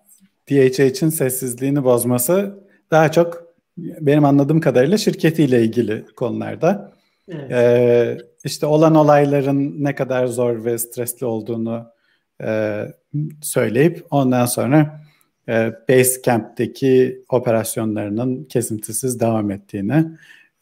DHH'in 0.49 1.09
sessizliğini 1.09 1.83
bozması 1.83 2.59
daha 2.91 3.11
çok 3.11 3.44
benim 3.77 4.25
anladığım 4.25 4.59
kadarıyla 4.59 4.97
şirketiyle 4.97 5.63
ilgili 5.63 6.05
konularda. 6.15 6.93
Evet. 7.29 7.51
Ee, 7.51 8.17
işte 8.43 8.65
olan 8.65 8.95
olayların 8.95 9.83
ne 9.83 9.95
kadar 9.95 10.27
zor 10.27 10.65
ve 10.65 10.77
stresli 10.77 11.25
olduğunu 11.25 11.85
e, 12.43 12.81
söyleyip 13.41 14.05
ondan 14.11 14.45
sonra 14.45 15.01
e, 15.49 15.73
Basecamp'teki 15.89 17.23
operasyonlarının 17.29 18.43
kesintisiz 18.43 19.19
devam 19.19 19.51
ettiğini 19.51 20.05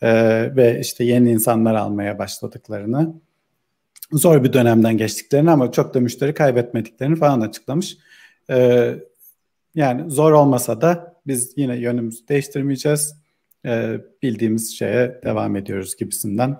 e, 0.01 0.11
ve 0.55 0.79
işte 0.79 1.03
yeni 1.03 1.31
insanlar 1.31 1.75
almaya 1.75 2.19
başladıklarını 2.19 3.13
zor 4.11 4.43
bir 4.43 4.53
dönemden 4.53 4.97
geçtiklerini 4.97 5.51
ama 5.51 5.71
çok 5.71 5.93
da 5.93 5.99
müşteri 5.99 6.33
kaybetmediklerini 6.33 7.15
falan 7.15 7.41
açıklamış. 7.41 7.97
E, 8.49 8.89
yani 9.75 10.11
zor 10.11 10.31
olmasa 10.31 10.81
da 10.81 11.12
biz 11.27 11.53
yine 11.57 11.77
yönümüzü 11.77 12.27
değiştirmeyeceğiz. 12.27 13.23
E, 13.65 14.01
bildiğimiz 14.23 14.77
şeye 14.77 15.21
devam 15.23 15.55
ediyoruz 15.55 15.95
gibisinden 15.95 16.57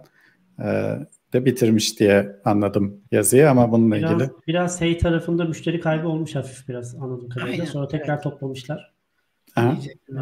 e, 0.59 0.97
de 1.33 1.45
bitirmiş 1.45 1.99
diye 1.99 2.35
anladım 2.45 3.01
yazıyı 3.11 3.49
ama 3.49 3.71
bununla 3.71 3.95
Biraz, 3.95 4.11
ilgili. 4.11 4.29
biraz 4.47 4.81
hey 4.81 4.97
tarafında 4.97 5.45
müşteri 5.45 5.79
kaybı 5.79 6.07
olmuş 6.07 6.35
hafif 6.35 6.69
biraz 6.69 6.95
anladığım 6.95 7.29
kadarıyla. 7.29 7.53
Aynen, 7.53 7.65
Sonra 7.65 7.87
tekrar 7.87 8.13
evet. 8.13 8.23
toplamışlar. 8.23 8.93
Aha. 9.55 9.77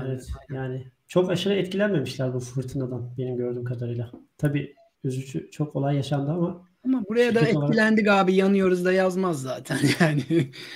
Evet 0.06 0.28
yani 0.50 0.88
çok 1.08 1.32
aşırı 1.32 1.54
etkilenmemişler 1.54 2.34
bu 2.34 2.40
fırtınadan 2.40 3.10
benim 3.18 3.38
gördüğüm 3.38 3.64
kadarıyla. 3.64 4.12
Tabii 4.38 4.76
üzücü 5.04 5.52
çok 5.52 5.76
olay 5.76 5.96
yaşandı 5.96 6.32
ama 6.32 6.68
Ama 6.86 7.04
buraya 7.10 7.36
da 7.36 7.39
olarak- 7.39 7.70
etkilendik 7.70 8.08
abi 8.08 8.36
yanıyoruz 8.36 8.86
da 8.86 8.91
yazmaz 8.91 9.41
zaten 9.41 9.78
yani. 10.00 10.24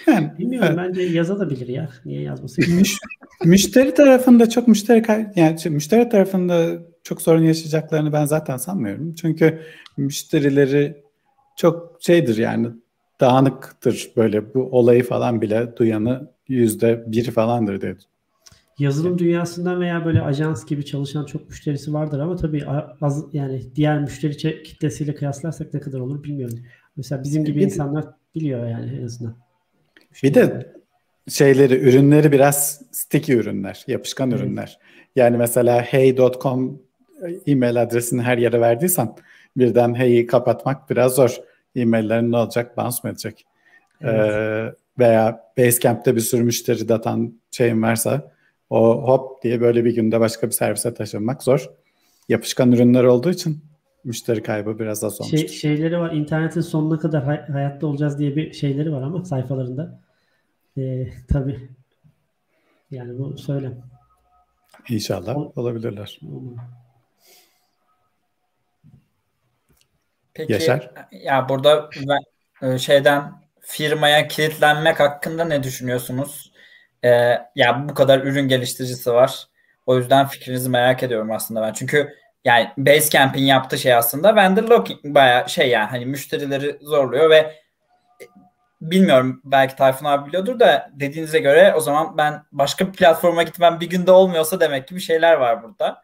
Yani, 0.07 0.31
bilmiyorum 0.39 0.75
bence 0.77 1.01
yazabilir 1.01 1.67
ya. 1.67 1.89
Niye 2.05 2.21
yazması? 2.21 2.61
Müş- 2.61 2.97
müşteri 3.45 3.93
tarafında 3.93 4.49
çok 4.49 4.67
müşteri 4.67 5.31
yani 5.35 5.57
müşteri 5.69 6.09
tarafında 6.09 6.79
çok 7.03 7.21
sorun 7.21 7.43
yaşayacaklarını 7.43 8.13
ben 8.13 8.25
zaten 8.25 8.57
sanmıyorum. 8.57 9.15
Çünkü 9.15 9.61
müşterileri 9.97 11.03
çok 11.55 11.97
şeydir 11.99 12.37
yani 12.37 12.67
dağınıktır 13.21 14.11
böyle 14.17 14.53
bu 14.53 14.69
olayı 14.71 15.03
falan 15.03 15.41
bile 15.41 15.77
duyanı 15.77 16.31
yüzde 16.47 17.03
bir 17.07 17.31
falandır 17.31 17.81
diye. 17.81 17.95
Yazılım 18.79 19.19
dünyasından 19.19 19.81
veya 19.81 20.05
böyle 20.05 20.21
ajans 20.21 20.65
gibi 20.65 20.85
çalışan 20.85 21.25
çok 21.25 21.49
müşterisi 21.49 21.93
vardır 21.93 22.19
ama 22.19 22.35
tabii 22.35 22.65
az 23.01 23.25
yani 23.33 23.75
diğer 23.75 24.01
müşteri 24.01 24.63
kitlesiyle 24.63 25.15
kıyaslarsak 25.15 25.73
ne 25.73 25.79
kadar 25.79 25.99
olur 25.99 26.23
bilmiyorum. 26.23 26.59
Mesela 26.97 27.23
bizim 27.23 27.45
gibi 27.45 27.59
Bir 27.59 27.65
insanlar 27.65 28.05
biliyor 28.35 28.67
yani 28.67 28.97
en 28.99 29.05
azından. 29.05 29.35
Bir 30.23 30.33
de 30.33 30.73
şeyleri, 31.27 31.75
ürünleri 31.75 32.31
biraz 32.31 32.81
sticky 32.91 33.39
ürünler, 33.39 33.83
yapışkan 33.87 34.31
Evet. 34.31 34.41
ürünler. 34.41 34.79
Yani 35.15 35.37
mesela 35.37 35.81
hey.com 35.81 36.81
e-mail 37.47 37.81
adresini 37.81 38.21
her 38.21 38.37
yere 38.37 38.61
verdiysen 38.61 39.15
birden 39.57 39.95
hey'i 39.95 40.27
kapatmak 40.27 40.89
biraz 40.89 41.15
zor. 41.15 41.37
E-maillerin 41.75 42.31
ne 42.31 42.37
olacak? 42.37 42.77
Bounce 42.77 42.97
mu 43.03 43.09
edecek? 43.09 43.45
Evet. 44.01 44.35
Ee, 44.35 44.73
veya 44.99 45.43
Basecamp'te 45.57 46.15
bir 46.15 46.21
sürü 46.21 46.43
müşteri 46.43 46.89
datan 46.89 47.33
şeyin 47.51 47.81
varsa 47.81 48.31
o 48.69 49.07
hop 49.07 49.43
diye 49.43 49.61
böyle 49.61 49.85
bir 49.85 49.95
günde 49.95 50.19
başka 50.19 50.47
bir 50.47 50.51
servise 50.51 50.93
taşınmak 50.93 51.43
zor. 51.43 51.69
Yapışkan 52.29 52.71
ürünler 52.71 53.03
olduğu 53.03 53.31
için 53.31 53.63
müşteri 54.03 54.43
kaybı 54.43 54.79
biraz 54.79 55.03
az 55.03 55.21
olmuştur. 55.21 55.37
şey, 55.37 55.47
şeyleri 55.47 55.99
var. 55.99 56.11
internetin 56.11 56.61
sonuna 56.61 56.99
kadar 56.99 57.23
hay- 57.23 57.47
hayatta 57.47 57.87
olacağız 57.87 58.19
diye 58.19 58.35
bir 58.35 58.53
şeyleri 58.53 58.93
var 58.93 59.01
ama 59.01 59.25
sayfalarında. 59.25 59.99
Ee, 60.77 61.07
tabii. 61.33 61.69
Yani 62.91 63.19
bu 63.19 63.37
söylem. 63.37 63.81
İnşallah 64.89 65.37
Ol- 65.37 65.51
olabilirler. 65.55 66.19
Peki 70.33 70.53
Yaşar? 70.53 70.91
ya 71.11 71.49
burada 71.49 71.89
ben, 72.07 72.19
e, 72.73 72.77
şeyden 72.77 73.31
firmaya 73.61 74.27
kilitlenmek 74.27 74.99
hakkında 74.99 75.45
ne 75.45 75.63
düşünüyorsunuz? 75.63 76.51
Ee, 77.05 77.41
ya 77.55 77.85
bu 77.89 77.93
kadar 77.93 78.19
ürün 78.19 78.47
geliştiricisi 78.47 79.13
var. 79.13 79.47
O 79.85 79.97
yüzden 79.97 80.27
fikrinizi 80.27 80.69
merak 80.69 81.03
ediyorum 81.03 81.31
aslında 81.31 81.61
ben. 81.61 81.73
Çünkü 81.73 82.09
yani 82.45 82.69
Basecamp'in 82.77 83.43
yaptığı 83.43 83.77
şey 83.77 83.93
aslında 83.93 84.35
vendor 84.35 84.63
locking 84.63 84.99
bayağı 85.03 85.49
şey 85.49 85.69
yani 85.69 85.89
hani 85.89 86.05
müşterileri 86.05 86.77
zorluyor 86.81 87.29
ve 87.29 87.37
e, 87.37 88.25
bilmiyorum 88.81 89.41
belki 89.43 89.75
Tayfun 89.75 90.05
abi 90.05 90.27
biliyordur 90.27 90.59
da 90.59 90.89
dediğinize 90.93 91.39
göre 91.39 91.73
o 91.77 91.79
zaman 91.79 92.17
ben 92.17 92.43
başka 92.51 92.87
bir 92.87 92.93
platforma 92.93 93.43
gitmem 93.43 93.79
bir 93.79 93.89
günde 93.89 94.11
olmuyorsa 94.11 94.59
demek 94.59 94.87
ki 94.87 94.95
bir 94.95 95.01
şeyler 95.01 95.33
var 95.33 95.63
burada. 95.63 96.01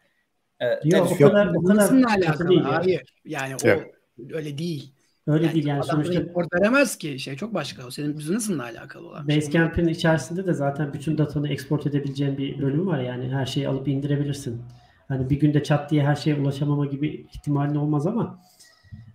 Ee, 0.60 0.80
Yok, 0.84 1.12
o 1.12 1.18
kadar 1.18 1.48
o 1.56 1.64
kadar 1.64 1.76
Nasıl 1.76 2.04
kötü 2.04 2.26
alakalı? 2.26 2.50
değil 2.50 2.64
ya. 2.64 2.78
Hayır. 2.78 3.14
Yani 3.26 3.52
Yok. 3.52 3.62
o 3.64 4.36
öyle 4.36 4.58
değil. 4.58 4.94
Öyle 5.28 5.54
değil 5.54 5.68
yani 5.68 5.84
sonuçta 5.84 6.14
import 6.14 6.54
veremez 6.54 6.98
ki. 6.98 7.20
Şey 7.20 7.36
çok 7.36 7.54
başka. 7.54 7.86
O 7.86 7.92
senin 7.92 8.18
business'ınla 8.18 8.64
alakalı 8.64 9.08
olan. 9.08 9.28
bir 9.28 9.34
şey. 9.34 9.42
Basecamp'in 9.42 9.88
içerisinde 9.88 10.46
de 10.46 10.54
zaten 10.54 10.94
bütün 10.94 11.18
datanı 11.18 11.50
export 11.50 11.88
edebileceğin 11.88 12.38
bir 12.38 12.62
bölüm 12.62 12.88
var 12.88 13.00
yani 13.00 13.30
her 13.30 13.46
şeyi 13.46 13.68
alıp 13.68 13.88
indirebilirsin. 13.88 14.62
Hani 15.08 15.30
bir 15.30 15.40
günde 15.40 15.64
çat 15.64 15.92
diye 15.92 16.06
her 16.06 16.16
şeye 16.16 16.36
ulaşamama 16.36 16.86
gibi 16.86 17.26
ihtimalin 17.34 17.76
olmaz 17.76 18.08
ama 18.08 18.40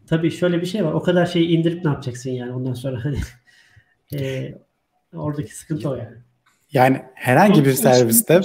tabii 0.07 0.31
şöyle 0.31 0.61
bir 0.61 0.67
şey 0.67 0.85
var. 0.85 0.93
O 0.93 1.03
kadar 1.03 1.27
şeyi 1.27 1.49
indirip 1.49 1.85
ne 1.85 1.91
yapacaksın 1.91 2.31
yani 2.31 2.53
ondan 2.53 2.75
sonra 2.75 3.05
hani 3.05 3.19
e, 4.15 4.55
oradaki 5.15 5.57
sıkıntı 5.57 5.91
o 5.91 5.95
yani. 5.95 6.17
Yani 6.73 7.03
herhangi 7.15 7.65
bir 7.65 7.73
serviste 7.73 8.41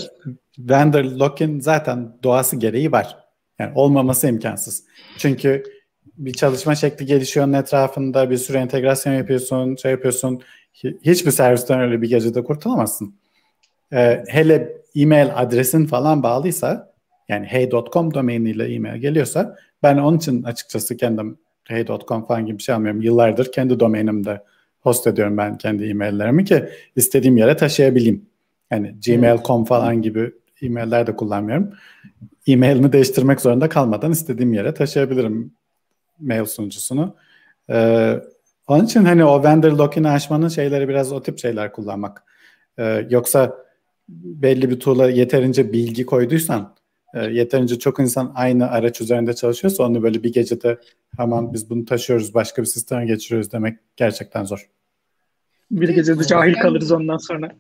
vendor 0.60 1.04
lock-in 1.04 1.60
zaten 1.60 2.17
doğası 2.24 2.56
gereği 2.56 2.91
var. 2.91 3.17
Yani 3.60 3.71
olmaması 3.76 4.28
imkansız. 4.28 4.84
Çünkü 5.17 5.63
bir 6.18 6.34
çalışma 6.34 6.76
şekli 6.76 7.06
gelişiyor 7.06 7.46
onun 7.46 7.54
etrafında 7.54 8.30
bir 8.30 8.38
sürü 8.38 8.58
entegrasyon 8.58 9.14
yapıyorsun, 9.14 9.76
şey 9.76 9.92
yapıyorsun. 9.92 10.42
Hi- 10.84 10.98
Hiçbir 11.02 11.32
servisten 11.32 11.80
öyle 11.80 12.02
bir 12.02 12.10
gecede 12.10 12.44
kurtulamazsın. 12.44 13.16
Ee, 13.94 14.24
hele 14.28 14.78
e-mail 14.96 15.28
adresin 15.36 15.86
falan 15.86 16.24
bağlıysa 16.24 16.94
yani 17.30 17.46
hey.com 17.46 18.14
domainiyle 18.14 18.74
e-mail 18.74 19.02
geliyorsa 19.02 19.56
ben 19.84 19.98
onun 19.98 20.18
için 20.18 20.44
açıkçası 20.44 20.98
kendim 20.98 21.38
hey.com 21.68 22.26
falan 22.26 22.46
gibi 22.46 22.58
bir 22.58 22.64
şey 22.64 22.76
almıyorum. 22.76 23.02
Yıllardır 23.02 23.52
kendi 23.52 23.80
domainimde 23.80 24.44
host 24.80 25.08
ediyorum 25.08 25.38
ben 25.38 25.58
kendi 25.58 25.86
e-maillerimi 25.86 26.46
ki 26.46 26.66
istediğim 26.96 27.38
yere 27.38 27.58
taşıyabileyim. 27.58 28.26
Yani 28.72 28.96
gmail.com 29.06 29.66
falan 29.66 30.02
gibi 30.02 30.32
e-mailler 30.62 31.08
de 31.08 31.16
kullanmıyorum. 31.16 31.74
E-mailimi 32.48 32.94
değiştirmek 32.94 33.42
zorunda 33.42 33.70
kalmadan 33.70 34.12
istediğim 34.12 34.54
yere 34.54 34.74
taşıyabilirim 34.74 35.54
mail 36.21 36.45
sunucusunu. 36.45 37.15
Ee, 37.69 38.19
onun 38.67 38.86
için 38.86 39.05
hani 39.05 39.25
o 39.25 39.43
vendor 39.43 39.71
lock-in'i 39.71 40.10
açmanın 40.10 40.47
şeyleri 40.47 40.89
biraz 40.89 41.12
o 41.12 41.23
tip 41.23 41.39
şeyler 41.39 41.71
kullanmak. 41.71 42.23
Ee, 42.79 43.07
yoksa 43.10 43.57
belli 44.10 44.69
bir 44.69 44.79
tool'a 44.79 45.10
yeterince 45.10 45.73
bilgi 45.73 46.05
koyduysan 46.05 46.75
e, 47.13 47.19
yeterince 47.19 47.79
çok 47.79 47.99
insan 47.99 48.31
aynı 48.36 48.69
araç 48.69 49.01
üzerinde 49.01 49.34
çalışıyorsa 49.34 49.84
onu 49.84 50.03
böyle 50.03 50.23
bir 50.23 50.34
gecede 50.34 50.79
hemen 51.17 51.53
biz 51.53 51.69
bunu 51.69 51.86
taşıyoruz 51.86 52.34
başka 52.34 52.62
bir 52.62 52.67
sisteme 52.67 53.05
geçiriyoruz 53.05 53.51
demek 53.51 53.79
gerçekten 53.95 54.43
zor. 54.43 54.69
Bir 55.71 55.89
gecede 55.89 56.23
cahil 56.23 56.53
kalırız 56.53 56.91
ondan 56.91 57.17
sonra. 57.17 57.51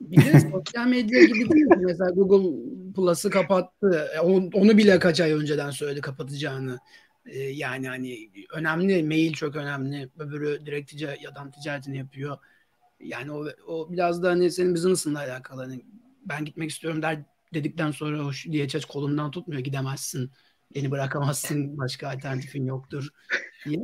Bir 0.00 0.16
de 0.16 0.40
sosyal 0.40 0.86
medya 0.86 1.24
gibi 1.24 1.50
değil 1.50 1.66
mi? 1.66 1.76
Mesela 1.80 2.10
Google 2.10 2.56
Plus'ı 2.96 3.30
kapattı. 3.30 4.08
Onu, 4.22 4.50
onu 4.54 4.78
bile 4.78 4.98
kaç 4.98 5.20
ay 5.20 5.32
önceden 5.32 5.70
söyledi 5.70 6.00
kapatacağını. 6.00 6.78
Yani 7.34 7.88
hani 7.88 8.30
önemli. 8.52 9.02
Mail 9.02 9.32
çok 9.32 9.56
önemli. 9.56 10.08
Öbürü 10.18 10.66
direkt 10.66 10.92
tica- 10.92 11.28
adam 11.28 11.50
ticaretini 11.50 11.98
yapıyor. 11.98 12.38
Yani 13.00 13.32
o, 13.32 13.46
o 13.66 13.92
biraz 13.92 14.22
da 14.22 14.30
hani 14.30 14.50
senin 14.50 14.74
business'ınla 14.74 15.18
alakalı. 15.18 15.62
Hani 15.62 15.84
ben 16.24 16.44
gitmek 16.44 16.70
istiyorum 16.70 17.02
der 17.02 17.18
dedikten 17.54 17.90
sonra 17.90 18.26
o 18.26 18.30
DHH 18.30 18.86
kolundan 18.88 19.30
tutmuyor. 19.30 19.60
Gidemezsin. 19.60 20.30
Beni 20.74 20.90
bırakamazsın. 20.90 21.78
Başka 21.78 22.08
alternatifin 22.08 22.66
yoktur 22.66 23.08
diye. 23.64 23.80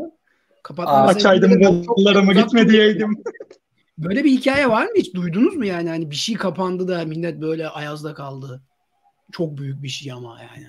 Kapatma 0.63 0.93
Açaydım 0.93 1.87
kollarımı 1.87 2.35
gitme 2.35 2.69
diyeydim. 2.69 3.23
Böyle 3.99 4.25
bir 4.25 4.31
hikaye 4.31 4.69
var 4.69 4.87
mı 4.87 4.93
hiç? 4.97 5.15
Duydunuz 5.15 5.57
mu 5.57 5.65
yani? 5.65 5.89
Hani 5.89 6.11
bir 6.11 6.17
şey 6.17 6.35
kapandı 6.35 6.89
da 6.89 7.05
millet 7.05 7.41
böyle 7.41 7.69
ayazda 7.69 8.15
kaldı. 8.15 8.63
Çok 9.33 9.59
büyük 9.59 9.83
bir 9.83 9.89
şey 9.89 10.13
ama 10.13 10.41
yani. 10.43 10.67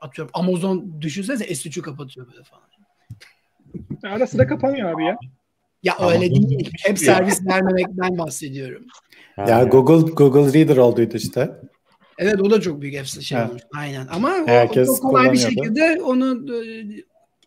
Atıyorum 0.00 0.30
Amazon 0.34 1.02
düşünsene 1.02 1.38
S3'ü 1.54 1.82
kapatıyor 1.82 2.26
böyle 2.32 2.42
falan. 2.44 2.62
Ara 4.14 4.26
sıra 4.26 4.46
kapanıyor 4.46 4.90
abi 4.94 5.04
ya. 5.04 5.18
Ya 5.82 5.96
Amazon 5.96 6.14
öyle 6.22 6.34
değil. 6.34 6.70
Hep 6.78 6.98
servis 6.98 7.46
vermemekten 7.46 8.18
bahsediyorum. 8.18 8.86
Ya 9.38 9.64
Google 9.64 10.12
Google 10.12 10.58
Reader 10.60 10.76
olduydu 10.76 11.16
işte. 11.16 11.60
Evet 12.18 12.40
o 12.40 12.50
da 12.50 12.60
çok 12.60 12.80
büyük 12.82 12.94
efsane 12.94 13.24
şey 13.24 13.38
Evet. 13.38 13.48
olmuş. 13.50 13.62
Aynen. 13.76 14.06
Ama 14.10 14.28
o- 14.28 14.46
Herkes 14.46 14.88
o 14.88 14.92
çok 14.92 15.02
kolay 15.02 15.32
bir 15.32 15.38
şekilde 15.38 16.02
onu 16.02 16.54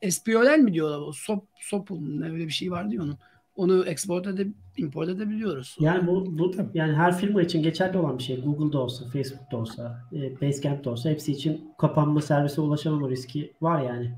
e, 0.01 0.11
SPOL 0.11 0.57
mi 0.57 0.73
diyorlar? 0.73 0.99
O 0.99 1.13
SOP, 1.13 1.47
SOP'un 1.59 2.21
ne 2.21 2.31
öyle 2.31 2.45
bir 2.47 2.53
şey 2.53 2.71
vardı 2.71 2.95
ya 2.95 3.01
onun. 3.01 3.17
Onu 3.55 3.85
export 3.85 4.27
edip 4.27 4.55
import 4.77 5.09
edebiliyoruz. 5.09 5.77
Yani 5.79 6.07
bu, 6.07 6.37
bu 6.37 6.51
yani 6.73 6.93
her 6.93 7.17
firma 7.17 7.41
için 7.41 7.63
geçerli 7.63 7.97
olan 7.97 8.17
bir 8.17 8.23
şey. 8.23 8.41
Google'da 8.41 8.79
olsa, 8.79 9.05
Facebook'ta 9.05 9.57
olsa, 9.57 9.99
e, 10.13 10.41
Basecamp'ta 10.41 10.89
olsa 10.89 11.09
hepsi 11.09 11.31
için 11.31 11.71
kapanma 11.77 12.21
servise 12.21 12.61
ulaşamama 12.61 13.09
riski 13.09 13.53
var 13.61 13.81
yani. 13.81 14.11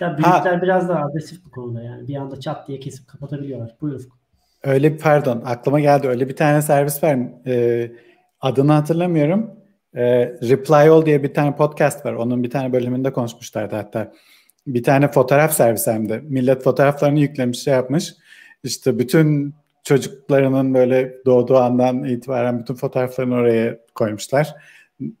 Ya 0.00 0.18
büyükler 0.18 0.62
biraz 0.62 0.88
daha 0.88 1.04
agresif 1.04 1.44
bu 1.44 1.50
konuda 1.50 1.82
yani. 1.82 2.08
Bir 2.08 2.16
anda 2.16 2.40
çat 2.40 2.68
diye 2.68 2.80
kesip 2.80 3.08
kapatabiliyorlar. 3.08 3.76
Buyur 3.80 3.94
Ufuk. 3.94 4.18
Öyle 4.62 4.94
bir 4.94 4.98
pardon 4.98 5.42
aklıma 5.44 5.80
geldi 5.80 6.08
öyle 6.08 6.28
bir 6.28 6.36
tane 6.36 6.62
servis 6.62 7.02
var. 7.02 7.18
Ee, 7.46 7.92
adını 8.40 8.72
hatırlamıyorum. 8.72 9.50
Ee, 9.94 10.26
Reply 10.26 10.88
All 10.88 11.06
diye 11.06 11.22
bir 11.22 11.34
tane 11.34 11.56
podcast 11.56 12.06
var. 12.06 12.12
Onun 12.12 12.42
bir 12.42 12.50
tane 12.50 12.72
bölümünde 12.72 13.12
konuşmuşlardı 13.12 13.76
hatta. 13.76 14.12
Bir 14.66 14.82
tane 14.82 15.08
fotoğraf 15.08 15.52
servisi 15.52 15.90
hem 15.90 16.08
de. 16.08 16.18
Millet 16.18 16.62
fotoğraflarını 16.62 17.18
yüklemiş 17.18 17.62
şey 17.62 17.74
yapmış. 17.74 18.14
İşte 18.64 18.98
bütün 18.98 19.54
çocuklarının 19.84 20.74
böyle 20.74 21.14
doğduğu 21.26 21.56
andan 21.56 22.04
itibaren 22.04 22.58
bütün 22.60 22.74
fotoğraflarını 22.74 23.34
oraya 23.34 23.78
koymuşlar. 23.94 24.54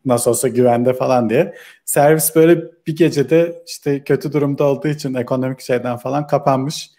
Nasıl 0.04 0.30
olsa 0.30 0.48
güvende 0.48 0.92
falan 0.94 1.30
diye. 1.30 1.54
Servis 1.84 2.36
böyle 2.36 2.62
bir 2.86 2.96
gecede 2.96 3.62
işte 3.66 4.04
kötü 4.04 4.32
durumda 4.32 4.64
olduğu 4.64 4.88
için 4.88 5.14
ekonomik 5.14 5.60
şeyden 5.60 5.96
falan 5.96 6.26
kapanmış. 6.26 6.90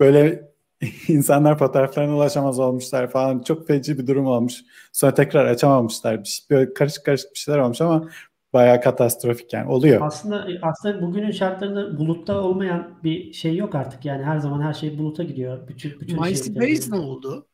Böyle 0.00 0.48
insanlar 1.08 1.58
fotoğraflarına 1.58 2.16
ulaşamaz 2.16 2.58
olmuşlar 2.58 3.10
falan. 3.10 3.42
Çok 3.42 3.66
feci 3.66 3.98
bir 3.98 4.06
durum 4.06 4.26
olmuş. 4.26 4.54
Sonra 4.92 5.14
tekrar 5.14 5.46
açamamışlar. 5.46 6.20
Bir 6.24 6.28
şey- 6.28 6.46
Böyle 6.50 6.74
karışık 6.74 7.04
karışık 7.04 7.34
bir 7.34 7.38
şeyler 7.38 7.58
olmuş 7.58 7.80
ama 7.80 8.08
bayağı 8.52 8.80
katastrofik 8.80 9.52
yani. 9.52 9.70
Oluyor. 9.70 10.00
Aslında 10.02 10.48
aslında 10.62 11.02
bugünün 11.02 11.30
şartlarında 11.30 11.98
bulutta 11.98 12.40
olmayan 12.40 12.98
bir 13.04 13.32
şey 13.32 13.56
yok 13.56 13.74
artık. 13.74 14.04
Yani 14.04 14.24
her 14.24 14.38
zaman 14.38 14.62
her 14.62 14.72
şey 14.72 14.98
buluta 14.98 15.22
gidiyor. 15.22 15.68
Bütün 15.68 16.00
bütün 16.00 16.20
MySpace 16.20 16.64
şeyler- 16.82 16.98
ne 16.98 17.02
oldu? 17.02 17.46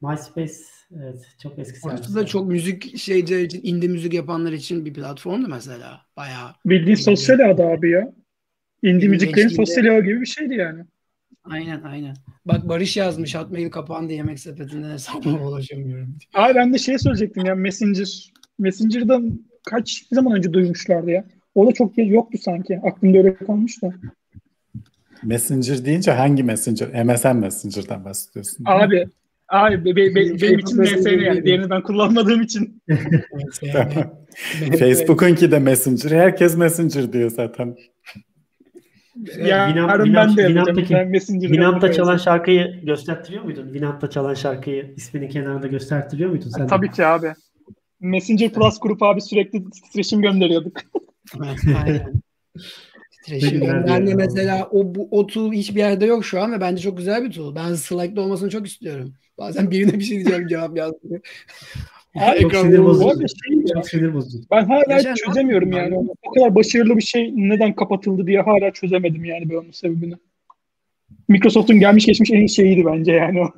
MySpace 0.00 0.54
evet 0.96 1.36
çok 1.42 1.58
eski. 1.58 1.90
Aslında 1.90 2.26
çok 2.26 2.48
müzik 2.48 2.98
şeyciler 2.98 3.40
için, 3.40 3.60
indie 3.62 3.88
müzik 3.88 4.14
yapanlar 4.14 4.52
için 4.52 4.84
bir 4.84 4.94
platformdu 4.94 5.48
mesela. 5.48 6.00
Bayağı. 6.16 6.50
Bildiğin 6.66 6.96
sosyal 6.96 7.38
ağda 7.38 7.66
abi 7.66 7.90
ya. 7.90 8.12
Indie 8.82 9.00
Benim 9.00 9.10
müziklerin 9.10 9.48
sosyal 9.48 9.84
ağı 9.84 10.00
gibi 10.00 10.20
bir 10.20 10.26
şeydi 10.26 10.54
yani. 10.54 10.84
Aynen 11.44 11.82
aynen. 11.82 12.16
Bak 12.44 12.68
Barış 12.68 12.96
yazmış 12.96 13.34
Hotmail 13.34 13.70
kapandı 13.70 14.12
yemek 14.12 14.40
sepetinden 14.40 14.90
hesabıma 14.90 15.48
ulaşamıyorum. 15.48 16.18
Abi 16.34 16.54
ben 16.54 16.74
de 16.74 16.78
şey 16.78 16.98
söyleyecektim 16.98 17.44
ya 17.44 17.54
Messenger. 17.54 18.32
Messenger'dan 18.58 19.40
kaç 19.70 20.04
zaman 20.12 20.36
önce 20.36 20.52
duymuşlardı 20.52 21.10
ya. 21.10 21.24
O 21.54 21.66
da 21.66 21.72
çok 21.72 21.92
yoktu 21.96 22.38
sanki. 22.42 22.80
Aklımda 22.84 23.18
öyle 23.18 23.34
kalmış 23.36 23.82
da. 23.82 23.92
Messenger 25.22 25.84
deyince 25.84 26.12
hangi 26.12 26.42
Messenger? 26.42 27.04
MSN 27.04 27.36
Messenger'dan 27.36 28.04
bahsediyorsun. 28.04 28.64
Abi 28.66 29.08
Abi 29.48 29.84
be, 29.84 29.96
be- 29.96 30.14
be- 30.14 30.14
benim 30.42 30.58
için 30.58 30.80
MSN 30.80 31.08
yani. 31.08 31.44
Diğerini 31.44 31.70
ben 31.70 31.82
kullanmadığım 31.82 32.42
için. 32.42 32.82
Facebook'unki 34.78 35.50
de 35.50 35.58
Messenger. 35.58 36.10
Herkes 36.10 36.56
Messenger 36.56 37.12
diyor 37.12 37.30
zaten. 37.30 37.76
Ya 39.38 39.68
Winamp- 39.68 39.88
yarın 39.88 40.14
ben 40.14 40.36
de 40.36 41.04
Messenger'ı 41.04 41.52
Winamp'ta 41.52 41.92
çalan 41.92 42.16
şarkıyı 42.16 42.80
göstertiriyor 42.84 43.44
muydun? 43.44 43.64
Winamp'ta 43.64 44.10
çalan 44.10 44.34
şarkıyı 44.34 44.94
isminin 44.96 45.28
kenarında 45.28 45.66
göstertiriyor 45.66 46.30
muydun 46.30 46.50
sen? 46.50 46.66
Tabii 46.66 46.90
ki 46.90 47.06
abi. 47.06 47.34
Messenger 48.00 48.52
Plus 48.52 48.80
grup 48.80 49.02
abi 49.02 49.20
sürekli 49.20 49.70
titreşim 49.70 50.22
gönderiyorduk. 50.22 50.80
Aynen. 51.84 52.12
Titreşim 53.10 53.60
de 53.60 53.64
yani. 53.64 54.14
mesela 54.14 54.68
o, 54.72 54.94
bu, 54.94 55.08
o 55.10 55.26
tool 55.26 55.52
hiçbir 55.52 55.78
yerde 55.78 56.06
yok 56.06 56.24
şu 56.24 56.40
an 56.40 56.52
ve 56.52 56.60
bence 56.60 56.82
çok 56.82 56.98
güzel 56.98 57.24
bir 57.24 57.30
tool. 57.32 57.54
Ben 57.54 57.74
Slack'ta 57.74 58.20
olmasını 58.20 58.50
çok 58.50 58.66
istiyorum. 58.66 59.14
Bazen 59.38 59.70
birine 59.70 59.92
bir 59.92 60.00
şey 60.04 60.16
diyeceğim 60.16 60.46
cevap 60.50 60.76
yazmıyor. 60.76 61.20
Abi, 62.16 62.40
Çok 62.40 62.52
Ekran 62.52 62.62
sinir 62.62 62.78
bu 62.78 62.84
bozucu. 62.84 63.26
şey 63.28 63.64
Çok 63.74 63.88
sinir 63.88 64.14
bozucu. 64.14 64.44
ben 64.50 64.64
hala 64.64 64.96
Geçen 64.96 65.14
çözemiyorum 65.14 65.72
yani. 65.72 65.94
yaptın? 65.94 66.10
O 66.22 66.32
kadar 66.32 66.54
başarılı 66.54 66.96
bir 66.96 67.02
şey 67.02 67.32
neden 67.36 67.74
kapatıldı 67.74 68.26
diye 68.26 68.40
hala 68.40 68.70
çözemedim 68.70 69.24
yani 69.24 69.50
ben 69.50 69.54
onun 69.54 69.70
sebebini. 69.70 70.14
Microsoft'un 71.28 71.80
gelmiş 71.80 72.06
geçmiş 72.06 72.30
en 72.30 72.36
iyi 72.38 72.48
şeyiydi 72.48 72.86
bence 72.86 73.12
yani 73.12 73.40
o. 73.40 73.50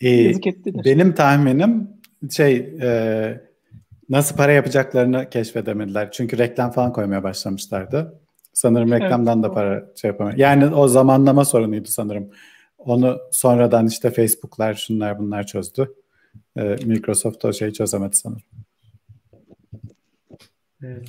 Ee, 0.00 0.10
Yazık 0.10 0.46
ettiler. 0.46 0.84
benim 0.84 1.14
tahminim 1.14 1.88
şey 2.30 2.56
e, 2.82 3.40
nasıl 4.08 4.36
para 4.36 4.52
yapacaklarını 4.52 5.30
keşfedemediler. 5.30 6.12
Çünkü 6.12 6.38
reklam 6.38 6.70
falan 6.70 6.92
koymaya 6.92 7.22
başlamışlardı. 7.22 8.20
Sanırım 8.52 8.92
reklamdan 8.92 9.42
da 9.42 9.52
para 9.52 9.84
şey 9.96 10.08
yapamıyor. 10.08 10.38
Yani 10.38 10.74
o 10.74 10.88
zamanlama 10.88 11.44
sorunuydu 11.44 11.88
sanırım. 11.88 12.30
Onu 12.78 13.18
sonradan 13.32 13.86
işte 13.86 14.10
Facebook'lar 14.10 14.74
şunlar 14.74 15.18
bunlar 15.18 15.46
çözdü. 15.46 15.94
Ee, 16.56 16.62
Microsoft 16.62 17.44
o 17.44 17.52
şeyi 17.52 17.72
çözemedi 17.72 18.16
sanırım. 18.16 18.42
Evet. 20.82 21.08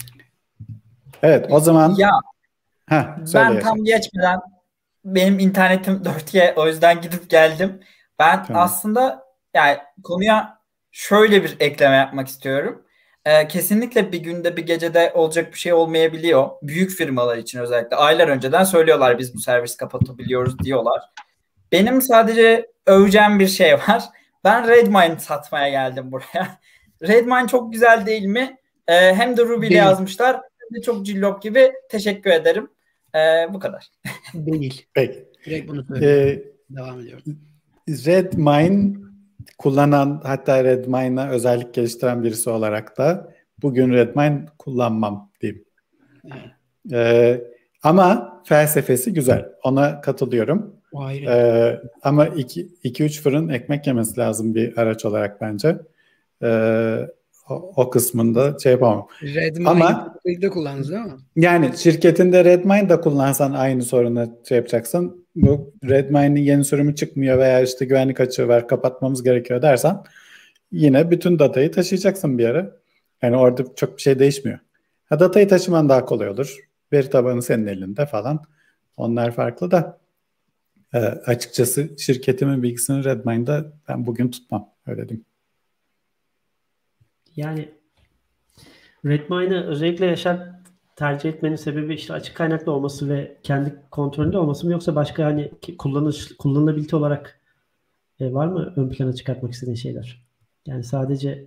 Evet 1.23 1.47
o 1.49 1.59
zaman 1.59 1.95
Ya 1.97 2.11
Heh, 2.89 3.17
ben 3.33 3.59
tam 3.59 3.83
geçmeden 3.83 4.39
benim 5.05 5.39
internetim 5.39 5.93
4G 6.03 6.53
o 6.55 6.67
yüzden 6.67 7.01
gidip 7.01 7.29
geldim. 7.29 7.79
Ben 8.19 8.43
Tamam. 8.45 8.63
aslında 8.63 9.25
yani 9.53 9.77
konuya 10.03 10.56
şöyle 10.91 11.43
bir 11.43 11.55
ekleme 11.59 11.95
yapmak 11.95 12.27
istiyorum. 12.27 12.83
Ee, 13.25 13.47
kesinlikle 13.47 14.11
bir 14.11 14.19
günde 14.19 14.57
bir 14.57 14.65
gecede 14.65 15.11
olacak 15.15 15.53
bir 15.53 15.57
şey 15.59 15.73
olmayabiliyor. 15.73 16.49
Büyük 16.61 16.91
firmalar 16.91 17.37
için 17.37 17.59
özellikle 17.59 17.95
aylar 17.95 18.27
önceden 18.27 18.63
söylüyorlar 18.63 19.19
biz 19.19 19.35
bu 19.35 19.39
servis 19.39 19.77
kapatabiliyoruz 19.77 20.59
diyorlar. 20.59 21.01
Benim 21.71 22.01
sadece 22.01 22.71
öveceğim 22.85 23.39
bir 23.39 23.47
şey 23.47 23.73
var. 23.73 24.03
Ben 24.43 24.67
Redmine 24.67 25.19
satmaya 25.19 25.69
geldim 25.69 26.11
buraya. 26.11 26.59
Redmine 27.01 27.47
çok 27.47 27.73
güzel 27.73 28.05
değil 28.05 28.25
mi? 28.25 28.57
Ee, 28.87 28.93
hem 28.93 29.37
de 29.37 29.41
Ruby 29.41 29.67
ile 29.67 29.75
yazmışlar 29.75 30.35
hem 30.35 30.77
de 30.77 30.81
çok 30.81 31.05
cillop 31.05 31.41
gibi. 31.41 31.73
Teşekkür 31.89 32.29
ederim. 32.29 32.69
Ee, 33.15 33.53
bu 33.53 33.59
kadar. 33.59 33.87
Değil. 34.33 34.85
Peki. 34.93 35.25
Direkt 35.45 35.69
bunu 35.69 35.83
söylüyorum. 35.83 36.43
Ee, 36.71 36.75
Devam 36.75 36.99
ediyorum. 36.99 37.23
Redmine 37.89 39.06
kullanan 39.57 40.21
hatta 40.23 40.63
Redmine'a 40.63 41.29
özellik 41.29 41.73
geliştiren 41.73 42.23
birisi 42.23 42.49
olarak 42.49 42.97
da 42.97 43.33
bugün 43.61 43.91
Redmine 43.91 44.45
kullanmam 44.59 45.31
diyeyim. 45.41 45.63
Ee, 46.91 47.41
ama 47.83 48.41
felsefesi 48.45 49.13
güzel. 49.13 49.45
Ona 49.63 50.01
katılıyorum. 50.01 50.75
Ee, 51.27 51.79
ama 52.03 52.27
2-3 52.27 53.21
fırın 53.21 53.49
ekmek 53.49 53.87
yemesi 53.87 54.19
lazım 54.19 54.55
bir 54.55 54.77
araç 54.77 55.05
olarak 55.05 55.41
bence. 55.41 55.77
Ee, 56.43 56.97
o, 57.49 57.53
o 57.75 57.89
kısmında 57.89 58.59
şey 58.63 58.71
yapamam. 58.71 59.07
Redmine 59.23 59.69
Ama- 59.69 60.15
de 60.41 60.49
kullandınız 60.49 60.91
değil 60.91 61.01
mi? 61.03 61.11
Yani 61.35 61.71
şirketinde 61.77 62.45
Redmine 62.45 62.89
de 62.89 63.01
kullansan 63.01 63.53
aynı 63.53 63.81
sorunu 63.83 64.37
şey 64.49 64.57
yapacaksın. 64.57 65.26
Bu 65.37 65.73
Redmine'in 65.83 66.35
yeni 66.35 66.65
sürümü 66.65 66.95
çıkmıyor 66.95 67.37
veya 67.37 67.61
işte 67.61 67.85
güvenlik 67.85 68.19
açığı 68.19 68.47
var 68.47 68.67
kapatmamız 68.67 69.23
gerekiyor 69.23 69.61
dersen 69.61 70.03
yine 70.71 71.11
bütün 71.11 71.39
datayı 71.39 71.71
taşıyacaksın 71.71 72.37
bir 72.37 72.43
yere. 72.43 72.69
Yani 73.21 73.37
orada 73.37 73.63
çok 73.75 73.97
bir 73.97 74.01
şey 74.01 74.19
değişmiyor. 74.19 74.59
Ha, 75.05 75.19
datayı 75.19 75.47
taşıman 75.47 75.89
daha 75.89 76.05
kolay 76.05 76.29
olur. 76.29 76.57
Veri 76.93 77.09
tabanı 77.09 77.41
senin 77.41 77.67
elinde 77.67 78.05
falan. 78.05 78.43
Onlar 78.97 79.31
farklı 79.31 79.71
da 79.71 79.99
e, 80.93 80.97
açıkçası 80.99 81.89
şirketimin 81.97 82.63
bilgisini 82.63 83.03
Redmine'da 83.03 83.73
ben 83.89 84.05
bugün 84.05 84.31
tutmam. 84.31 84.69
Öyle 84.87 85.09
diyeyim. 85.09 85.25
Yani 87.35 87.69
Redmine'ı 89.05 89.63
özellikle 89.67 90.05
Yaşar 90.05 90.56
tercih 90.97 91.29
etmenin 91.29 91.55
sebebi 91.55 91.93
işte 91.93 92.13
açık 92.13 92.35
kaynaklı 92.35 92.71
olması 92.71 93.09
ve 93.09 93.37
kendi 93.43 93.75
kontrolünde 93.91 94.37
olması 94.37 94.65
mı 94.65 94.71
yoksa 94.71 94.95
başka 94.95 95.25
hani 95.25 95.51
kullanış 95.77 96.37
kullanılabilite 96.37 96.95
olarak 96.95 97.39
e, 98.19 98.33
var 98.33 98.47
mı 98.47 98.73
ön 98.75 98.89
plana 98.89 99.13
çıkartmak 99.13 99.53
istediğin 99.53 99.75
şeyler? 99.75 100.21
Yani 100.65 100.83
sadece 100.83 101.45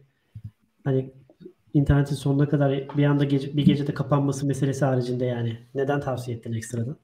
hani 0.84 1.10
internetin 1.74 2.14
sonuna 2.14 2.48
kadar 2.48 2.72
bir 2.96 3.04
anda 3.04 3.24
gece, 3.24 3.56
bir 3.56 3.64
gecede 3.64 3.94
kapanması 3.94 4.46
meselesi 4.46 4.84
haricinde 4.84 5.24
yani 5.24 5.58
neden 5.74 6.00
tavsiye 6.00 6.36
ettin 6.36 6.52
ekstradan? 6.52 6.96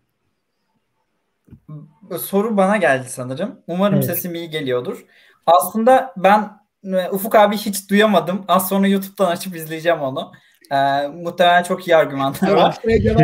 Soru 2.20 2.56
bana 2.56 2.76
geldi 2.76 3.08
sanırım. 3.08 3.60
Umarım 3.66 3.94
Evet. 3.94 4.06
sesim 4.06 4.34
iyi 4.34 4.50
geliyordur. 4.50 5.06
Aslında 5.46 6.14
ben 6.16 6.50
e, 6.84 7.10
Ufuk 7.10 7.34
abi 7.34 7.56
hiç 7.56 7.90
duyamadım. 7.90 8.44
Az 8.48 8.68
sonra 8.68 8.86
YouTube'dan 8.86 9.30
açıp 9.30 9.56
izleyeceğim 9.56 10.00
onu. 10.00 10.32
Ee, 10.72 11.08
muhtemelen 11.08 11.62
çok 11.62 11.88
iyi 11.88 11.96
argümanlar 11.96 12.50
var. 12.50 12.76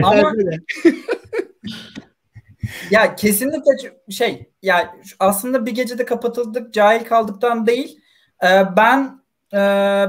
Ama-. 0.04 0.32
Ya 2.90 3.16
kesinlikle 3.16 3.92
şey 4.10 4.50
ya 4.62 4.94
aslında 5.18 5.66
bir 5.66 5.70
gecede 5.72 6.04
kapatıldık 6.04 6.74
cahil 6.74 7.04
kaldıktan 7.04 7.66
değil. 7.66 8.00
Ee, 8.44 8.62
ben 8.76 9.22
e, 9.52 9.58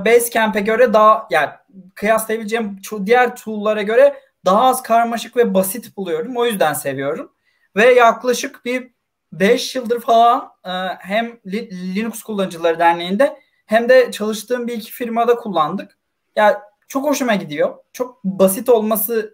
Basecamp'e 0.06 0.60
göre 0.60 0.94
daha 0.94 1.28
yani 1.32 1.50
kıyaslayabileceğim 1.96 2.80
diğer 3.06 3.36
tool'lara 3.36 3.82
göre 3.82 4.16
daha 4.46 4.62
az 4.62 4.84
karmaşık 4.84 5.38
ve 5.38 5.54
basit 5.54 5.98
buluyorum. 5.98 6.38
O 6.38 6.46
yüzden 6.46 6.74
seviyorum. 6.74 7.32
Ve 7.76 7.94
yaklaşık 7.94 8.66
bir 8.66 8.92
5 9.32 9.76
yıldır 9.76 10.00
falan 10.00 10.52
e, 10.66 10.70
hem 11.00 11.26
Li- 11.46 11.96
Linux 11.96 12.24
Kullanıcıları 12.24 12.80
Derneği'nde 12.80 13.40
hem 13.66 13.90
de 13.90 14.12
çalıştığım 14.12 14.68
bir 14.68 14.74
iki 14.74 14.92
firmada 14.92 15.36
kullandık. 15.36 15.98
Ya 16.36 16.62
çok 16.88 17.06
hoşuma 17.06 17.36
gidiyor. 17.36 17.76
Çok 17.94 18.24
basit 18.24 18.70
olması 18.70 19.34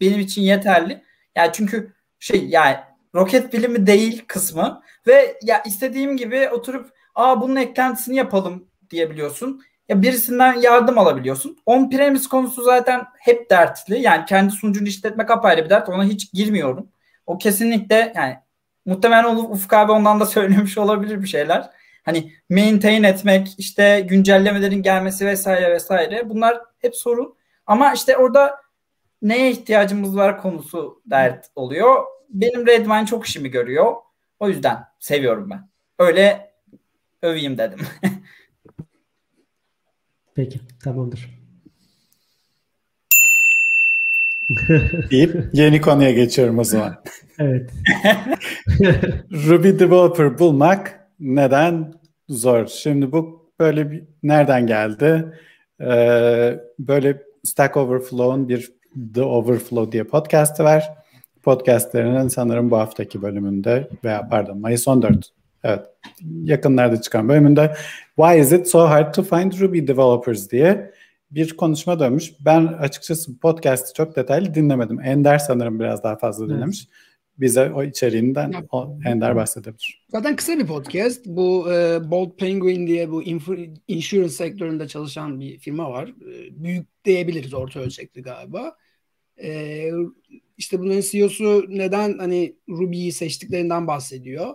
benim 0.00 0.20
için 0.20 0.42
yeterli. 0.42 1.02
Yani 1.36 1.50
çünkü 1.52 1.92
şey 2.18 2.46
yani 2.48 2.76
roket 3.14 3.52
bilimi 3.52 3.86
değil 3.86 4.24
kısmı 4.26 4.82
ve 5.06 5.38
ya 5.42 5.62
istediğim 5.62 6.16
gibi 6.16 6.48
oturup 6.48 6.90
aa 7.14 7.40
bunun 7.40 7.56
eklentisini 7.56 8.16
yapalım 8.16 8.68
diyebiliyorsun. 8.90 9.62
Ya 9.88 10.02
birisinden 10.02 10.60
yardım 10.60 10.98
alabiliyorsun. 10.98 11.58
On-premise 11.66 12.28
konusu 12.28 12.62
zaten 12.62 13.04
hep 13.20 13.50
dertli. 13.50 14.00
Yani 14.00 14.24
kendi 14.24 14.52
sunucunu 14.52 14.88
işletmek 14.88 15.30
apayrı 15.30 15.64
bir 15.64 15.70
dert. 15.70 15.88
Ona 15.88 16.04
hiç 16.04 16.32
girmiyorum. 16.32 16.88
O 17.26 17.38
kesinlikle 17.38 18.12
yani 18.16 18.36
muhtemelen 18.86 19.36
Ufuk 19.36 19.72
abi 19.72 19.92
ondan 19.92 20.20
da 20.20 20.26
söylemiş 20.36 20.78
olabilir 20.78 21.22
bir 21.22 21.28
şeyler. 21.28 21.70
Hani 22.08 22.32
maintain 22.50 23.02
etmek, 23.02 23.54
işte 23.58 24.06
güncellemelerin 24.08 24.82
gelmesi 24.82 25.26
vesaire 25.26 25.70
vesaire. 25.72 26.30
Bunlar 26.30 26.60
hep 26.78 26.96
sorun. 26.96 27.34
Ama 27.66 27.92
işte 27.92 28.16
orada 28.16 28.56
neye 29.22 29.50
ihtiyacımız 29.50 30.16
var 30.16 30.42
konusu 30.42 31.02
dert 31.06 31.46
oluyor. 31.56 32.04
Benim 32.28 32.66
Redmine 32.66 33.06
çok 33.06 33.26
işimi 33.26 33.48
görüyor. 33.48 33.92
O 34.40 34.48
yüzden 34.48 34.84
seviyorum 34.98 35.50
ben. 35.50 35.68
Öyle 35.98 36.50
öveyim 37.22 37.58
dedim. 37.58 37.78
Peki 40.34 40.60
tamamdır. 40.84 41.38
deyip 45.10 45.36
yeni 45.52 45.80
konuya 45.80 46.10
geçiyorum 46.10 46.58
o 46.58 46.64
zaman. 46.64 47.02
Evet. 47.38 47.70
Ruby 49.32 49.68
developer 49.68 50.38
bulmak 50.38 50.98
neden 51.20 51.97
zor? 52.28 52.66
Şimdi 52.66 53.12
bu 53.12 53.50
böyle 53.60 53.90
bir 53.90 54.04
nereden 54.22 54.66
geldi? 54.66 55.32
Ee, 55.80 56.60
böyle 56.78 57.22
Stack 57.44 57.76
Overflow'un 57.76 58.48
bir 58.48 58.72
The 59.14 59.22
Overflow 59.22 59.92
diye 59.92 60.04
podcast'ı 60.04 60.64
var. 60.64 60.90
Podcast'lerinin 61.42 62.28
sanırım 62.28 62.70
bu 62.70 62.78
haftaki 62.78 63.22
bölümünde 63.22 63.88
veya 64.04 64.28
pardon 64.28 64.58
Mayıs 64.58 64.88
14 64.88 65.30
evet 65.64 65.86
yakınlarda 66.42 67.00
çıkan 67.00 67.28
bölümünde 67.28 67.74
Why 68.16 68.40
is 68.40 68.52
it 68.52 68.68
so 68.68 68.80
hard 68.80 69.14
to 69.14 69.22
find 69.22 69.60
Ruby 69.60 69.86
developers 69.86 70.50
diye 70.50 70.90
bir 71.30 71.56
konuşma 71.56 72.00
dönmüş. 72.00 72.32
Ben 72.40 72.66
açıkçası 72.66 73.38
podcast'ı 73.38 73.94
çok 73.94 74.16
detaylı 74.16 74.54
dinlemedim. 74.54 75.00
Ender 75.00 75.38
sanırım 75.38 75.80
biraz 75.80 76.02
daha 76.02 76.16
fazla 76.16 76.44
Evet. 76.44 76.88
Bize 77.40 77.70
o 77.70 77.84
içeriğinden 77.84 78.52
Ya- 78.52 78.66
o 78.70 78.98
Ender 79.04 79.36
bahsedebilir. 79.36 80.06
Zaten 80.08 80.36
kısa 80.36 80.58
bir 80.58 80.66
podcast. 80.66 81.26
Bu 81.26 81.72
e, 81.72 82.10
Bold 82.10 82.36
Penguin 82.36 82.86
diye 82.86 83.10
bu 83.10 83.22
insurance 83.88 84.28
sektöründe 84.28 84.88
çalışan 84.88 85.40
bir 85.40 85.58
firma 85.58 85.90
var. 85.90 86.08
E, 86.08 86.64
büyük 86.64 87.04
diyebiliriz 87.04 87.54
orta 87.54 87.80
ölçekli 87.80 88.22
galiba. 88.22 88.76
E, 89.42 89.90
işte 90.58 90.78
bunların 90.80 91.00
CEO'su 91.00 91.64
neden 91.68 92.18
hani 92.18 92.56
Ruby'yi 92.68 93.12
seçtiklerinden 93.12 93.86
bahsediyor. 93.86 94.54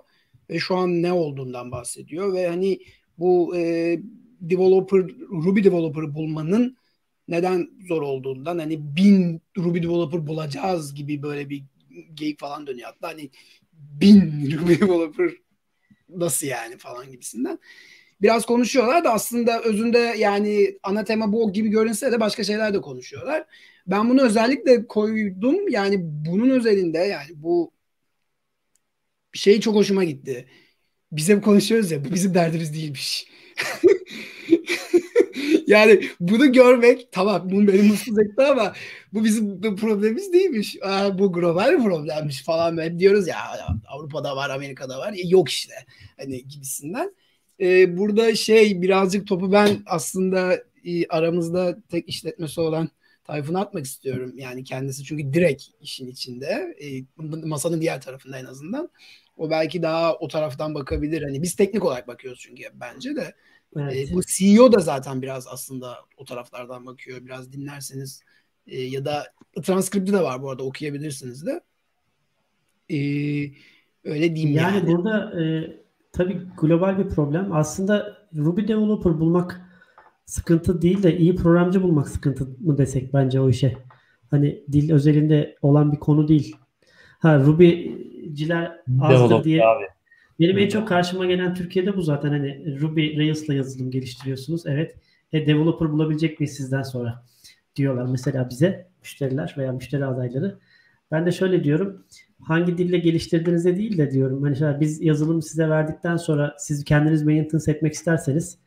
Ve 0.49 0.59
şu 0.59 0.75
an 0.75 1.01
ne 1.01 1.13
olduğundan 1.13 1.71
bahsediyor. 1.71 2.33
Ve 2.33 2.47
hani 2.47 2.79
bu 3.17 3.57
e, 3.57 3.99
developer, 4.41 5.01
Ruby 5.31 5.63
developer 5.63 6.15
bulmanın 6.15 6.77
neden 7.27 7.69
zor 7.87 8.01
olduğundan 8.01 8.59
hani 8.59 8.95
bin 8.95 9.41
Ruby 9.57 9.79
developer 9.79 10.27
bulacağız 10.27 10.95
gibi 10.95 11.21
böyle 11.21 11.49
bir 11.49 11.63
geyik 12.13 12.39
falan 12.39 12.67
dönüyor. 12.67 12.89
Hatta 12.89 13.07
hani 13.07 13.29
bin 13.73 14.51
developer 14.67 15.31
nasıl 16.09 16.47
yani 16.47 16.77
falan 16.77 17.11
gibisinden. 17.11 17.59
Biraz 18.21 18.45
konuşuyorlar 18.45 19.03
da 19.03 19.13
aslında 19.13 19.61
özünde 19.61 19.99
yani 19.99 20.77
ana 20.83 21.03
tema 21.03 21.33
bu 21.33 21.53
gibi 21.53 21.69
görünse 21.69 22.11
de 22.11 22.19
başka 22.19 22.43
şeyler 22.43 22.73
de 22.73 22.81
konuşuyorlar. 22.81 23.45
Ben 23.87 24.09
bunu 24.09 24.21
özellikle 24.21 24.87
koydum. 24.87 25.69
Yani 25.69 25.95
bunun 26.01 26.49
özelinde 26.49 26.97
yani 26.99 27.29
bu 27.35 27.71
şey 29.33 29.59
çok 29.59 29.75
hoşuma 29.75 30.03
gitti. 30.03 30.47
Biz 31.11 31.29
hep 31.29 31.43
konuşuyoruz 31.43 31.91
ya 31.91 32.05
bu 32.05 32.13
bizim 32.13 32.33
derdimiz 32.33 32.73
değilmiş. 32.73 33.27
yani 35.67 36.01
bunu 36.19 36.51
görmek 36.51 37.11
tamam 37.11 37.41
bu 37.51 37.67
beni 37.67 37.81
mutsuz 37.81 38.19
etti 38.19 38.43
ama 38.43 38.73
bu 39.13 39.23
bizim 39.23 39.75
problemimiz 39.75 40.33
değilmiş. 40.33 40.77
Aa, 40.81 41.19
bu 41.19 41.33
global 41.33 41.83
problemmiş 41.83 42.43
falan 42.43 42.77
hep 42.81 42.99
diyoruz 42.99 43.27
ya 43.27 43.37
Avrupa'da 43.87 44.35
var 44.35 44.49
Amerika'da 44.49 44.99
var. 44.99 45.13
E, 45.13 45.27
yok 45.27 45.49
işte 45.49 45.73
hani 46.17 46.47
gibisinden. 46.47 47.15
Ee, 47.59 47.97
burada 47.97 48.35
şey 48.35 48.81
birazcık 48.81 49.27
topu 49.27 49.51
ben 49.51 49.83
aslında 49.85 50.63
e, 50.85 51.07
aramızda 51.07 51.77
tek 51.89 52.09
işletmesi 52.09 52.61
olan 52.61 52.89
Tayfun'a 53.23 53.61
atmak 53.61 53.85
istiyorum. 53.85 54.33
Yani 54.37 54.63
kendisi 54.63 55.03
çünkü 55.03 55.33
direkt 55.33 55.63
işin 55.81 56.07
içinde. 56.07 56.75
E, 56.81 56.87
masanın 57.47 57.81
diğer 57.81 58.01
tarafında 58.01 58.39
en 58.39 58.45
azından. 58.45 58.89
O 59.37 59.49
belki 59.49 59.81
daha 59.83 60.15
o 60.15 60.27
taraftan 60.27 60.75
bakabilir. 60.75 61.21
Hani 61.21 61.41
biz 61.41 61.55
teknik 61.55 61.85
olarak 61.85 62.07
bakıyoruz 62.07 62.39
çünkü 62.39 62.63
bence 62.73 63.15
de. 63.15 63.33
Evet. 63.75 64.11
E, 64.11 64.13
bu 64.13 64.21
CEO 64.21 64.71
da 64.71 64.79
zaten 64.79 65.21
biraz 65.21 65.47
aslında 65.47 65.97
o 66.17 66.25
taraflardan 66.25 66.85
bakıyor. 66.85 67.25
Biraz 67.25 67.53
dinlerseniz 67.53 68.21
e, 68.67 68.81
ya 68.81 69.05
da 69.05 69.23
transkripti 69.63 70.13
de 70.13 70.21
var 70.21 70.41
bu 70.41 70.49
arada 70.49 70.63
okuyabilirsiniz 70.63 71.45
de. 71.45 71.61
E, 72.89 72.97
öyle 74.03 74.35
diyeyim 74.35 74.55
yani. 74.55 74.75
Yani 74.75 74.87
burada 74.87 75.43
e, 75.43 75.73
tabii 76.11 76.41
global 76.61 76.97
bir 76.97 77.09
problem. 77.09 77.53
Aslında 77.53 78.17
Ruby 78.35 78.61
developer 78.61 79.19
bulmak 79.19 79.61
sıkıntı 80.25 80.81
değil 80.81 81.03
de 81.03 81.17
iyi 81.17 81.35
programcı 81.35 81.83
bulmak 81.83 82.09
sıkıntı 82.09 82.47
mı 82.59 82.77
desek 82.77 83.13
bence 83.13 83.39
o 83.39 83.49
işe. 83.49 83.77
Hani 84.31 84.63
dil 84.71 84.91
özelinde 84.91 85.55
olan 85.61 85.91
bir 85.91 85.97
konu 85.97 86.27
değil. 86.27 86.55
Ha 87.19 87.39
Ruby'ciler 87.39 88.81
azdır 89.01 89.43
diye. 89.43 89.65
abi. 89.65 89.92
Benim 90.39 90.57
en 90.57 90.69
çok 90.69 90.87
karşıma 90.87 91.25
gelen 91.25 91.53
Türkiye'de 91.53 91.97
bu 91.97 92.01
zaten 92.01 92.29
hani 92.29 92.79
Ruby 92.81 93.17
Rails'la 93.17 93.53
yazılım 93.53 93.91
geliştiriyorsunuz. 93.91 94.65
Evet. 94.65 94.95
E, 95.33 95.47
developer 95.47 95.91
bulabilecek 95.91 96.39
miyiz 96.39 96.53
sizden 96.55 96.83
sonra? 96.83 97.23
Diyorlar 97.75 98.05
mesela 98.05 98.49
bize 98.49 98.87
müşteriler 99.01 99.55
veya 99.57 99.71
müşteri 99.71 100.05
adayları. 100.05 100.57
Ben 101.11 101.25
de 101.25 101.31
şöyle 101.31 101.63
diyorum. 101.63 102.05
Hangi 102.41 102.77
dille 102.77 102.97
geliştirdiğinizde 102.97 103.77
değil 103.77 103.97
de 103.97 104.11
diyorum. 104.11 104.43
Hani 104.43 104.79
biz 104.79 105.01
yazılım 105.01 105.41
size 105.41 105.69
verdikten 105.69 106.17
sonra 106.17 106.55
siz 106.59 106.83
kendiniz 106.83 107.23
maintenance 107.23 107.71
etmek 107.71 107.93
isterseniz 107.93 108.57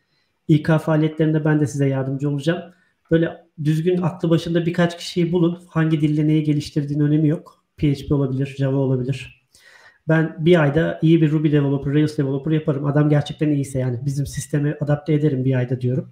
İK 0.49 0.67
faaliyetlerinde 0.67 1.45
ben 1.45 1.61
de 1.61 1.67
size 1.67 1.89
yardımcı 1.89 2.31
olacağım. 2.31 2.63
Böyle 3.11 3.45
düzgün 3.65 4.03
aklı 4.03 4.31
başında 4.31 4.67
birkaç 4.67 4.99
kişiyi 4.99 5.33
bulun. 5.33 5.63
Hangi 5.69 6.01
dille 6.01 6.27
neyi 6.27 6.43
geliştirdiğin 6.43 7.01
önemi 7.01 7.29
yok. 7.29 7.65
PHP 7.77 8.13
olabilir, 8.13 8.55
Java 8.59 8.77
olabilir. 8.77 9.36
Ben 10.09 10.37
bir 10.39 10.63
ayda 10.63 10.99
iyi 11.03 11.23
bir 11.23 11.31
Ruby 11.31 11.53
developer, 11.53 11.95
Rails 11.95 12.19
developer 12.19 12.51
yaparım. 12.51 12.87
Adam 12.87 13.11
gerçekten 13.11 13.51
iyiyse 13.51 13.79
yani 13.79 13.99
bizim 14.05 14.27
sisteme 14.27 14.79
adapte 14.81 15.13
ederim 15.13 15.45
bir 15.45 15.55
ayda 15.55 15.81
diyorum. 15.81 16.09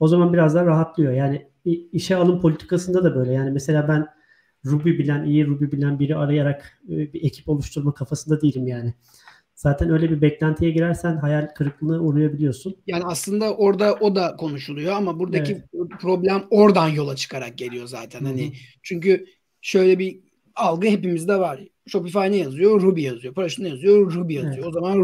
O 0.00 0.08
zaman 0.08 0.32
biraz 0.32 0.54
daha 0.54 0.66
rahatlıyor. 0.66 1.12
Yani 1.12 1.46
işe 1.92 2.16
alım 2.16 2.40
politikasında 2.40 3.04
da 3.04 3.14
böyle. 3.14 3.32
Yani 3.32 3.50
mesela 3.50 3.88
ben 3.88 4.06
Ruby 4.66 4.90
bilen, 4.90 5.24
iyi 5.24 5.46
Ruby 5.46 5.76
bilen 5.76 5.98
biri 5.98 6.16
arayarak 6.16 6.80
e, 6.88 7.12
bir 7.12 7.24
ekip 7.24 7.48
oluşturma 7.48 7.94
kafasında 7.94 8.40
değilim 8.40 8.66
yani. 8.66 8.94
Zaten 9.54 9.90
öyle 9.90 10.10
bir 10.10 10.22
beklentiye 10.22 10.70
girersen 10.70 11.16
hayal 11.16 11.48
kırıklığına 11.54 12.00
uğrayabiliyorsun. 12.00 12.76
Yani 12.86 13.04
aslında 13.04 13.54
orada 13.54 13.94
o 13.94 14.14
da 14.14 14.36
konuşuluyor 14.36 14.92
ama 14.92 15.18
buradaki 15.18 15.52
evet. 15.52 15.90
problem 16.00 16.44
oradan 16.50 16.88
yola 16.88 17.16
çıkarak 17.16 17.58
geliyor 17.58 17.86
zaten. 17.86 18.20
Hı-hı. 18.20 18.28
Hani 18.28 18.52
çünkü 18.82 19.26
şöyle 19.60 19.98
bir 19.98 20.20
algı 20.54 20.88
hepimizde 20.88 21.40
var. 21.40 21.60
Shopify 21.88 22.18
ne 22.18 22.36
yazıyor? 22.36 22.82
Ruby 22.82 23.02
yazıyor. 23.02 23.34
Paraşüt 23.34 23.58
ne 23.58 23.68
yazıyor? 23.68 24.14
Ruby 24.14 24.34
yazıyor. 24.34 24.56
Evet. 24.56 24.66
O 24.66 24.72
zaman 24.72 24.98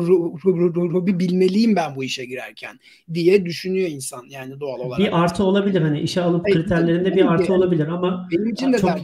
Ruby 0.93 1.18
bilmeliyim 1.18 1.76
ben 1.76 1.97
bu 1.97 2.05
işe 2.05 2.24
girerken 2.24 2.80
diye 3.14 3.47
düşünüyor 3.47 3.89
insan 3.89 4.24
yani 4.30 4.61
doğal 4.61 4.78
olarak. 4.78 4.99
Bir 4.99 5.22
artı 5.22 5.45
olabilir 5.45 5.80
hani 5.80 6.01
işe 6.01 6.22
alıp 6.22 6.45
kriterlerinde 6.45 7.16
bir 7.16 7.32
artı 7.32 7.55
olabilir 7.55 7.89
ama 7.89 8.28
benim 8.32 8.49
için 8.49 8.72
de 8.72 8.78
çok, 8.78 8.99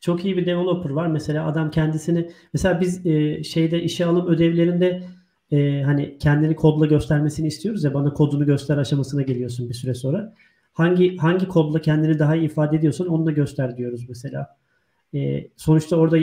çok 0.00 0.24
iyi 0.24 0.36
bir 0.36 0.46
developer 0.46 0.90
var. 0.90 1.06
Mesela 1.06 1.46
adam 1.46 1.70
kendisini 1.70 2.30
mesela 2.52 2.80
biz 2.80 3.06
e, 3.06 3.42
şeyde 3.42 3.82
işe 3.82 4.06
alım 4.06 4.26
ödevlerinde 4.26 5.02
e, 5.52 5.82
hani 5.82 6.18
kendini 6.18 6.56
kodla 6.56 6.86
göstermesini 6.86 7.46
istiyoruz 7.46 7.84
ya 7.84 7.94
bana 7.94 8.12
kodunu 8.12 8.46
göster 8.46 8.78
aşamasına 8.78 9.22
geliyorsun 9.22 9.68
bir 9.68 9.74
süre 9.74 9.94
sonra. 9.94 10.34
Hangi 10.72 11.16
hangi 11.16 11.48
kodla 11.48 11.80
kendini 11.80 12.18
daha 12.18 12.36
iyi 12.36 12.44
ifade 12.44 12.76
ediyorsan 12.76 13.06
onu 13.06 13.26
da 13.26 13.30
göster 13.30 13.76
diyoruz 13.76 14.08
mesela. 14.08 14.56
E, 15.14 15.48
sonuçta 15.56 15.96
orada 15.96 16.18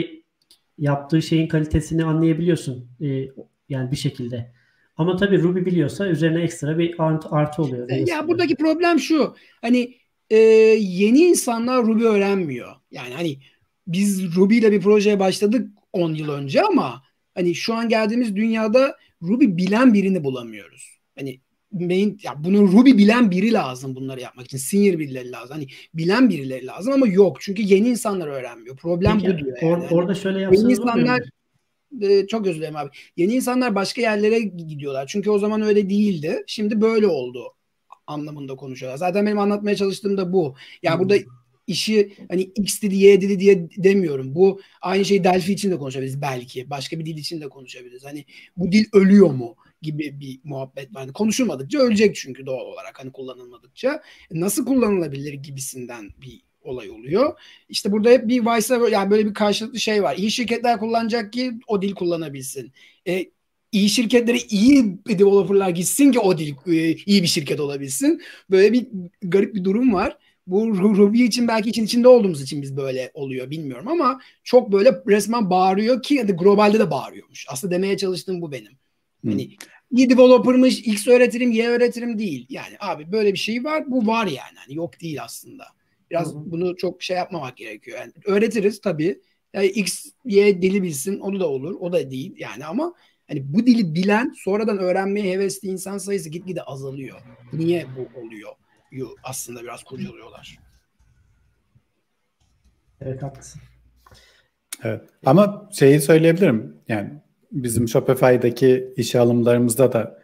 yaptığı 0.82 1.22
şeyin 1.22 1.48
kalitesini 1.48 2.04
anlayabiliyorsun 2.04 2.88
e, 3.00 3.28
yani 3.68 3.90
bir 3.90 3.96
şekilde. 3.96 4.52
Ama 4.96 5.16
tabii 5.16 5.42
Ruby 5.42 5.70
biliyorsa 5.70 6.08
üzerine 6.08 6.42
ekstra 6.42 6.78
bir 6.78 6.94
artı, 6.98 7.28
artı 7.30 7.62
oluyor. 7.62 7.88
Ya 7.90 8.28
buradaki 8.28 8.56
problem 8.56 9.00
şu. 9.00 9.34
Hani 9.60 9.94
e, 10.30 10.36
yeni 10.78 11.18
insanlar 11.18 11.86
Ruby 11.86 12.04
öğrenmiyor. 12.04 12.72
Yani 12.90 13.14
hani 13.14 13.38
biz 13.86 14.36
Ruby 14.36 14.58
ile 14.58 14.72
bir 14.72 14.80
projeye 14.80 15.18
başladık 15.18 15.68
10 15.92 16.14
yıl 16.14 16.28
önce 16.28 16.62
ama 16.62 17.02
hani 17.34 17.54
şu 17.54 17.74
an 17.74 17.88
geldiğimiz 17.88 18.36
dünyada 18.36 18.96
Ruby 19.22 19.44
bilen 19.46 19.94
birini 19.94 20.24
bulamıyoruz. 20.24 21.00
Hani 21.18 21.40
main 21.72 22.18
ya 22.22 22.44
bunu 22.44 22.72
Ruby 22.72 22.90
bilen 22.90 23.30
biri 23.30 23.52
lazım 23.52 23.96
bunları 23.96 24.20
yapmak 24.20 24.46
için. 24.46 24.58
Senior 24.58 24.98
birileri 24.98 25.32
lazım. 25.32 25.50
Hani 25.50 25.66
bilen 25.94 26.30
birileri 26.30 26.66
lazım 26.66 26.92
ama 26.92 27.06
yok. 27.06 27.40
Çünkü 27.40 27.62
yeni 27.62 27.88
insanlar 27.88 28.28
öğrenmiyor. 28.28 28.76
Problem 28.76 29.18
Peki, 29.18 29.32
bu 29.32 29.38
diyor 29.38 29.56
yani. 29.62 29.72
Or, 29.72 29.90
orada 29.90 30.14
şöyle 30.14 30.40
yapsanız 30.40 30.62
Yeni 30.62 30.72
insanlar 30.72 31.22
e, 32.00 32.26
çok 32.26 32.46
özür 32.46 32.58
dilerim 32.58 32.76
abi. 32.76 32.90
Yeni 33.16 33.34
insanlar 33.34 33.74
başka 33.74 34.00
yerlere 34.00 34.40
gidiyorlar. 34.40 35.06
Çünkü 35.06 35.30
o 35.30 35.38
zaman 35.38 35.62
öyle 35.62 35.90
değildi. 35.90 36.42
Şimdi 36.46 36.80
böyle 36.80 37.06
oldu 37.06 37.54
anlamında 38.06 38.56
konuşuyorlar. 38.56 38.98
Zaten 38.98 39.26
benim 39.26 39.38
anlatmaya 39.38 39.76
çalıştığım 39.76 40.16
da 40.16 40.32
bu. 40.32 40.44
Ya 40.82 40.90
yani 40.90 40.94
hmm. 40.94 41.00
burada 41.00 41.22
işi 41.66 42.12
hani 42.28 42.42
X 42.42 42.82
dedi 42.82 42.96
Y 42.96 43.20
dedi 43.20 43.40
diye 43.40 43.68
demiyorum. 43.76 44.34
Bu 44.34 44.60
aynı 44.82 45.04
şey 45.04 45.24
Delphi 45.24 45.52
için 45.52 45.70
de 45.70 45.78
konuşabiliriz 45.78 46.22
belki. 46.22 46.70
Başka 46.70 46.98
bir 46.98 47.06
dil 47.06 47.16
için 47.16 47.40
de 47.40 47.48
konuşabiliriz. 47.48 48.04
Hani 48.04 48.24
bu 48.56 48.72
dil 48.72 48.84
ölüyor 48.92 49.30
mu 49.30 49.56
gibi 49.82 50.20
bir 50.20 50.40
muhabbet 50.44 50.94
var. 50.94 51.02
Hani 51.02 51.12
konuşulmadıkça 51.12 51.78
ölecek 51.78 52.16
çünkü 52.16 52.46
doğal 52.46 52.66
olarak 52.66 53.00
hani 53.00 53.12
kullanılmadıkça. 53.12 54.02
Nasıl 54.30 54.66
kullanılabilir 54.66 55.32
gibisinden 55.32 56.10
bir 56.22 56.42
olay 56.64 56.90
oluyor. 56.90 57.40
İşte 57.68 57.92
burada 57.92 58.10
hep 58.10 58.28
bir 58.28 58.40
vice 58.40 58.74
yani 58.92 59.10
böyle 59.10 59.26
bir 59.26 59.34
karşılıklı 59.34 59.80
şey 59.80 60.02
var. 60.02 60.16
İyi 60.16 60.30
şirketler 60.30 60.78
kullanacak 60.78 61.32
ki 61.32 61.52
o 61.66 61.82
dil 61.82 61.94
kullanabilsin. 61.94 62.72
E, 63.08 63.26
iyi 63.72 63.88
şirketlere 63.88 64.38
iyi 64.38 64.98
developerlar 65.08 65.68
gitsin 65.68 66.12
ki 66.12 66.18
o 66.18 66.38
dil 66.38 66.54
e, 66.66 66.96
iyi 67.06 67.22
bir 67.22 67.26
şirket 67.26 67.60
olabilsin. 67.60 68.22
Böyle 68.50 68.72
bir 68.72 68.86
garip 69.22 69.54
bir 69.54 69.64
durum 69.64 69.94
var. 69.94 70.18
Bu 70.46 70.78
Ruby 70.96 71.24
için 71.24 71.48
belki 71.48 71.70
için 71.70 71.84
içinde 71.84 72.08
olduğumuz 72.08 72.42
için 72.42 72.62
biz 72.62 72.76
böyle 72.76 73.10
oluyor 73.14 73.50
bilmiyorum 73.50 73.88
ama 73.88 74.20
çok 74.44 74.72
böyle 74.72 75.02
resmen 75.08 75.50
bağırıyor 75.50 76.02
ki 76.02 76.22
globalde 76.22 76.78
de 76.78 76.90
bağırıyormuş. 76.90 77.46
Aslında 77.48 77.74
demeye 77.74 77.96
çalıştığım 77.96 78.42
bu 78.42 78.52
benim. 78.52 78.81
Hmm. 79.22 79.30
Hani 79.30 79.56
iyi 79.90 80.10
developer'mış, 80.10 80.78
X 80.78 81.08
öğretirim, 81.08 81.50
Y 81.50 81.68
öğretirim 81.68 82.18
değil. 82.18 82.46
Yani 82.48 82.76
abi 82.80 83.12
böyle 83.12 83.32
bir 83.32 83.38
şey 83.38 83.64
var, 83.64 83.90
bu 83.90 84.06
var 84.06 84.26
yani. 84.26 84.56
Hani 84.56 84.76
yok 84.76 85.00
değil 85.00 85.22
aslında. 85.22 85.64
Biraz 86.10 86.34
hmm. 86.34 86.50
bunu 86.50 86.76
çok 86.76 87.02
şey 87.02 87.16
yapmamak 87.16 87.56
gerekiyor. 87.56 87.98
Yani 87.98 88.12
öğretiriz 88.24 88.80
tabii. 88.80 89.20
Yani 89.52 89.66
X, 89.66 90.06
Y 90.24 90.62
dili 90.62 90.82
bilsin, 90.82 91.18
onu 91.18 91.40
da 91.40 91.48
olur. 91.48 91.76
O 91.80 91.92
da 91.92 92.10
değil 92.10 92.34
yani 92.38 92.66
ama 92.66 92.94
hani 93.28 93.52
bu 93.52 93.66
dili 93.66 93.94
bilen, 93.94 94.34
sonradan 94.36 94.78
öğrenmeye 94.78 95.32
hevesli 95.32 95.68
insan 95.68 95.98
sayısı 95.98 96.28
gitgide 96.28 96.62
azalıyor. 96.62 97.20
Niye 97.52 97.86
bu 97.96 98.20
oluyor? 98.20 98.52
aslında 99.22 99.62
biraz 99.62 99.82
kurcalıyorlar. 99.84 100.58
Evet 103.00 103.22
haklısın. 103.22 103.62
Evet. 104.82 105.10
Ama 105.26 105.68
şeyi 105.72 106.00
söyleyebilirim. 106.00 106.76
Yani 106.88 107.21
bizim 107.52 107.88
Shopify'daki 107.88 108.92
işe 108.96 109.20
alımlarımızda 109.20 109.92
da 109.92 110.18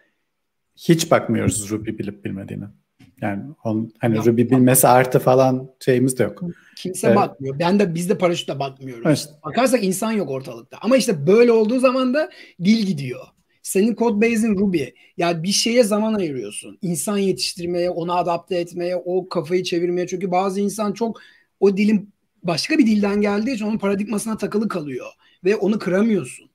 hiç 0.77 1.11
bakmıyoruz 1.11 1.71
Ruby 1.71 1.91
bilip 1.91 2.25
bilmediğini. 2.25 2.65
Yani 3.21 3.43
on, 3.65 3.93
hani 3.99 4.17
ya, 4.17 4.25
Ruby 4.25 4.43
bilmesi 4.43 4.89
artı 4.89 5.19
falan 5.19 5.71
şeyimiz 5.81 6.19
de 6.19 6.23
yok. 6.23 6.43
Kimse 6.77 7.07
evet. 7.07 7.17
bakmıyor. 7.17 7.59
Ben 7.59 7.79
de 7.79 7.95
biz 7.95 8.09
de 8.09 8.19
paraşütle 8.19 8.59
bakmıyoruz. 8.59 9.05
Evet. 9.07 9.29
Bakarsak 9.45 9.85
insan 9.85 10.13
yok 10.13 10.31
ortalıkta. 10.31 10.79
Ama 10.81 10.97
işte 10.97 11.27
böyle 11.27 11.53
olduğu 11.53 11.79
zaman 11.79 12.15
da 12.15 12.31
dil 12.65 12.87
gidiyor. 12.87 13.21
Senin 13.63 13.95
code 13.95 14.27
base'in 14.27 14.59
Ruby. 14.59 14.85
Yani 15.17 15.43
bir 15.43 15.53
şeye 15.53 15.85
zaman 15.85 16.15
ayırıyorsun. 16.15 16.79
İnsan 16.83 17.19
yetiştirmeye, 17.19 17.91
onu 17.91 18.17
adapte 18.17 18.57
etmeye, 18.57 18.97
o 18.97 19.29
kafayı 19.29 19.63
çevirmeye. 19.63 20.07
Çünkü 20.07 20.31
bazı 20.31 20.61
insan 20.61 20.93
çok 20.93 21.21
o 21.61 21.77
dilin 21.77 22.13
başka 22.43 22.79
bir 22.79 22.87
dilden 22.87 23.21
geldiği 23.21 23.55
için 23.55 23.67
onun 23.67 23.79
paradigmasına 23.79 24.37
takılı 24.37 24.69
kalıyor. 24.69 25.07
Ve 25.45 25.57
onu 25.57 25.79
kıramıyorsun. 25.79 26.48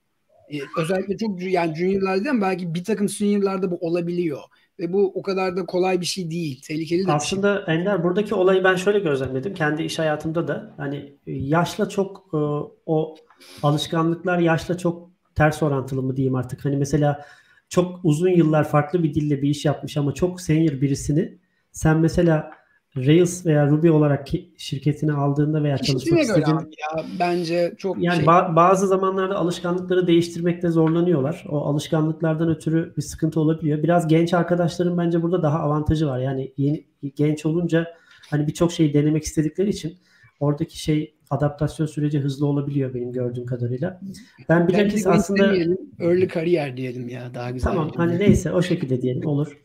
Ee, 0.54 0.60
özellikle 0.82 1.18
çok 1.18 1.42
yani 1.42 1.76
juniorlarda 1.76 2.42
belki 2.42 2.74
bir 2.74 2.84
takım 2.84 3.10
seniorlarda 3.10 3.72
bu 3.72 3.78
olabiliyor. 3.82 4.40
Ve 4.80 4.94
bu 4.94 5.12
o 5.16 5.22
kadar 5.22 5.58
da 5.58 5.66
kolay 5.66 6.02
bir 6.02 6.06
şey 6.06 6.32
değil. 6.32 6.62
Tehlikeli 6.68 7.08
de 7.08 7.12
Aslında 7.12 7.64
şey. 7.66 7.76
Ender 7.76 8.04
buradaki 8.04 8.36
olayı 8.36 8.64
ben 8.64 8.76
şöyle 8.76 9.00
gözlemledim. 9.00 9.54
Kendi 9.54 9.84
iş 9.84 10.00
hayatımda 10.00 10.48
da 10.48 10.74
hani 10.78 11.14
yaşla 11.26 11.90
çok 11.90 12.18
e, 12.34 12.38
o 12.86 13.16
alışkanlıklar 13.64 14.40
yaşla 14.40 14.78
çok 14.78 15.10
ters 15.36 15.64
orantılı 15.64 16.04
mı 16.04 16.16
diyeyim 16.16 16.36
artık. 16.36 16.66
Hani 16.66 16.78
mesela 16.78 17.26
çok 17.70 18.00
uzun 18.04 18.30
yıllar 18.30 18.70
farklı 18.70 19.04
bir 19.04 19.14
dille 19.14 19.42
bir 19.42 19.50
iş 19.50 19.66
yapmış 19.66 19.98
ama 19.98 20.14
çok 20.14 20.42
senior 20.42 20.82
birisini 20.82 21.38
sen 21.72 21.98
mesela 21.98 22.52
Rails 22.98 23.46
veya 23.46 23.68
Ruby 23.68 23.90
olarak 23.90 24.28
şirketini 24.58 25.14
aldığında 25.14 25.64
veya 25.64 25.78
çalışmak 25.78 26.20
istediğin 26.22 26.56
ya 26.56 27.06
bence 27.20 27.74
çok 27.78 28.04
yani 28.04 28.16
şey... 28.16 28.26
ba- 28.26 28.56
bazı 28.56 28.88
zamanlarda 28.88 29.36
alışkanlıkları 29.36 30.08
değiştirmekte 30.08 30.70
zorlanıyorlar. 30.70 31.46
O 31.50 31.58
alışkanlıklardan 31.58 32.50
ötürü 32.50 32.94
bir 32.98 33.02
sıkıntı 33.02 33.40
olabiliyor. 33.40 33.84
Biraz 33.84 34.08
genç 34.08 34.34
arkadaşların 34.34 34.98
bence 34.98 35.22
burada 35.22 35.44
daha 35.44 35.60
avantajı 35.60 36.08
var. 36.08 36.20
Yani 36.20 36.54
yeni 36.58 36.86
genç 37.16 37.46
olunca 37.46 37.88
hani 38.30 38.48
birçok 38.48 38.72
şeyi 38.72 38.94
denemek 38.94 39.24
istedikleri 39.24 39.70
için 39.70 39.98
oradaki 40.40 40.80
şey 40.80 41.16
adaptasyon 41.30 41.86
süreci 41.88 42.20
hızlı 42.20 42.48
olabiliyor 42.48 42.94
benim 42.94 43.12
gördüğüm 43.12 43.46
kadarıyla. 43.46 44.02
Ben 44.50 44.68
bilakis 44.68 45.08
aslında 45.08 45.56
early 46.00 46.28
kariyer 46.28 46.78
diyelim 46.78 47.10
ya 47.10 47.34
daha 47.34 47.52
güzel. 47.52 47.72
Tamam 47.72 47.92
hani 47.96 48.20
neyse 48.20 48.52
o 48.52 48.62
şekilde 48.62 49.02
diyelim 49.02 49.28
olur. 49.28 49.58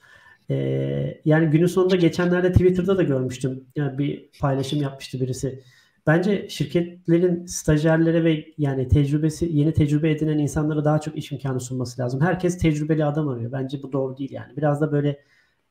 Ee, 0.51 1.20
yani 1.24 1.51
günün 1.51 1.66
sonunda 1.66 1.96
geçenlerde 1.96 2.53
Twitter'da 2.53 2.99
da 2.99 3.03
görmüştüm. 3.03 3.64
Yani 3.76 3.99
bir 3.99 4.30
paylaşım 4.40 4.82
yapmıştı 4.82 5.20
birisi. 5.20 5.62
Bence 6.07 6.49
şirketlerin 6.49 7.46
stajyerlere 7.46 8.24
ve 8.24 8.44
yani 8.59 8.88
tecrübesi 8.88 9.49
yeni 9.53 9.72
tecrübe 9.72 10.11
edinen 10.11 10.38
insanlara 10.38 10.84
daha 10.84 11.01
çok 11.01 11.16
iş 11.16 11.32
imkanı 11.32 11.61
sunması 11.61 12.03
lazım. 12.03 12.20
Herkes 12.20 12.59
tecrübeli 12.59 13.05
adam 13.05 13.28
arıyor. 13.28 13.53
Bence 13.53 13.82
bu 13.82 13.92
doğru 13.92 14.16
değil 14.16 14.32
yani. 14.32 14.57
Biraz 14.57 14.80
da 14.80 14.92
böyle 14.92 15.18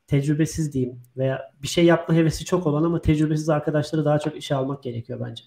tecrübesiz 0.06 0.72
diyeyim 0.72 1.00
veya 1.16 1.52
bir 1.62 1.68
şey 1.68 1.84
yapma 1.84 2.14
hevesi 2.14 2.44
çok 2.44 2.66
olan 2.66 2.82
ama 2.82 3.00
tecrübesiz 3.00 3.48
arkadaşları 3.48 4.04
daha 4.04 4.18
çok 4.18 4.36
işe 4.36 4.54
almak 4.54 4.82
gerekiyor 4.82 5.20
bence. 5.26 5.44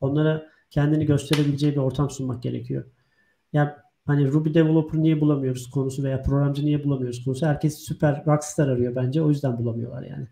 Onlara 0.00 0.46
kendini 0.70 1.06
gösterebileceği 1.06 1.72
bir 1.72 1.78
ortam 1.78 2.10
sunmak 2.10 2.42
gerekiyor. 2.42 2.84
Yani 3.52 3.70
hani 4.08 4.32
Ruby 4.32 4.54
developer 4.54 5.00
niye 5.00 5.20
bulamıyoruz 5.20 5.70
konusu 5.70 6.02
veya 6.02 6.22
programcı 6.22 6.66
niye 6.66 6.84
bulamıyoruz 6.84 7.24
konusu. 7.24 7.46
Herkes 7.46 7.78
süper 7.78 8.22
rockstar 8.26 8.68
arıyor 8.68 8.96
bence. 8.96 9.22
O 9.22 9.28
yüzden 9.28 9.58
bulamıyorlar 9.58 10.02
yani. 10.02 10.26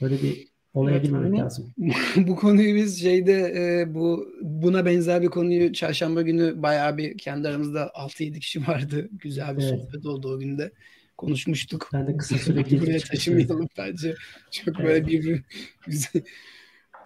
Böyle 0.00 0.22
bir 0.22 0.48
olaya 0.74 0.96
evet, 0.96 1.06
girmemek 1.06 1.40
lazım. 1.40 1.74
bu 2.16 2.36
konuyu 2.36 2.74
biz 2.74 3.00
şeyde 3.00 3.32
e, 3.32 3.94
bu 3.94 4.28
buna 4.42 4.86
benzer 4.86 5.22
bir 5.22 5.28
konuyu 5.28 5.72
çarşamba 5.72 6.22
günü 6.22 6.62
bayağı 6.62 6.96
bir 6.96 7.18
kendi 7.18 7.48
aramızda 7.48 7.86
6-7 7.86 8.40
kişi 8.40 8.66
vardı. 8.66 9.08
Güzel 9.12 9.56
bir 9.56 9.62
evet. 9.62 9.80
sohbet 9.80 10.06
oldu 10.06 10.34
o 10.34 10.38
günde 10.38 10.72
konuşmuştuk. 11.16 11.90
Ben 11.92 12.06
de 12.06 12.16
kısa 12.16 12.38
süre 12.38 12.64
buraya 12.80 12.98
taşımayalım 12.98 13.68
bence. 13.78 14.14
Çok 14.50 14.80
evet. 14.80 14.88
böyle 14.88 15.06
bir 15.06 15.42
güzel 15.86 16.22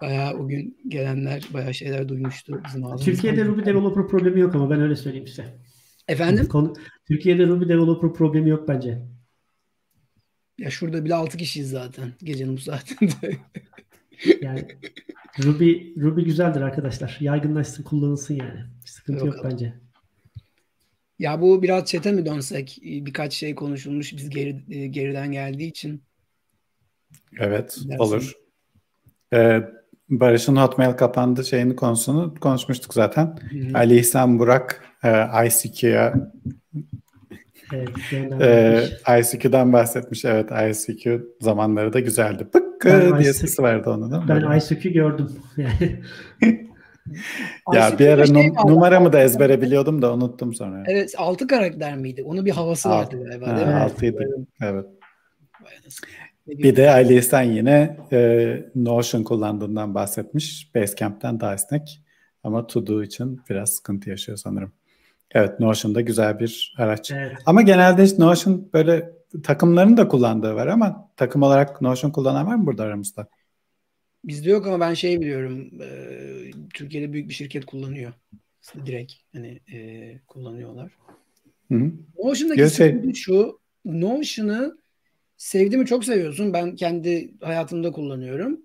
bayağı 0.01 0.33
o 0.33 0.47
gün 0.47 0.77
gelenler 0.87 1.47
bayağı 1.53 1.73
şeyler 1.73 2.09
duymuştu 2.09 2.61
bizim 2.65 2.85
ağzımızdan. 2.85 3.05
Türkiye'de 3.05 3.45
Ruby 3.45 3.65
developer 3.65 4.07
problemi 4.07 4.39
yok 4.39 4.55
ama 4.55 4.69
ben 4.69 4.81
öyle 4.81 4.95
söyleyeyim 4.95 5.27
size. 5.27 5.57
Efendim? 6.07 6.47
Konu, 6.47 6.73
Türkiye'de 7.07 7.47
Ruby 7.47 7.69
developer 7.69 8.13
problemi 8.13 8.49
yok 8.49 8.67
bence. 8.67 9.01
Ya 10.57 10.69
şurada 10.69 11.05
bile 11.05 11.15
6 11.15 11.37
kişiyiz 11.37 11.69
zaten 11.69 12.13
gecenin 12.23 12.53
bu 12.53 12.59
saatinde. 12.59 13.37
yani 14.41 14.67
Ruby 15.43 15.73
Ruby 16.01 16.21
güzeldir 16.21 16.61
arkadaşlar. 16.61 17.17
Yaygınlaşsın, 17.19 17.83
kullanılsın 17.83 18.35
yani. 18.35 18.59
Sıkıntı 18.85 19.25
yok, 19.25 19.35
yok 19.35 19.45
bence. 19.45 19.73
Ya 21.19 21.41
bu 21.41 21.63
biraz 21.63 21.85
çete 21.85 22.11
mi 22.11 22.25
dönsek? 22.25 22.79
Birkaç 22.83 23.33
şey 23.33 23.55
konuşulmuş 23.55 24.13
biz 24.13 24.29
geri, 24.29 24.63
e, 24.69 24.87
geriden 24.87 25.31
geldiği 25.31 25.67
için. 25.67 26.01
Evet, 27.39 27.77
Dersin. 27.87 27.99
olur. 27.99 28.33
Ee, 29.33 29.61
Barış'ın 30.09 30.55
Hotmail 30.55 30.93
kapandı 30.93 31.45
şeyini 31.45 31.75
konusunu 31.75 32.35
konuşmuştuk 32.35 32.93
zaten. 32.93 33.25
Hı-hı. 33.25 33.77
Ali 33.77 33.99
İhsan 33.99 34.39
Burak 34.39 34.83
e, 35.03 35.25
ICQ'ya 35.47 36.13
evet, 38.39 39.01
e, 39.07 39.19
ICQ'dan 39.19 39.73
bahsetmiş. 39.73 40.25
Evet 40.25 40.49
ICQ 40.51 41.21
zamanları 41.41 41.93
da 41.93 41.99
güzeldi. 41.99 42.47
Pıkkı 42.53 43.19
diye 43.19 43.33
sesi 43.33 43.61
vardı 43.61 43.89
onun 43.89 44.11
değil 44.11 44.23
mi? 44.23 44.29
Ben 44.29 44.57
ICQ 44.57 44.93
gördüm. 44.93 45.29
ya 47.73 47.99
bir 47.99 48.07
ara 48.07 48.25
şey 48.25 48.35
num- 48.35 48.69
numaramı 48.69 49.13
da 49.13 49.19
ezbere 49.19 49.61
biliyordum 49.61 50.01
da 50.01 50.13
unuttum 50.13 50.53
sonra. 50.53 50.83
Evet 50.87 51.13
6 51.17 51.47
karakter 51.47 51.97
miydi? 51.97 52.23
Onun 52.23 52.45
bir 52.45 52.51
havası 52.51 52.89
Alt, 52.89 53.13
vardı 53.13 53.23
galiba 53.23 53.55
değil 53.55 53.67
mi? 53.67 53.73
6'ydı. 53.73 54.45
Evet. 54.61 54.85
Bir 56.47 56.75
de 56.75 56.91
Ali 56.91 57.17
İhsan 57.17 57.41
yine 57.41 57.97
e, 58.11 58.69
Notion 58.75 59.23
kullandığından 59.23 59.95
bahsetmiş. 59.95 60.75
Basecamp'ten 60.75 61.39
daha 61.39 61.53
esnek. 61.53 62.01
Ama 62.43 62.67
To 62.67 63.03
için 63.03 63.41
biraz 63.49 63.69
sıkıntı 63.69 64.09
yaşıyor 64.09 64.37
sanırım. 64.37 64.71
Evet 65.31 65.59
Notion 65.59 65.95
da 65.95 66.01
güzel 66.01 66.39
bir 66.39 66.75
araç. 66.77 67.11
Evet. 67.11 67.37
Ama 67.45 67.61
genelde 67.61 68.03
Notion 68.19 68.69
böyle 68.73 69.11
takımların 69.43 69.97
da 69.97 70.07
kullandığı 70.07 70.55
var 70.55 70.67
ama 70.67 71.11
takım 71.15 71.41
olarak 71.41 71.81
Notion 71.81 72.11
kullanan 72.11 72.47
var 72.47 72.55
mı 72.55 72.65
burada 72.65 72.83
aramızda? 72.83 73.27
Bizde 74.23 74.49
yok 74.49 74.67
ama 74.67 74.79
ben 74.79 74.93
şey 74.93 75.21
biliyorum. 75.21 75.81
E, 75.81 76.51
Türkiye'de 76.73 77.13
büyük 77.13 77.29
bir 77.29 77.33
şirket 77.33 77.65
kullanıyor. 77.65 78.13
Direkt 78.85 79.13
hani 79.33 79.59
e, 79.73 80.19
kullanıyorlar. 80.27 80.91
Hı 81.71 81.75
hı. 81.75 81.91
Notion'daki 82.23 82.75
şey... 82.75 83.13
şu. 83.13 83.59
Notion'ı 83.85 84.77
sevdiğimi 85.37 85.85
çok 85.85 86.05
seviyorsun. 86.05 86.53
Ben 86.53 86.75
kendi 86.75 87.33
hayatımda 87.41 87.91
kullanıyorum. 87.91 88.61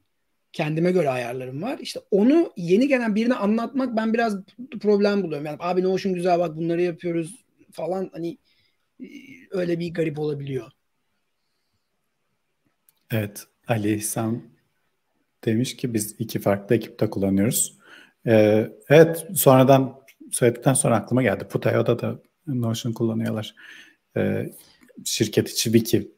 Kendime 0.52 0.92
göre 0.92 1.10
ayarlarım 1.10 1.62
var. 1.62 1.78
İşte 1.78 2.00
onu 2.10 2.52
yeni 2.56 2.88
gelen 2.88 3.14
birine 3.14 3.34
anlatmak 3.34 3.96
ben 3.96 4.14
biraz 4.14 4.36
problem 4.80 5.22
buluyorum. 5.22 5.46
Yani 5.46 5.56
abi 5.60 5.82
Notion 5.82 6.14
güzel 6.14 6.38
bak 6.38 6.56
bunları 6.56 6.82
yapıyoruz 6.82 7.44
falan 7.72 8.10
hani 8.12 8.38
e, 9.00 9.06
öyle 9.50 9.78
bir 9.78 9.94
garip 9.94 10.18
olabiliyor. 10.18 10.70
Evet. 13.10 13.46
Ali 13.68 13.94
İhsan 13.94 14.42
demiş 15.44 15.76
ki 15.76 15.94
biz 15.94 16.16
iki 16.18 16.38
farklı 16.38 16.76
ekipte 16.76 17.10
kullanıyoruz. 17.10 17.78
Ee, 18.26 18.70
evet 18.88 19.26
sonradan 19.34 20.00
söyledikten 20.30 20.74
sonra 20.74 20.96
aklıma 20.96 21.22
geldi. 21.22 21.44
Putayo'da 21.44 21.98
da 21.98 22.18
Notion 22.46 22.92
kullanıyorlar. 22.92 23.54
Ee, 24.16 24.50
şirket 25.04 25.50
içi 25.50 25.72
wiki 25.72 26.12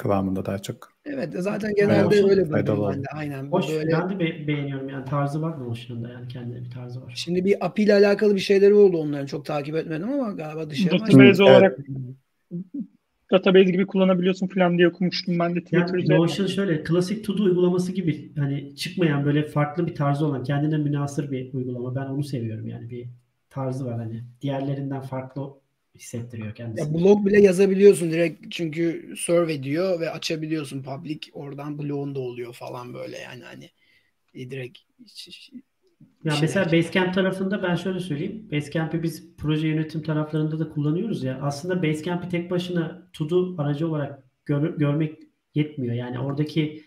kıvamında 0.00 0.46
daha 0.46 0.58
çok. 0.58 0.92
Evet 1.04 1.28
zaten 1.38 1.74
genelde 1.74 2.16
evet, 2.16 2.30
öyle 2.30 2.48
buluyorum 2.48 3.02
Aynen. 3.14 3.44
Hoş, 3.44 3.68
böyle... 3.68 3.92
Ben 3.92 4.10
de 4.10 4.18
be- 4.18 4.46
beğeniyorum 4.46 4.88
yani 4.88 5.04
tarzı 5.04 5.42
var 5.42 5.60
Notion'da 5.60 6.08
yani 6.08 6.28
kendine 6.28 6.64
bir 6.64 6.70
tarzı 6.70 7.02
var. 7.02 7.12
Şimdi 7.16 7.44
bir 7.44 7.66
API 7.66 7.82
ile 7.82 7.94
alakalı 7.94 8.34
bir 8.34 8.40
şeyleri 8.40 8.74
oldu 8.74 8.96
onların 8.96 9.26
çok 9.26 9.44
takip 9.44 9.76
etmedim 9.76 10.08
ama 10.08 10.32
galiba 10.32 10.70
dışarıdan. 10.70 11.00
Database 11.00 11.42
olarak 11.42 11.78
database 13.32 13.70
gibi 13.70 13.86
kullanabiliyorsun 13.86 14.46
falan 14.46 14.78
diye 14.78 14.88
okumuştum 14.88 15.38
ben 15.38 15.54
de 15.54 15.60
Twitter 15.60 15.98
yani 15.98 16.20
Notion 16.20 16.46
şöyle 16.46 16.82
klasik 16.82 17.24
to 17.24 17.32
uygulaması 17.32 17.92
gibi 17.92 18.32
hani 18.38 18.76
çıkmayan 18.76 19.24
böyle 19.24 19.42
farklı 19.42 19.86
bir 19.86 19.94
tarzı 19.94 20.26
olan 20.26 20.44
kendine 20.44 20.78
münasır 20.78 21.30
bir 21.30 21.54
uygulama. 21.54 21.94
Ben 21.94 22.06
onu 22.06 22.24
seviyorum 22.24 22.66
yani 22.66 22.90
bir 22.90 23.08
tarzı 23.50 23.86
var 23.86 23.98
hani 23.98 24.22
diğerlerinden 24.42 25.00
farklı 25.00 25.59
hissettiriyor 26.00 26.54
kendisini. 26.54 26.96
Ya 26.96 27.00
blog 27.00 27.26
bile 27.26 27.40
yazabiliyorsun 27.40 28.10
direkt 28.10 28.50
çünkü 28.50 29.14
serve 29.18 29.54
ediyor 29.54 30.00
ve 30.00 30.10
açabiliyorsun 30.10 30.82
public 30.82 31.20
oradan 31.32 31.78
blog'un 31.78 32.14
da 32.14 32.20
oluyor 32.20 32.52
falan 32.54 32.94
böyle 32.94 33.18
yani 33.18 33.44
hani 33.44 33.70
e, 34.34 34.50
direkt 34.50 34.78
ya 36.24 36.34
mesela 36.40 36.66
Basecamp 36.66 37.14
tarafında 37.14 37.62
ben 37.62 37.74
şöyle 37.74 38.00
söyleyeyim. 38.00 38.48
Basecamp'i 38.52 39.02
biz 39.02 39.36
proje 39.36 39.68
yönetim 39.68 40.02
taraflarında 40.02 40.58
da 40.58 40.68
kullanıyoruz 40.68 41.22
ya. 41.24 41.38
Aslında 41.42 41.82
Basecamp'i 41.82 42.28
tek 42.28 42.50
başına 42.50 43.10
to 43.12 43.54
aracı 43.58 43.88
olarak 43.88 44.24
gör, 44.44 44.78
görmek 44.78 45.18
yetmiyor. 45.54 45.94
Yani 45.94 46.18
oradaki 46.18 46.84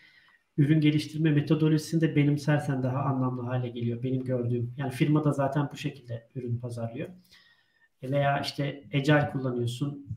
ürün 0.57 0.81
geliştirme 0.81 1.31
metodolojisini 1.31 2.01
de 2.01 2.15
benimsersen 2.15 2.83
daha 2.83 2.99
anlamlı 2.99 3.41
hale 3.41 3.69
geliyor. 3.69 4.03
Benim 4.03 4.23
gördüğüm. 4.23 4.73
Yani 4.77 4.91
firma 4.91 5.23
da 5.23 5.31
zaten 5.31 5.69
bu 5.73 5.77
şekilde 5.77 6.29
ürün 6.35 6.57
pazarlıyor. 6.57 7.09
Veya 8.11 8.39
işte 8.39 8.83
Agile 8.93 9.29
kullanıyorsun. 9.31 10.07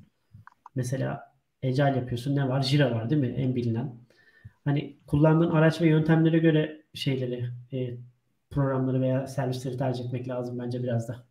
Mesela 0.75 1.35
Agile 1.65 1.97
yapıyorsun. 1.99 2.37
Ne 2.37 2.49
var? 2.49 2.63
Jira 2.63 2.95
var 2.95 3.11
değil 3.11 3.21
mi? 3.21 3.29
En 3.29 3.57
bilinen. 3.57 3.95
Hani 4.65 4.97
kullandığın 5.07 5.51
araç 5.51 5.81
ve 5.81 5.87
yöntemlere 5.87 6.39
göre 6.39 6.83
şeyleri, 6.95 7.51
e, 7.73 7.97
programları 8.51 9.01
veya 9.01 9.27
servisleri 9.27 9.77
tercih 9.77 10.05
etmek 10.05 10.29
lazım 10.29 10.59
bence 10.59 10.83
biraz 10.83 11.09
da. 11.09 11.27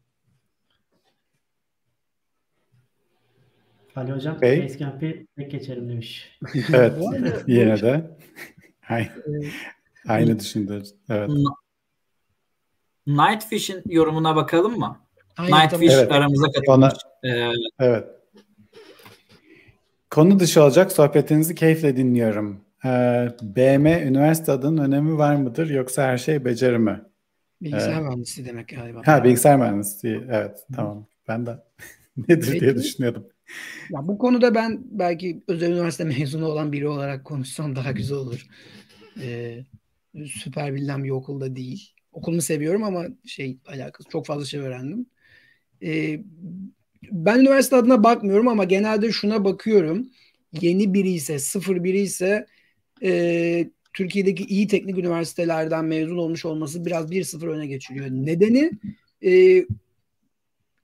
Ali 3.95 4.11
Hocam 4.11 4.37
hey. 4.41 4.63
Basecamp'i 4.63 5.27
tek 5.37 5.51
geçerim 5.51 5.89
demiş. 5.89 6.39
evet. 6.73 6.93
Yine 7.47 7.81
de. 7.81 8.17
Aynı, 8.89 9.09
aynı 10.07 10.39
düşündür. 10.39 10.87
Evet. 11.09 11.29
Nightfish'in 13.07 13.83
yorumuna 13.85 14.35
bakalım 14.35 14.79
mı? 14.79 15.04
Aynen, 15.37 15.63
Nightfish 15.63 15.93
evet. 15.93 16.11
aramıza 16.11 16.45
katılmış. 16.51 16.67
Ona, 16.67 16.93
ee, 17.33 17.51
evet. 17.79 18.03
Konu 20.09 20.39
dışı 20.39 20.63
olacak 20.63 20.91
sohbetinizi 20.91 21.55
keyifle 21.55 21.97
dinliyorum. 21.97 22.61
Ee, 22.85 23.27
BM 23.41 24.01
üniversite 24.03 24.51
adının 24.51 24.83
önemi 24.83 25.17
var 25.17 25.35
mıdır 25.35 25.69
yoksa 25.69 26.03
her 26.03 26.17
şey 26.17 26.45
beceri 26.45 26.77
mi? 26.79 27.01
Bilgisayar 27.61 27.99
ee, 27.99 28.01
mühendisliği 28.01 28.47
demek 28.47 28.67
galiba. 28.67 29.01
Ha 29.05 29.23
bilgisayar 29.23 29.57
mühendisliği 29.57 30.23
evet 30.29 30.65
tamam. 30.75 31.05
Ben 31.27 31.45
de 31.45 31.63
nedir 32.17 32.47
Peki. 32.51 32.59
diye 32.59 32.75
düşünüyordum. 32.75 33.27
Ya 33.89 34.07
bu 34.07 34.17
konuda 34.17 34.55
ben 34.55 34.81
belki 34.91 35.43
özel 35.47 35.71
üniversite 35.71 36.03
mezunu 36.03 36.45
olan 36.45 36.71
biri 36.71 36.87
olarak 36.87 37.25
konuşsam 37.25 37.75
daha 37.75 37.91
güzel 37.91 38.17
olur. 38.17 38.47
Ee, 39.21 39.63
süper 40.25 40.73
bilinen 40.75 41.03
bir 41.03 41.09
okulda 41.09 41.55
değil. 41.55 41.91
Okulumu 42.11 42.41
seviyorum 42.41 42.83
ama 42.83 43.05
şey 43.25 43.57
alakası 43.67 44.09
çok 44.09 44.25
fazla 44.25 44.45
şey 44.45 44.59
öğrendim. 44.59 45.05
Ee, 45.85 46.19
ben 47.11 47.39
üniversite 47.39 47.75
adına 47.75 48.03
bakmıyorum 48.03 48.47
ama 48.47 48.63
genelde 48.63 49.11
şuna 49.11 49.45
bakıyorum. 49.45 50.07
Yeni 50.61 50.93
biri 50.93 51.09
ise, 51.09 51.39
sıfır 51.39 51.83
biri 51.83 51.99
ise 51.99 52.45
e, 53.03 53.69
Türkiye'deki 53.93 54.43
iyi 54.43 54.67
teknik 54.67 54.97
üniversitelerden 54.97 55.85
mezun 55.85 56.17
olmuş 56.17 56.45
olması 56.45 56.85
biraz 56.85 57.11
1-0 57.11 57.47
öne 57.47 57.67
geçiriyor. 57.67 58.07
Nedeni 58.09 58.71
e, 59.25 59.65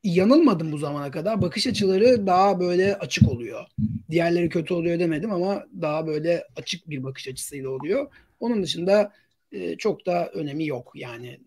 yanılmadım 0.03 0.71
bu 0.71 0.77
zamana 0.77 1.11
kadar. 1.11 1.41
Bakış 1.41 1.67
açıları 1.67 2.27
daha 2.27 2.59
böyle 2.59 2.95
açık 2.95 3.29
oluyor. 3.29 3.65
Diğerleri 4.11 4.49
kötü 4.49 4.73
oluyor 4.73 4.99
demedim 4.99 5.31
ama 5.31 5.65
daha 5.81 6.07
böyle 6.07 6.43
açık 6.55 6.89
bir 6.89 7.03
bakış 7.03 7.27
açısıyla 7.27 7.69
oluyor. 7.69 8.07
Onun 8.39 8.63
dışında 8.63 9.13
e, 9.51 9.77
çok 9.77 10.05
da 10.05 10.29
önemi 10.29 10.67
yok. 10.67 10.91
Yani 10.95 11.39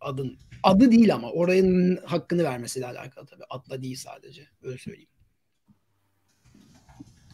adın 0.00 0.38
adı 0.62 0.90
değil 0.90 1.14
ama 1.14 1.30
oranın 1.30 1.98
hakkını 2.06 2.44
vermesiyle 2.44 2.86
alakalı 2.86 3.26
tabii. 3.26 3.44
Adla 3.50 3.82
değil 3.82 3.96
sadece. 3.96 4.42
Öyle 4.62 4.78
söyleyeyim. 4.78 5.10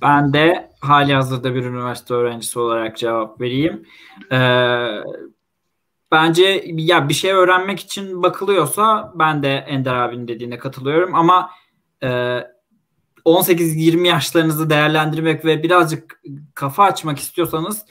Ben 0.03 0.33
de 0.33 0.70
hali 0.81 1.14
hazırda 1.14 1.55
bir 1.55 1.64
üniversite 1.64 2.14
öğrencisi 2.14 2.59
olarak 2.59 2.99
cevap 2.99 3.41
vereyim. 3.41 3.87
Ee, 4.33 4.37
bence 6.12 6.64
ya 6.66 7.09
bir 7.09 7.14
şey 7.14 7.33
öğrenmek 7.33 7.81
için 7.81 8.22
bakılıyorsa 8.22 9.12
ben 9.14 9.43
de 9.43 9.55
Ender 9.55 9.95
abinin 9.95 10.29
dediğine 10.29 10.59
katılıyorum 10.59 11.14
ama 11.14 11.51
e, 12.03 12.09
18-20 13.25 14.07
yaşlarınızı 14.07 14.70
değerlendirmek 14.70 15.45
ve 15.45 15.62
birazcık 15.62 16.20
kafa 16.55 16.85
açmak 16.85 17.18
istiyorsanız 17.18 17.87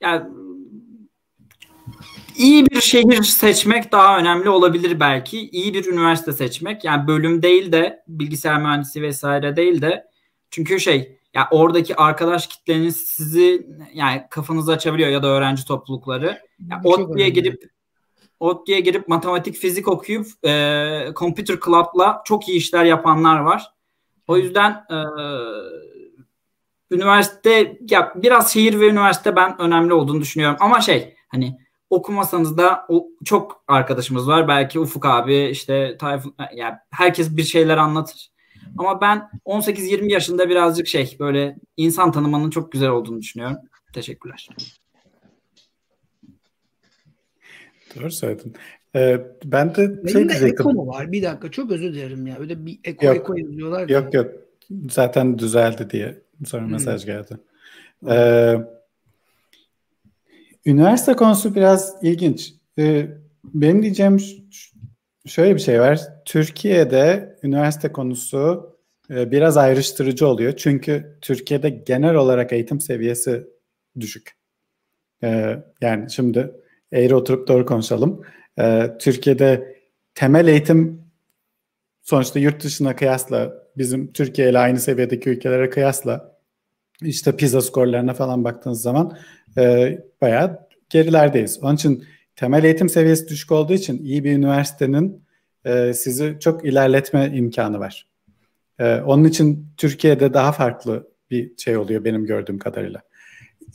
yani 0.00 0.26
iyi 2.36 2.66
bir 2.66 2.80
şehir 2.80 3.22
seçmek 3.22 3.92
daha 3.92 4.18
önemli 4.18 4.48
olabilir 4.48 5.00
belki. 5.00 5.40
İyi 5.40 5.74
bir 5.74 5.86
üniversite 5.86 6.32
seçmek 6.32 6.84
yani 6.84 7.06
bölüm 7.06 7.42
değil 7.42 7.72
de 7.72 8.02
bilgisayar 8.08 8.60
mühendisi 8.60 9.02
vesaire 9.02 9.56
değil 9.56 9.82
de 9.82 10.06
çünkü 10.50 10.80
şey 10.80 11.18
yani 11.34 11.46
oradaki 11.50 11.96
arkadaş 11.96 12.46
kitleniz 12.46 12.96
sizi 12.96 13.66
yani 13.94 14.22
kafanızı 14.30 14.72
açabiliyor 14.72 15.08
ya 15.08 15.22
da 15.22 15.26
öğrenci 15.26 15.64
toplulukları. 15.64 16.38
Yani 16.70 16.88
ODTÜ'ye 16.88 17.28
gidip 17.28 17.74
ODTÜ'ye 18.40 18.80
girip 18.80 19.08
matematik, 19.08 19.56
fizik 19.56 19.88
okuyup 19.88 20.26
e, 20.46 21.12
Computer 21.16 21.58
Club'la 21.64 22.22
çok 22.24 22.48
iyi 22.48 22.58
işler 22.58 22.84
yapanlar 22.84 23.40
var. 23.40 23.72
O 24.26 24.36
yüzden 24.36 24.70
e, 24.70 24.96
üniversite 26.90 27.78
ya 27.90 28.12
biraz 28.16 28.52
şehir 28.52 28.80
ve 28.80 28.88
üniversite 28.88 29.36
ben 29.36 29.60
önemli 29.60 29.92
olduğunu 29.94 30.20
düşünüyorum. 30.20 30.56
Ama 30.60 30.80
şey 30.80 31.14
hani 31.28 31.58
okumasanız 31.94 32.58
da 32.58 32.86
o, 32.88 33.06
çok 33.24 33.64
arkadaşımız 33.68 34.28
var. 34.28 34.48
Belki 34.48 34.80
Ufuk 34.80 35.06
abi 35.06 35.44
işte 35.44 35.96
Tayfun 35.98 36.34
yani 36.54 36.74
herkes 36.90 37.36
bir 37.36 37.42
şeyler 37.42 37.76
anlatır. 37.76 38.30
Ama 38.78 39.00
ben 39.00 39.30
18-20 39.46 40.12
yaşında 40.12 40.48
birazcık 40.48 40.86
şey 40.86 41.16
böyle 41.20 41.56
insan 41.76 42.12
tanımanın 42.12 42.50
çok 42.50 42.72
güzel 42.72 42.88
olduğunu 42.88 43.20
düşünüyorum. 43.20 43.56
Teşekkürler. 43.92 44.48
Doğru 47.96 48.10
söyledin. 48.10 48.54
Ee, 48.96 49.20
ben 49.44 49.74
de 49.74 49.88
Benim 49.88 50.08
şey 50.08 50.24
de 50.24 50.28
diyecektim. 50.28 50.68
Eko 50.68 50.72
mu 50.72 50.86
var? 50.86 51.12
Bir 51.12 51.22
dakika 51.22 51.50
çok 51.50 51.70
özür 51.70 51.94
dilerim 51.94 52.26
ya. 52.26 52.36
Öyle 52.40 52.66
bir 52.66 52.78
Eko 52.84 53.06
Yok. 53.06 53.16
Eko 53.16 53.34
yazıyorlar. 53.34 53.88
ya. 53.88 53.98
Yok 53.98 54.14
yok. 54.14 54.26
Zaten 54.90 55.38
düzeldi 55.38 55.90
diye 55.90 56.18
sonra 56.46 56.66
mesaj 56.66 57.06
geldi. 57.06 57.38
Ee, 58.08 58.56
üniversite 60.66 61.12
konusu 61.12 61.54
biraz 61.54 61.94
ilginç. 62.02 62.54
Ee, 62.78 63.08
benim 63.44 63.82
diyeceğim 63.82 64.20
şöyle 65.26 65.54
bir 65.54 65.60
şey 65.60 65.80
var. 65.80 66.00
Türkiye'de 66.24 67.38
üniversite 67.42 67.92
konusu 67.92 68.70
e, 69.10 69.30
biraz 69.30 69.56
ayrıştırıcı 69.56 70.28
oluyor. 70.28 70.56
Çünkü 70.56 71.18
Türkiye'de 71.20 71.70
genel 71.70 72.14
olarak 72.14 72.52
eğitim 72.52 72.80
seviyesi 72.80 73.46
düşük. 74.00 74.32
Ee, 75.22 75.56
yani 75.80 76.10
şimdi 76.10 76.52
eğri 76.92 77.14
oturup 77.14 77.48
doğru 77.48 77.66
konuşalım. 77.66 78.22
Ee, 78.58 78.90
Türkiye'de 79.00 79.76
temel 80.14 80.46
eğitim 80.46 81.04
sonuçta 82.02 82.38
yurt 82.38 82.64
dışına 82.64 82.96
kıyasla 82.96 83.54
bizim 83.76 84.12
Türkiye 84.12 84.50
ile 84.50 84.58
aynı 84.58 84.80
seviyedeki 84.80 85.30
ülkelere 85.30 85.70
kıyasla 85.70 86.33
işte 87.02 87.36
PISA 87.36 87.62
skorlarına 87.62 88.14
falan 88.14 88.44
baktığınız 88.44 88.82
zaman 88.82 89.18
e, 89.58 89.98
bayağı 90.20 90.68
gerilerdeyiz. 90.90 91.58
Onun 91.62 91.74
için 91.74 92.04
temel 92.36 92.64
eğitim 92.64 92.88
seviyesi 92.88 93.28
düşük 93.28 93.52
olduğu 93.52 93.72
için 93.72 94.04
iyi 94.04 94.24
bir 94.24 94.32
üniversitenin 94.32 95.24
e, 95.64 95.94
sizi 95.94 96.36
çok 96.40 96.64
ilerletme 96.64 97.32
imkanı 97.34 97.78
var. 97.78 98.06
E, 98.78 98.96
onun 98.96 99.24
için 99.24 99.66
Türkiye'de 99.76 100.34
daha 100.34 100.52
farklı 100.52 101.08
bir 101.30 101.56
şey 101.56 101.76
oluyor 101.76 102.04
benim 102.04 102.26
gördüğüm 102.26 102.58
kadarıyla. 102.58 103.00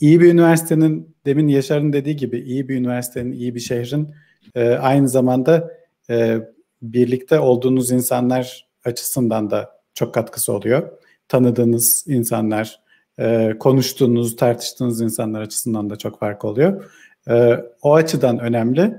İyi 0.02 0.22
bir 0.22 0.34
üniversitenin 0.34 1.16
demin 1.26 1.48
Yaşar'ın 1.48 1.94
dediği 1.94 2.16
gibi 2.16 2.40
iyi 2.40 2.70
bir 2.70 2.76
üniversitenin, 2.76 3.32
iyi 3.32 3.56
bir 3.56 3.60
şehrin 3.60 4.10
e, 4.56 4.70
aynı 4.70 5.10
zamanda 5.10 5.72
e, 6.10 6.38
birlikte 6.82 7.40
olduğunuz 7.40 7.92
insanlar 7.92 8.70
açısından 8.86 9.50
da 9.50 9.82
çok 9.94 10.14
katkısı 10.14 10.54
oluyor. 10.54 10.90
Tanıdığınız 11.28 12.06
insanlar, 12.08 12.80
e, 13.20 13.56
konuştuğunuz, 13.60 14.36
tartıştığınız 14.36 15.02
insanlar 15.02 15.42
açısından 15.42 15.90
da 15.90 15.96
çok 15.96 16.20
fark 16.20 16.46
oluyor. 16.46 16.92
E, 17.30 17.66
o 17.82 17.94
açıdan 17.94 18.40
önemli. 18.40 18.94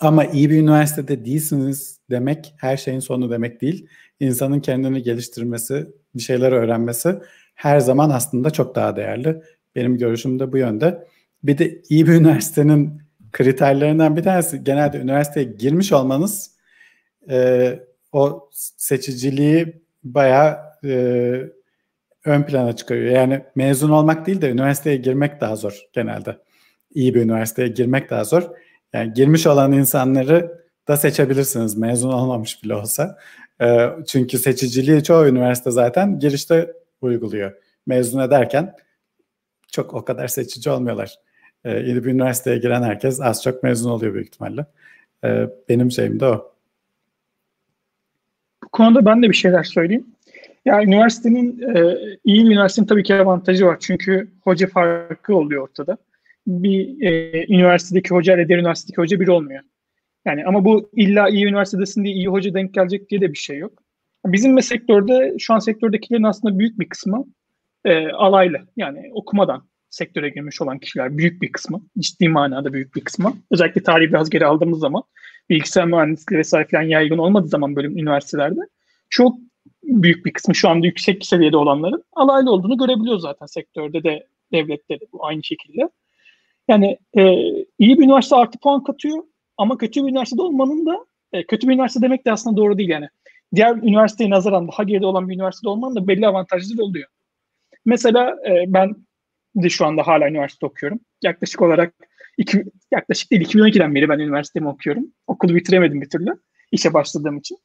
Ama 0.00 0.24
iyi 0.24 0.50
bir 0.50 0.58
üniversitede 0.58 1.24
değilsiniz 1.24 1.98
demek 2.10 2.54
her 2.56 2.76
şeyin 2.76 3.00
sonu 3.00 3.30
demek 3.30 3.60
değil. 3.60 3.86
İnsanın 4.20 4.60
kendini 4.60 5.02
geliştirmesi, 5.02 5.86
bir 6.14 6.22
şeyler 6.22 6.52
öğrenmesi 6.52 7.18
her 7.54 7.80
zaman 7.80 8.10
aslında 8.10 8.50
çok 8.50 8.74
daha 8.74 8.96
değerli. 8.96 9.42
Benim 9.76 9.98
görüşüm 9.98 10.38
de 10.38 10.52
bu 10.52 10.58
yönde. 10.58 11.06
Bir 11.42 11.58
de 11.58 11.82
iyi 11.88 12.06
bir 12.06 12.12
üniversitenin 12.12 13.02
kriterlerinden 13.32 14.16
bir 14.16 14.22
tanesi 14.22 14.64
genelde 14.64 14.98
üniversiteye 14.98 15.46
girmiş 15.58 15.92
olmanız 15.92 16.50
e, 17.30 17.78
o 18.12 18.50
seçiciliği 18.76 19.82
bayağı 20.04 20.58
e, 20.84 20.94
ön 22.24 22.42
plana 22.42 22.76
çıkarıyor. 22.76 23.12
Yani 23.12 23.44
mezun 23.54 23.90
olmak 23.90 24.26
değil 24.26 24.40
de 24.42 24.50
üniversiteye 24.50 24.96
girmek 24.96 25.40
daha 25.40 25.56
zor 25.56 25.86
genelde. 25.92 26.38
İyi 26.94 27.14
bir 27.14 27.22
üniversiteye 27.22 27.68
girmek 27.68 28.10
daha 28.10 28.24
zor. 28.24 28.42
Yani 28.92 29.12
girmiş 29.12 29.46
olan 29.46 29.72
insanları 29.72 30.64
da 30.88 30.96
seçebilirsiniz 30.96 31.76
mezun 31.76 32.12
olmamış 32.12 32.64
bile 32.64 32.74
olsa. 32.74 33.18
E, 33.60 33.88
çünkü 34.06 34.38
seçiciliği 34.38 35.02
çoğu 35.02 35.26
üniversite 35.26 35.70
zaten 35.70 36.18
girişte 36.18 36.72
uyguluyor. 37.00 37.52
Mezun 37.86 38.20
ederken 38.20 38.76
çok 39.72 39.94
o 39.94 40.04
kadar 40.04 40.28
seçici 40.28 40.70
olmuyorlar. 40.70 41.14
E, 41.64 41.84
iyi 41.84 42.04
bir 42.04 42.10
üniversiteye 42.10 42.58
giren 42.58 42.82
herkes 42.82 43.20
az 43.20 43.42
çok 43.42 43.62
mezun 43.62 43.90
oluyor 43.90 44.14
büyük 44.14 44.26
ihtimalle. 44.26 44.66
E, 45.24 45.48
benim 45.68 45.90
şeyim 45.90 46.20
de 46.20 46.26
o. 46.26 46.54
Bu 48.64 48.68
konuda 48.68 49.04
ben 49.04 49.22
de 49.22 49.28
bir 49.28 49.34
şeyler 49.34 49.62
söyleyeyim. 49.62 50.06
Ya 50.64 50.82
üniversitenin 50.82 51.62
e, 51.76 51.96
iyi 52.24 52.44
bir 52.44 52.50
üniversitenin 52.50 52.86
tabii 52.86 53.02
ki 53.02 53.14
avantajı 53.14 53.66
var. 53.66 53.76
Çünkü 53.80 54.32
hoca 54.40 54.66
farkı 54.66 55.36
oluyor 55.36 55.62
ortada. 55.62 55.96
Bir 56.46 57.02
e, 57.02 57.46
üniversitedeki 57.54 58.10
hoca 58.10 58.34
ile 58.34 58.48
diğer 58.48 58.58
üniversitedeki 58.58 58.96
hoca 58.96 59.20
bir 59.20 59.28
olmuyor. 59.28 59.62
Yani 60.24 60.44
ama 60.46 60.64
bu 60.64 60.90
illa 60.96 61.28
iyi 61.28 61.46
üniversitedesin 61.46 62.04
diye 62.04 62.14
iyi 62.14 62.26
hoca 62.26 62.54
denk 62.54 62.74
gelecek 62.74 63.10
diye 63.10 63.20
de 63.20 63.32
bir 63.32 63.38
şey 63.38 63.58
yok. 63.58 63.82
Bizim 64.26 64.62
sektörde 64.62 65.34
şu 65.38 65.54
an 65.54 65.58
sektördekilerin 65.58 66.22
aslında 66.22 66.58
büyük 66.58 66.78
bir 66.78 66.88
kısmı 66.88 67.24
e, 67.84 68.08
alaylı. 68.08 68.58
Yani 68.76 69.10
okumadan 69.12 69.64
sektöre 69.90 70.28
girmiş 70.28 70.62
olan 70.62 70.78
kişiler 70.78 71.18
büyük 71.18 71.42
bir 71.42 71.52
kısmı. 71.52 71.82
Ciddi 71.98 72.28
manada 72.28 72.72
büyük 72.72 72.94
bir 72.94 73.00
kısmı. 73.00 73.36
Özellikle 73.50 73.82
tarihi 73.82 74.08
biraz 74.08 74.30
geri 74.30 74.46
aldığımız 74.46 74.78
zaman 74.78 75.02
bilgisayar 75.50 75.86
mühendisliği 75.86 76.38
vesaire 76.38 76.68
falan 76.70 76.82
yaygın 76.82 77.18
olmadığı 77.18 77.48
zaman 77.48 77.76
bölüm 77.76 77.98
üniversitelerde 77.98 78.60
çok 79.10 79.36
büyük 79.86 80.26
bir 80.26 80.32
kısmı 80.32 80.54
şu 80.54 80.68
anda 80.68 80.86
yüksek 80.86 81.26
seviyede 81.26 81.56
olanların 81.56 82.04
alaylı 82.12 82.50
olduğunu 82.50 82.78
görebiliyoruz 82.78 83.22
zaten 83.22 83.46
sektörde 83.46 84.04
de 84.04 84.26
devlette 84.52 85.00
de 85.00 85.04
bu 85.12 85.26
aynı 85.26 85.44
şekilde. 85.44 85.88
Yani 86.68 86.98
e, 87.18 87.22
iyi 87.78 87.98
bir 87.98 88.04
üniversite 88.04 88.36
artı 88.36 88.58
puan 88.58 88.84
katıyor 88.84 89.24
ama 89.56 89.78
kötü 89.78 90.04
bir 90.04 90.10
üniversitede 90.10 90.42
olmanın 90.42 90.86
da 90.86 91.06
e, 91.32 91.46
kötü 91.46 91.68
bir 91.68 91.74
üniversite 91.74 92.02
demek 92.02 92.26
de 92.26 92.32
aslında 92.32 92.56
doğru 92.56 92.78
değil 92.78 92.88
yani. 92.88 93.08
Diğer 93.54 93.76
üniversiteye 93.76 94.30
nazaran 94.30 94.68
daha 94.68 94.82
geride 94.82 95.06
olan 95.06 95.28
bir 95.28 95.34
üniversitede 95.34 95.68
olmanın 95.68 95.94
da 95.96 96.08
belli 96.08 96.26
avantajları 96.26 96.82
oluyor. 96.82 97.08
Mesela 97.84 98.36
e, 98.46 98.64
ben 98.66 98.96
de 99.56 99.68
şu 99.68 99.86
anda 99.86 100.06
hala 100.06 100.28
üniversite 100.28 100.66
okuyorum. 100.66 101.00
Yaklaşık 101.22 101.62
olarak 101.62 101.94
iki, 102.38 102.64
yaklaşık 102.92 103.30
değil 103.30 103.42
2012'den 103.42 103.94
beri 103.94 104.08
ben 104.08 104.18
üniversitemi 104.18 104.68
okuyorum. 104.68 105.04
Okulu 105.26 105.54
bitiremedim 105.54 106.00
bir 106.00 106.10
türlü 106.10 106.30
işe 106.72 106.94
başladığım 106.94 107.38
için. 107.38 107.58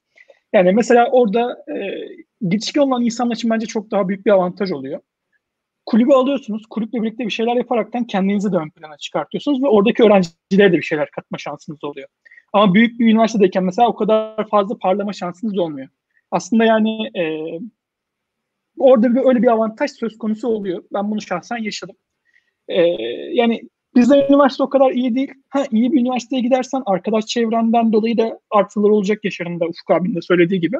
Yani 0.53 0.71
mesela 0.71 1.09
orada 1.11 1.63
e, 1.67 2.05
girişken 2.49 2.81
olan 2.81 3.05
insanlar 3.05 3.35
için 3.35 3.49
bence 3.49 3.65
çok 3.65 3.91
daha 3.91 4.07
büyük 4.07 4.25
bir 4.25 4.31
avantaj 4.31 4.71
oluyor. 4.71 5.01
Kulübü 5.85 6.13
alıyorsunuz. 6.13 6.65
Kulüple 6.69 7.01
birlikte 7.01 7.25
bir 7.25 7.31
şeyler 7.31 7.55
yaparaktan 7.55 8.03
kendinizi 8.03 8.51
de 8.51 8.57
ön 8.57 8.69
plana 8.69 8.97
çıkartıyorsunuz 8.97 9.63
ve 9.63 9.67
oradaki 9.67 10.03
öğrencilere 10.03 10.73
de 10.73 10.77
bir 10.77 10.81
şeyler 10.81 11.11
katma 11.11 11.37
şansınız 11.37 11.83
oluyor. 11.83 12.07
Ama 12.53 12.73
büyük 12.73 12.99
bir 12.99 13.13
üniversitedeyken 13.13 13.63
mesela 13.63 13.87
o 13.87 13.95
kadar 13.95 14.49
fazla 14.49 14.77
parlama 14.77 15.13
şansınız 15.13 15.57
olmuyor. 15.57 15.87
Aslında 16.31 16.65
yani 16.65 17.11
e, 17.17 17.23
orada 18.77 19.15
bir, 19.15 19.21
öyle 19.25 19.41
bir 19.41 19.47
avantaj 19.47 19.91
söz 19.91 20.17
konusu 20.17 20.47
oluyor. 20.47 20.83
Ben 20.93 21.11
bunu 21.11 21.21
şahsen 21.21 21.57
yaşadım. 21.57 21.95
E, 22.67 22.81
yani 23.33 23.61
bizde 23.99 24.27
üniversite 24.29 24.63
o 24.63 24.69
kadar 24.69 24.91
iyi 24.91 25.15
değil. 25.15 25.31
Ha, 25.49 25.63
iyi 25.71 25.91
bir 25.91 25.99
üniversiteye 25.99 26.41
gidersen 26.41 26.83
arkadaş 26.85 27.25
çevrenden 27.25 27.93
dolayı 27.93 28.17
da 28.17 28.39
artılar 28.51 28.89
olacak 28.89 29.25
yaşarında 29.25 29.65
Ufuk 29.65 29.91
abinin 29.91 30.15
de 30.15 30.21
söylediği 30.21 30.61
gibi. 30.61 30.77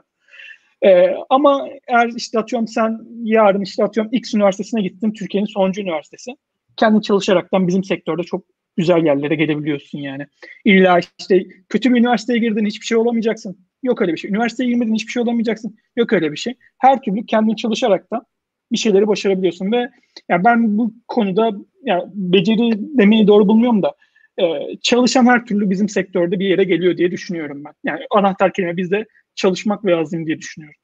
Ee, 0.82 1.16
ama 1.30 1.68
eğer 1.88 2.10
işte 2.16 2.40
atıyorum 2.40 2.68
sen 2.68 3.00
yarın 3.24 3.62
işte 3.62 3.84
atıyorum 3.84 4.14
X 4.14 4.34
üniversitesine 4.34 4.82
gittin 4.82 5.12
Türkiye'nin 5.12 5.48
sonuncu 5.48 5.82
üniversitesi. 5.82 6.32
Kendin 6.78 7.02
çalışaraktan 7.02 7.68
bizim 7.68 7.84
sektörde 7.84 8.24
çok 8.24 8.46
güzel 8.78 9.06
yerlere 9.06 9.36
gelebiliyorsun 9.36 10.00
yani. 10.00 10.28
İlla 10.66 11.00
işte 11.20 11.46
kötü 11.70 11.94
bir 11.94 12.00
üniversiteye 12.00 12.40
girdin 12.40 12.66
hiçbir 12.66 12.86
şey 12.86 12.98
olamayacaksın. 12.98 13.58
Yok 13.84 14.02
öyle 14.02 14.14
bir 14.14 14.18
şey. 14.18 14.32
Üniversiteye 14.32 14.70
girmedin 14.70 14.94
hiçbir 14.94 15.12
şey 15.12 15.22
olamayacaksın. 15.22 15.78
Yok 15.96 16.14
öyle 16.14 16.32
bir 16.32 16.38
şey. 16.38 16.54
Her 16.78 17.02
türlü 17.02 17.26
kendin 17.26 17.56
çalışaraktan 17.56 18.26
bir 18.72 18.78
şeyleri 18.78 19.08
başarabiliyorsun 19.08 19.72
ve 19.72 19.90
yani 20.30 20.44
ben 20.46 20.78
bu 20.78 20.94
konuda 21.08 21.52
yani 21.84 22.04
beceri 22.14 22.98
demeyi 22.98 23.28
doğru 23.28 23.48
bulmuyorum 23.48 23.84
da 23.84 23.96
e, 24.38 24.76
çalışan 24.82 25.26
her 25.26 25.46
türlü 25.46 25.70
bizim 25.70 25.90
sektörde 25.90 26.40
bir 26.40 26.46
yere 26.46 26.64
geliyor 26.64 26.98
diye 26.98 27.12
düşünüyorum 27.12 27.64
ben. 27.66 27.74
Yani 27.84 28.00
anahtar 28.12 28.54
kelime 28.54 28.78
bizde 28.78 29.06
çalışmak 29.36 29.86
ve 29.86 29.96
azim 29.96 30.26
diye 30.26 30.38
düşünüyorum. 30.38 30.80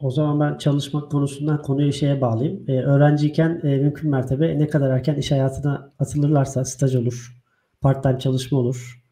O 0.00 0.10
zaman 0.10 0.40
ben 0.40 0.58
çalışmak 0.58 1.10
konusundan 1.10 1.62
konuyu 1.62 1.92
şeye 1.92 2.20
bağlayayım. 2.20 2.64
Ee, 2.68 2.72
öğrenciyken 2.72 3.60
e, 3.64 3.76
mümkün 3.76 4.10
mertebe 4.10 4.58
ne 4.58 4.68
kadar 4.68 4.90
erken 4.90 5.14
iş 5.14 5.30
hayatına 5.30 5.92
atılırlarsa 5.98 6.64
staj 6.64 6.94
olur, 6.94 7.36
part-time 7.80 8.18
çalışma 8.18 8.58
olur. 8.58 9.02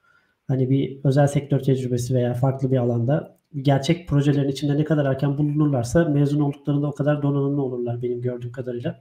Hani 0.49 0.71
bir 0.71 0.99
özel 1.05 1.27
sektör 1.27 1.61
tecrübesi 1.61 2.15
veya 2.15 2.35
farklı 2.35 2.73
bir 2.73 2.77
alanda 2.77 3.39
gerçek 3.63 4.09
projelerin 4.09 4.49
içinde 4.49 4.77
ne 4.79 4.85
kadar 4.85 5.05
erken 5.07 5.39
bulunurlarsa 5.39 6.05
mezun 6.05 6.41
olduklarında 6.41 6.87
o 6.87 6.95
kadar 6.95 7.23
donanımlı 7.23 7.63
olurlar 7.63 8.03
benim 8.03 8.23
gördüğüm 8.23 8.53
kadarıyla. 8.53 9.01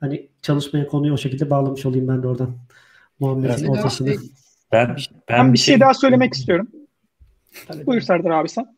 Hani 0.00 0.28
çalışmaya 0.42 0.86
konuyu 0.86 1.12
o 1.12 1.16
şekilde 1.16 1.50
bağlamış 1.50 1.86
olayım 1.86 2.08
ben 2.08 2.22
de 2.22 2.26
oradan. 2.28 2.56
Muhammed'in 3.20 3.66
ortasını. 3.66 4.08
şey- 4.08 4.18
Ben 4.72 4.88
Ben, 4.88 4.96
ben 5.28 5.52
bir 5.52 5.58
şey 5.58 5.80
daha 5.80 5.94
söylemek 5.94 6.34
istiyorum. 6.34 6.68
Tabii. 7.68 7.86
Buyur 7.86 8.00
Serdar 8.00 8.30
abi 8.30 8.48
sen. 8.48 8.76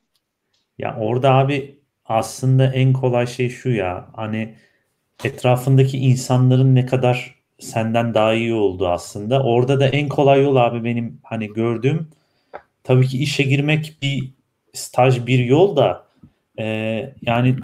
Ya 0.78 0.97
orada 1.01 1.34
abi 1.34 1.78
aslında 2.05 2.66
en 2.72 2.93
kolay 2.93 3.26
şey 3.26 3.49
şu 3.49 3.70
ya 3.70 4.09
hani 4.12 4.55
etrafındaki 5.24 5.99
insanların 5.99 6.74
ne 6.74 6.86
kadar 6.86 7.34
senden 7.59 8.14
daha 8.14 8.34
iyi 8.34 8.55
olduğu 8.55 8.88
aslında. 8.88 9.43
Orada 9.43 9.80
da 9.80 9.86
en 9.88 10.09
kolay 10.09 10.43
yol 10.43 10.57
abi 10.57 10.84
benim 10.84 11.18
hani 11.22 11.53
gördüğüm 11.53 12.09
tabii 12.84 13.07
ki 13.09 13.18
işe 13.18 13.43
girmek 13.43 13.97
bir 14.03 14.30
staj 14.72 15.26
bir 15.26 15.38
yol 15.38 15.76
da 15.76 16.06
e, 16.58 16.64
yani 17.22 17.56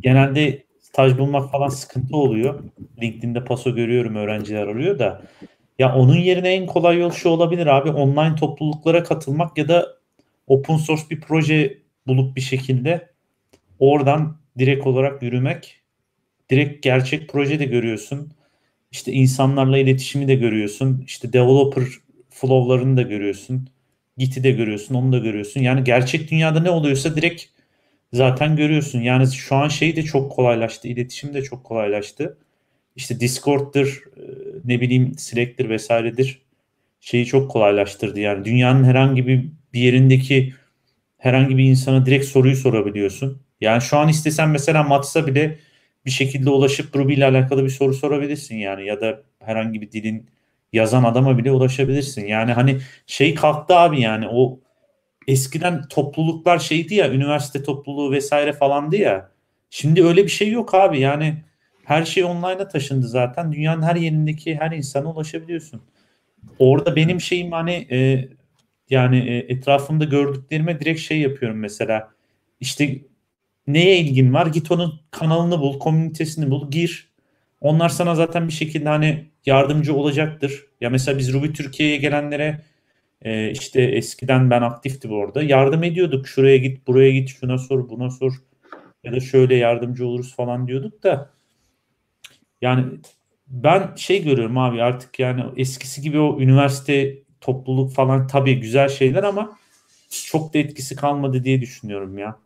genelde 0.00 0.64
staj 0.80 1.18
bulmak 1.18 1.50
falan 1.50 1.68
sıkıntı 1.68 2.16
oluyor. 2.16 2.64
LinkedIn'de 3.02 3.44
paso 3.44 3.74
görüyorum 3.74 4.14
öğrenciler 4.14 4.66
arıyor 4.66 4.98
da 4.98 5.22
ya 5.78 5.94
onun 5.94 6.16
yerine 6.16 6.48
en 6.48 6.66
kolay 6.66 6.98
yol 6.98 7.10
şu 7.10 7.28
olabilir 7.28 7.66
abi 7.66 7.90
online 7.90 8.34
topluluklara 8.34 9.02
katılmak 9.02 9.58
ya 9.58 9.68
da 9.68 9.98
open 10.46 10.76
source 10.76 11.02
bir 11.10 11.20
proje 11.20 11.78
bulup 12.06 12.36
bir 12.36 12.40
şekilde 12.40 13.08
oradan 13.78 14.36
direkt 14.58 14.86
olarak 14.86 15.22
yürümek. 15.22 15.80
Direkt 16.50 16.82
gerçek 16.82 17.28
proje 17.28 17.58
de 17.58 17.64
görüyorsun. 17.64 18.32
İşte 18.90 19.12
insanlarla 19.12 19.78
iletişimi 19.78 20.28
de 20.28 20.34
görüyorsun. 20.34 21.02
İşte 21.06 21.32
developer 21.32 21.84
flow'larını 22.30 22.96
da 22.96 23.02
görüyorsun. 23.02 23.68
Git'i 24.18 24.44
de 24.44 24.50
görüyorsun, 24.50 24.94
onu 24.94 25.12
da 25.12 25.18
görüyorsun. 25.18 25.60
Yani 25.60 25.84
gerçek 25.84 26.30
dünyada 26.30 26.60
ne 26.60 26.70
oluyorsa 26.70 27.16
direkt 27.16 27.44
zaten 28.12 28.56
görüyorsun. 28.56 29.00
Yani 29.00 29.26
şu 29.26 29.56
an 29.56 29.68
şey 29.68 29.96
de 29.96 30.02
çok 30.02 30.32
kolaylaştı. 30.32 30.88
İletişim 30.88 31.34
de 31.34 31.42
çok 31.42 31.64
kolaylaştı. 31.64 32.38
İşte 32.96 33.20
Discord'dır, 33.20 34.00
e, 34.16 34.22
ne 34.64 34.80
bileyim 34.80 35.18
Slack'tir 35.18 35.68
vesairedir. 35.68 36.42
Şeyi 37.00 37.26
çok 37.26 37.50
kolaylaştırdı. 37.50 38.20
Yani 38.20 38.44
dünyanın 38.44 38.84
herhangi 38.84 39.26
bir, 39.26 39.44
bir 39.72 39.80
yerindeki 39.80 40.54
herhangi 41.18 41.56
bir 41.58 41.64
insana 41.64 42.06
direkt 42.06 42.24
soruyu 42.24 42.56
sorabiliyorsun. 42.56 43.42
Yani 43.60 43.82
şu 43.82 43.96
an 43.96 44.08
istesen 44.08 44.50
mesela 44.50 44.82
Mats'a 44.82 45.26
bile 45.26 45.58
bir 46.06 46.10
şekilde 46.10 46.50
ulaşıp 46.50 46.96
Ruby 46.96 47.14
ile 47.14 47.24
alakalı 47.24 47.64
bir 47.64 47.70
soru 47.70 47.94
sorabilirsin 47.94 48.56
yani 48.56 48.86
ya 48.86 49.00
da 49.00 49.22
herhangi 49.40 49.80
bir 49.80 49.92
dilin 49.92 50.26
yazan 50.72 51.04
adama 51.04 51.38
bile 51.38 51.52
ulaşabilirsin. 51.52 52.26
Yani 52.26 52.52
hani 52.52 52.78
şey 53.06 53.34
kalktı 53.34 53.76
abi 53.76 54.00
yani 54.00 54.28
o 54.28 54.60
eskiden 55.26 55.88
topluluklar 55.88 56.58
şeydi 56.58 56.94
ya 56.94 57.12
üniversite 57.12 57.62
topluluğu 57.62 58.12
vesaire 58.12 58.52
falandı 58.52 58.96
ya. 58.96 59.30
Şimdi 59.70 60.04
öyle 60.04 60.24
bir 60.24 60.30
şey 60.30 60.50
yok 60.50 60.74
abi 60.74 61.00
yani 61.00 61.42
her 61.84 62.04
şey 62.04 62.24
online'a 62.24 62.68
taşındı 62.68 63.08
zaten. 63.08 63.52
Dünyanın 63.52 63.82
her 63.82 63.96
yerindeki 63.96 64.56
her 64.56 64.70
insana 64.72 65.10
ulaşabiliyorsun. 65.12 65.82
Orada 66.58 66.96
benim 66.96 67.20
şeyim 67.20 67.52
hani 67.52 67.86
e, 67.90 68.28
yani 68.90 69.18
e, 69.18 69.36
etrafımda 69.36 70.04
gördüklerime 70.04 70.80
direkt 70.80 71.00
şey 71.00 71.20
yapıyorum 71.20 71.58
mesela. 71.58 72.10
İşte 72.60 72.98
neye 73.66 73.98
ilgin 73.98 74.34
var? 74.34 74.46
Git 74.46 74.70
onun 74.70 75.00
kanalını 75.10 75.60
bul, 75.60 75.78
komünitesini 75.78 76.50
bul, 76.50 76.70
gir. 76.70 77.08
Onlar 77.60 77.88
sana 77.88 78.14
zaten 78.14 78.48
bir 78.48 78.52
şekilde 78.52 78.88
hani 78.88 79.30
yardımcı 79.48 79.94
olacaktır. 79.94 80.66
Ya 80.80 80.90
mesela 80.90 81.18
biz 81.18 81.32
Ruby 81.32 81.46
Türkiye'ye 81.46 81.96
gelenlere 81.96 82.60
e, 83.22 83.50
işte 83.50 83.82
eskiden 83.82 84.50
ben 84.50 84.62
aktiftim 84.62 85.12
orada. 85.12 85.42
Yardım 85.42 85.84
ediyorduk. 85.84 86.28
Şuraya 86.28 86.56
git, 86.56 86.86
buraya 86.86 87.10
git, 87.10 87.28
şuna 87.28 87.58
sor, 87.58 87.88
buna 87.88 88.10
sor. 88.10 88.32
Ya 89.04 89.12
da 89.12 89.20
şöyle 89.20 89.54
yardımcı 89.54 90.06
oluruz 90.06 90.36
falan 90.36 90.68
diyorduk 90.68 91.02
da. 91.02 91.30
Yani 92.60 92.84
ben 93.48 93.94
şey 93.96 94.24
görüyorum 94.24 94.58
abi 94.58 94.82
artık 94.82 95.18
yani 95.18 95.44
eskisi 95.56 96.02
gibi 96.02 96.18
o 96.18 96.40
üniversite 96.40 97.18
topluluk 97.40 97.92
falan 97.92 98.26
tabii 98.26 98.60
güzel 98.60 98.88
şeyler 98.88 99.22
ama 99.22 99.58
çok 100.10 100.54
da 100.54 100.58
etkisi 100.58 100.96
kalmadı 100.96 101.44
diye 101.44 101.60
düşünüyorum 101.60 102.18
ya. 102.18 102.38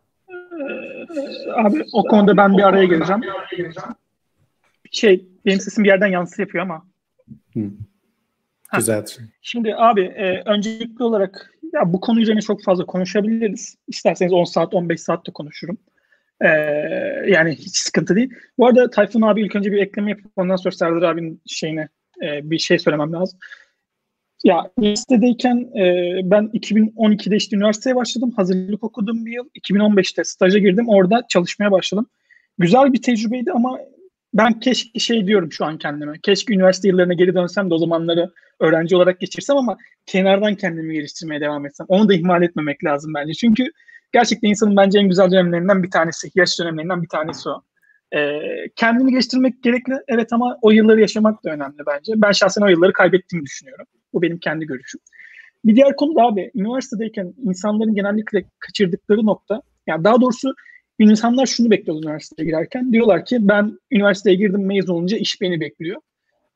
Abi 1.55 1.85
o 1.93 2.03
konuda 2.03 2.37
ben 2.37 2.57
bir 2.57 2.63
araya 2.63 2.85
geleceğim. 2.85 3.21
Şey 4.91 5.25
benim 5.45 5.59
sesim 5.59 5.83
bir 5.83 5.89
yerden 5.89 6.07
yansısı 6.07 6.41
yapıyor 6.41 6.63
ama. 6.63 6.92
Ha. 8.67 8.77
Güzel. 8.77 9.05
Şimdi 9.41 9.75
abi 9.75 10.01
e, 10.01 10.41
öncelikli 10.45 11.03
olarak 11.03 11.53
ya 11.73 11.93
bu 11.93 11.99
konu 11.99 12.21
üzerine 12.21 12.41
çok 12.41 12.63
fazla 12.63 12.85
konuşabiliriz. 12.85 13.75
İsterseniz 13.87 14.33
10 14.33 14.43
saat 14.43 14.73
15 14.73 15.01
saat 15.01 15.27
de 15.27 15.31
konuşurum. 15.31 15.77
E, 16.41 16.47
yani 17.27 17.51
hiç 17.51 17.77
sıkıntı 17.77 18.15
değil. 18.15 18.33
Bu 18.57 18.67
arada 18.67 18.89
Tayfun 18.89 19.21
abi 19.21 19.41
ilk 19.41 19.55
önce 19.55 19.71
bir 19.71 19.77
ekleme 19.77 20.09
yapıp 20.09 20.31
ondan 20.35 20.55
sonra 20.55 20.75
Serdar 20.75 21.01
abinin 21.01 21.41
şeyine 21.45 21.87
e, 22.23 22.49
bir 22.51 22.59
şey 22.59 22.79
söylemem 22.79 23.13
lazım. 23.13 23.39
Ya 24.43 24.71
üniversitedeyken 24.77 25.57
e, 25.57 26.19
ben 26.23 26.43
2012'de 26.53 27.35
işte 27.35 27.55
üniversiteye 27.55 27.95
başladım. 27.95 28.33
Hazırlık 28.35 28.83
okudum 28.83 29.25
bir 29.25 29.31
yıl. 29.31 29.49
2015'te 29.49 30.23
staja 30.23 30.59
girdim. 30.59 30.89
Orada 30.89 31.21
çalışmaya 31.29 31.71
başladım. 31.71 32.05
Güzel 32.57 32.93
bir 32.93 33.01
tecrübeydi 33.01 33.51
ama 33.51 33.79
ben 34.33 34.59
keşke 34.59 34.99
şey 34.99 35.27
diyorum 35.27 35.51
şu 35.51 35.65
an 35.65 35.77
kendime. 35.77 36.13
Keşke 36.23 36.53
üniversite 36.53 36.87
yıllarına 36.87 37.13
geri 37.13 37.35
dönsem 37.35 37.69
de 37.69 37.73
o 37.73 37.77
zamanları 37.77 38.31
öğrenci 38.59 38.95
olarak 38.95 39.19
geçirsem 39.19 39.57
ama 39.57 39.77
kenardan 40.05 40.55
kendimi 40.55 40.93
geliştirmeye 40.93 41.41
devam 41.41 41.65
etsem. 41.65 41.85
Onu 41.89 42.09
da 42.09 42.13
ihmal 42.13 42.43
etmemek 42.43 42.83
lazım 42.83 43.13
bence. 43.15 43.33
Çünkü 43.33 43.71
gerçekten 44.13 44.49
insanın 44.49 44.77
bence 44.77 44.99
en 44.99 45.09
güzel 45.09 45.31
dönemlerinden 45.31 45.83
bir 45.83 45.91
tanesi, 45.91 46.31
yaş 46.35 46.59
dönemlerinden 46.59 47.01
bir 47.01 47.07
tanesi 47.07 47.49
o. 47.49 47.61
Ee, 48.15 48.39
kendini 48.75 49.11
geliştirmek 49.11 49.63
gerekli 49.63 49.93
evet 50.07 50.33
ama 50.33 50.57
o 50.61 50.71
yılları 50.71 51.01
yaşamak 51.01 51.43
da 51.43 51.49
önemli 51.49 51.77
bence. 51.87 52.13
Ben 52.15 52.31
şahsen 52.31 52.61
o 52.61 52.67
yılları 52.67 52.93
kaybettiğimi 52.93 53.45
düşünüyorum. 53.45 53.85
Bu 54.13 54.21
benim 54.21 54.37
kendi 54.37 54.65
görüşüm. 54.65 55.01
Bir 55.65 55.75
diğer 55.75 55.95
konu 55.95 56.15
da 56.15 56.21
abi 56.21 56.51
üniversitedeyken 56.55 57.33
insanların 57.43 57.95
genellikle 57.95 58.45
kaçırdıkları 58.59 59.25
nokta 59.25 59.61
yani 59.87 60.03
daha 60.03 60.21
doğrusu 60.21 60.53
insanlar 61.09 61.45
şunu 61.45 61.71
bekliyor 61.71 61.97
üniversiteye 61.97 62.45
girerken. 62.45 62.93
Diyorlar 62.93 63.25
ki 63.25 63.37
ben 63.41 63.79
üniversiteye 63.91 64.35
girdim 64.35 64.65
mezun 64.65 64.93
olunca 64.93 65.17
iş 65.17 65.41
beni 65.41 65.59
bekliyor. 65.59 66.01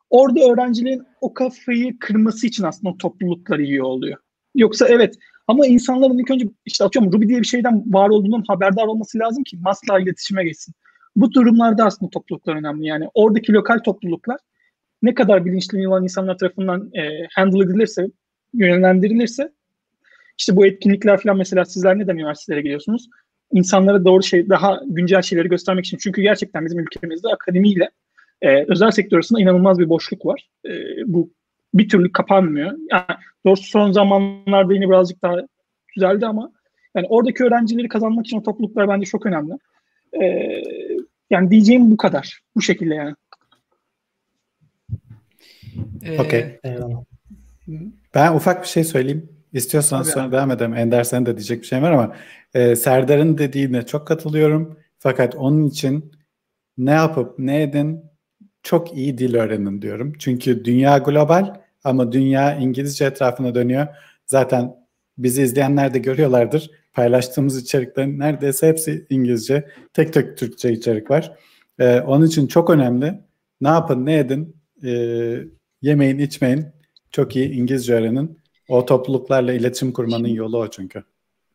Orada 0.10 0.40
öğrencilerin 0.40 1.04
o 1.22 1.34
kafayı 1.34 2.00
kırması 2.00 2.48
için 2.48 2.64
aslında 2.64 2.98
topluluklar 2.98 3.60
iyi 3.60 3.84
oluyor. 3.84 4.18
Yoksa 4.56 4.88
evet 4.88 5.16
ama 5.48 5.68
insanların 5.68 6.18
ilk 6.18 6.32
önce 6.32 6.48
işte 6.66 6.86
atıyorum 6.86 7.14
Ruby 7.14 7.28
diye 7.28 7.40
bir 7.40 7.48
şeyden 7.48 7.94
var 7.94 8.10
olduğundan 8.10 8.44
haberdar 8.48 8.88
olması 8.88 9.20
lazım 9.20 9.44
ki 9.44 9.58
masla 9.58 10.00
iletişime 10.00 10.44
geçsin. 10.44 10.74
Bu 11.16 11.34
durumlarda 11.34 11.86
aslında 11.86 12.10
topluluklar 12.10 12.56
önemli. 12.56 12.86
Yani 12.86 13.08
oradaki 13.14 13.54
lokal 13.54 13.80
topluluklar 13.80 14.38
ne 15.02 15.14
kadar 15.14 15.46
bilinçli 15.46 15.88
olan 15.88 16.04
insanlar 16.04 16.38
tarafından 16.38 16.92
e, 16.94 17.28
handle 17.36 17.64
edilirse, 17.64 18.08
yönlendirilirse 18.54 19.52
işte 20.38 20.56
bu 20.56 20.66
etkinlikler 20.66 21.22
falan 21.22 21.38
mesela 21.38 21.66
sizler 21.66 22.00
neden 22.00 22.16
üniversitelere 22.16 22.62
gidiyorsunuz? 22.62 23.10
İnsanlara 23.52 24.06
doğru 24.06 24.24
şey, 24.24 24.50
daha 24.50 24.82
güncel 24.86 25.22
şeyleri 25.22 25.50
göstermek 25.50 25.86
için. 25.86 25.98
Çünkü 25.98 26.22
gerçekten 26.22 26.66
bizim 26.66 26.80
ülkemizde 26.80 27.28
akademiyle 27.28 27.90
e, 28.42 28.64
özel 28.68 28.92
sektör 28.92 29.18
arasında 29.18 29.40
inanılmaz 29.40 29.80
bir 29.80 29.90
boşluk 29.90 30.26
var. 30.26 30.50
E, 30.66 30.72
bu 31.06 31.30
bir 31.74 31.90
türlü 31.90 32.12
kapanmıyor. 32.12 32.78
Yani 32.92 33.04
doğrusu 33.46 33.64
son 33.64 33.92
zamanlarda 33.92 34.74
yine 34.74 34.90
birazcık 34.90 35.22
daha 35.22 35.36
düzeldi 35.96 36.26
ama 36.26 36.52
yani 36.96 37.08
oradaki 37.10 37.44
öğrencileri 37.44 37.88
kazanmak 37.88 38.26
için 38.26 38.38
o 38.38 38.44
topluluklar 38.44 38.88
bence 38.88 39.06
çok 39.06 39.26
önemli. 39.26 39.54
E, 40.22 40.54
yani 41.30 41.52
diyeceğim 41.52 41.92
bu 41.92 41.98
kadar. 41.98 42.40
Bu 42.56 42.62
şekilde 42.62 42.96
yani. 42.96 43.16
Ee. 46.06 46.60
Eyvallah. 46.64 47.04
Ben 48.16 48.34
ufak 48.34 48.64
bir 48.64 48.68
şey 48.68 48.84
söyleyeyim. 48.84 49.37
İstiyorsan 49.58 50.04
Tabii 50.04 50.12
sonra 50.12 50.26
abi. 50.26 50.32
devam 50.32 50.52
edelim. 50.52 50.76
Ender 50.76 51.04
sen 51.04 51.26
de 51.26 51.38
diyecek 51.38 51.62
bir 51.62 51.68
şey 51.68 51.82
var 51.82 51.92
ama 51.92 52.16
e, 52.54 52.76
Serdar'ın 52.76 53.38
dediğine 53.38 53.86
çok 53.86 54.08
katılıyorum. 54.08 54.80
Fakat 55.00 55.36
onun 55.36 55.68
için 55.68 56.12
ne 56.78 56.92
yapıp 56.92 57.40
ne 57.40 57.62
edin 57.62 58.04
çok 58.64 58.98
iyi 58.98 59.18
dil 59.18 59.36
öğrenin 59.36 59.82
diyorum. 59.82 60.14
Çünkü 60.20 60.66
dünya 60.66 60.98
global 60.98 61.56
ama 61.84 62.12
dünya 62.12 62.56
İngilizce 62.56 63.06
etrafına 63.06 63.56
dönüyor. 63.56 63.88
Zaten 64.26 64.76
bizi 65.18 65.42
izleyenler 65.42 65.94
de 65.94 66.00
görüyorlardır. 66.00 66.72
Paylaştığımız 66.94 67.62
içeriklerin 67.64 68.20
neredeyse 68.20 68.68
hepsi 68.68 69.06
İngilizce. 69.10 69.68
Tek 69.94 70.14
tek 70.14 70.38
Türkçe 70.38 70.72
içerik 70.72 71.12
var. 71.12 71.38
E, 71.80 72.02
onun 72.02 72.26
için 72.26 72.48
çok 72.48 72.70
önemli. 72.70 73.20
Ne 73.62 73.68
yapın 73.68 74.06
ne 74.06 74.18
edin 74.18 74.56
e, 74.84 74.92
yemeyin 75.82 76.20
içmeyin. 76.20 76.66
Çok 77.12 77.36
iyi 77.36 77.52
İngilizce 77.52 77.94
öğrenin. 77.94 78.40
O 78.68 78.86
topluluklarla 78.86 79.54
iletişim 79.54 79.94
kurmanın 79.94 80.28
yolu 80.28 80.58
o 80.58 80.70
çünkü. 80.70 81.04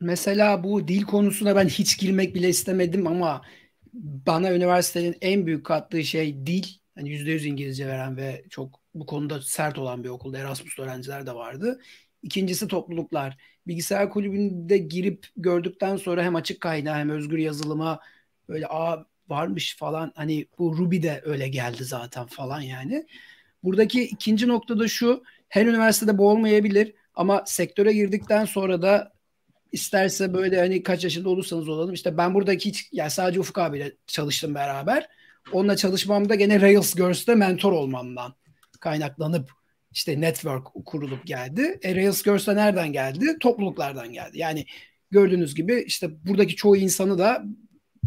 Mesela 0.01 0.65
bu 0.65 0.89
dil 0.89 1.03
konusuna 1.03 1.57
ben 1.57 1.69
hiç 1.69 1.99
girmek 1.99 2.35
bile 2.35 2.49
istemedim 2.49 3.07
ama 3.07 3.43
bana 3.95 4.53
üniversitenin 4.55 5.17
en 5.21 5.47
büyük 5.47 5.67
kattığı 5.67 6.05
şey 6.05 6.47
dil. 6.47 6.65
Hani 6.95 7.11
%100 7.11 7.47
İngilizce 7.47 7.89
veren 7.89 8.17
ve 8.17 8.45
çok 8.51 8.81
bu 8.95 9.07
konuda 9.07 9.43
sert 9.43 9.79
olan 9.79 10.05
bir 10.05 10.09
okulda 10.09 10.39
Erasmus 10.39 10.79
öğrenciler 10.79 11.27
de 11.27 11.35
vardı. 11.35 11.81
İkincisi 12.23 12.69
topluluklar. 12.69 13.37
Bilgisayar 13.67 14.11
kulübünde 14.11 14.79
girip 14.79 15.27
gördükten 15.37 15.97
sonra 15.97 16.25
hem 16.25 16.35
açık 16.37 16.61
kaynağı 16.61 16.97
hem 16.97 17.11
özgür 17.11 17.39
yazılıma 17.39 18.01
böyle 18.49 18.67
a 18.67 19.07
varmış 19.29 19.77
falan 19.77 20.13
hani 20.15 20.47
bu 20.59 20.79
Ruby 20.79 21.03
de 21.03 21.21
öyle 21.25 21.49
geldi 21.49 21.85
zaten 21.85 22.27
falan 22.27 22.61
yani. 22.61 23.07
Buradaki 23.63 24.03
ikinci 24.03 24.49
nokta 24.49 24.79
da 24.79 24.89
şu 24.89 25.23
her 25.49 25.67
üniversitede 25.67 26.19
bu 26.19 26.29
olmayabilir 26.29 26.95
ama 27.15 27.43
sektöre 27.47 27.93
girdikten 27.93 28.45
sonra 28.45 28.83
da 28.83 29.13
isterse 29.73 30.35
böyle 30.35 30.59
hani 30.59 30.83
kaç 30.83 31.05
yaşında 31.05 31.29
olursanız 31.29 31.69
olalım 31.69 31.95
işte 31.95 32.17
ben 32.17 32.35
buradaki 32.35 32.69
hiç 32.69 32.89
yani 32.93 33.11
sadece 33.11 33.41
Ufuk 33.41 33.59
abiyle 33.59 33.93
çalıştım 34.07 34.55
beraber. 34.55 35.09
Onunla 35.53 35.77
çalışmamda 35.77 36.35
gene 36.35 36.61
Rails 36.61 36.95
Girls'te 36.95 37.35
mentor 37.35 37.73
olmamdan 37.73 38.35
kaynaklanıp 38.81 39.51
işte 39.93 40.21
network 40.21 40.67
kurulup 40.87 41.27
geldi. 41.27 41.79
E, 41.83 41.95
Rails 41.95 42.23
Girls'te 42.23 42.57
nereden 42.57 42.93
geldi? 42.93 43.39
Topluluklardan 43.41 44.13
geldi. 44.13 44.39
Yani 44.39 44.67
gördüğünüz 45.11 45.55
gibi 45.55 45.85
işte 45.87 46.27
buradaki 46.27 46.57
çoğu 46.57 46.77
insanı 46.77 47.19
da 47.19 47.45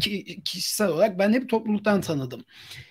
ki, 0.00 0.42
kişisel 0.44 0.88
olarak 0.88 1.18
ben 1.18 1.32
hep 1.32 1.48
topluluktan 1.48 2.00
tanıdım 2.00 2.44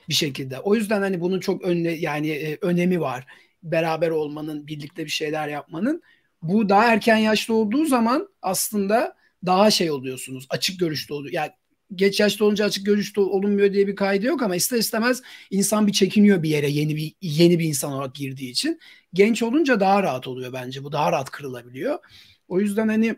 bir 0.09 0.13
şekilde. 0.13 0.59
O 0.59 0.75
yüzden 0.75 1.01
hani 1.01 1.21
bunun 1.21 1.39
çok 1.39 1.63
önle 1.63 1.91
yani 1.91 2.29
e, 2.29 2.57
önemi 2.61 3.01
var. 3.01 3.25
Beraber 3.71 4.09
olmanın, 4.09 4.67
birlikte 4.67 5.05
bir 5.05 5.11
şeyler 5.11 5.47
yapmanın. 5.47 6.01
Bu 6.41 6.69
daha 6.69 6.85
erken 6.93 7.17
yaşta 7.17 7.53
olduğu 7.53 7.85
zaman 7.85 8.29
aslında 8.41 9.15
daha 9.45 9.71
şey 9.71 9.91
oluyorsunuz. 9.91 10.47
Açık 10.49 10.79
görüşlü 10.79 11.13
oluyor. 11.13 11.33
Yani 11.33 11.51
geç 11.95 12.19
yaşta 12.19 12.45
olunca 12.45 12.65
açık 12.65 12.85
görüşlü 12.85 13.21
olunmuyor 13.21 13.73
diye 13.73 13.87
bir 13.87 13.95
kaydı 13.95 14.25
yok 14.25 14.43
ama 14.43 14.55
ister 14.55 14.77
istemez 14.77 15.21
insan 15.51 15.87
bir 15.87 15.91
çekiniyor 15.91 16.43
bir 16.43 16.49
yere 16.49 16.69
yeni 16.69 16.95
bir 16.95 17.13
yeni 17.21 17.59
bir 17.59 17.65
insan 17.65 17.91
olarak 17.91 18.15
girdiği 18.15 18.49
için. 18.49 18.79
Genç 19.13 19.43
olunca 19.43 19.79
daha 19.79 20.03
rahat 20.03 20.27
oluyor 20.27 20.53
bence. 20.53 20.83
Bu 20.83 20.91
daha 20.91 21.11
rahat 21.11 21.29
kırılabiliyor. 21.29 21.99
O 22.47 22.59
yüzden 22.59 22.87
hani 22.87 23.15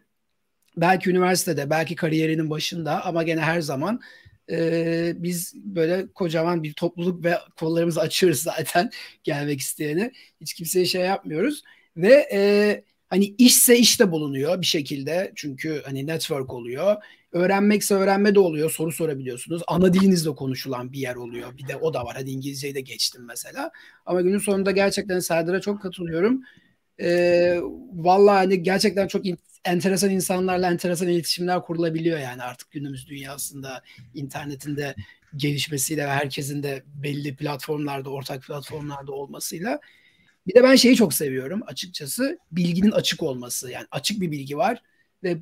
belki 0.78 1.10
üniversitede, 1.10 1.70
belki 1.70 1.96
kariyerinin 1.96 2.50
başında 2.50 3.06
ama 3.06 3.24
gene 3.24 3.42
her 3.42 3.62
zaman 3.62 4.00
e, 4.52 5.14
biz 5.18 5.54
böyle 5.56 6.08
kocaman 6.16 6.64
bir 6.64 6.74
topluluk 6.74 7.24
ve 7.24 7.38
kollarımızı 7.60 8.02
açıyoruz 8.02 8.40
zaten 8.40 8.92
gelmek 9.24 9.60
isteyene. 9.60 10.12
Hiç 10.42 10.54
kimseye 10.54 10.86
şey 10.86 11.02
yapmıyoruz 11.02 11.64
ve 11.98 12.28
e, 12.34 12.84
hani 13.10 13.36
işse 13.38 13.78
işte 13.78 14.12
bulunuyor 14.12 14.62
bir 14.62 14.66
şekilde 14.66 15.32
çünkü 15.36 15.82
hani 15.86 16.08
network 16.08 16.54
oluyor. 16.54 16.96
Öğrenmekse 17.32 17.96
öğrenme 17.96 18.36
de 18.36 18.40
oluyor. 18.40 18.72
Soru 18.72 18.92
sorabiliyorsunuz. 18.92 19.62
Ana 19.68 19.94
dilinizle 19.94 20.30
konuşulan 20.36 20.92
bir 20.94 21.00
yer 21.00 21.16
oluyor. 21.16 21.58
Bir 21.58 21.68
de 21.68 21.76
o 21.76 21.94
da 21.94 22.06
var. 22.06 22.16
Hadi 22.18 22.32
İngilizceyi 22.32 22.76
de 22.76 22.82
geçtim 22.82 23.26
mesela. 23.26 23.72
Ama 24.06 24.22
günün 24.22 24.38
sonunda 24.38 24.72
gerçekten 24.72 25.20
Serdar'a 25.20 25.62
çok 25.62 25.82
katılıyorum. 25.82 26.42
Ee, 27.02 27.60
vallahi 27.94 28.36
hani 28.36 28.64
gerçekten 28.64 29.08
çok 29.08 29.26
enteresan 29.68 30.10
insanlarla 30.10 30.72
enteresan 30.72 31.08
iletişimler 31.08 31.62
kurulabiliyor 31.62 32.20
yani 32.20 32.44
artık 32.44 32.72
günümüz 32.72 33.08
dünyasında 33.10 33.84
internetinde 34.14 34.96
gelişmesiyle 35.36 36.06
ve 36.06 36.12
herkesin 36.12 36.64
de 36.64 36.84
belli 36.96 37.36
platformlarda, 37.36 38.10
ortak 38.10 38.44
platformlarda 38.44 39.12
olmasıyla. 39.12 39.80
Bir 40.48 40.56
de 40.56 40.64
ben 40.64 40.76
şeyi 40.76 40.96
çok 40.96 41.14
seviyorum 41.14 41.62
açıkçası. 41.68 42.40
Bilginin 42.52 42.92
açık 42.92 43.24
olması. 43.24 43.72
Yani 43.72 43.86
açık 43.92 44.22
bir 44.22 44.32
bilgi 44.32 44.58
var 44.58 44.82
ve 45.24 45.38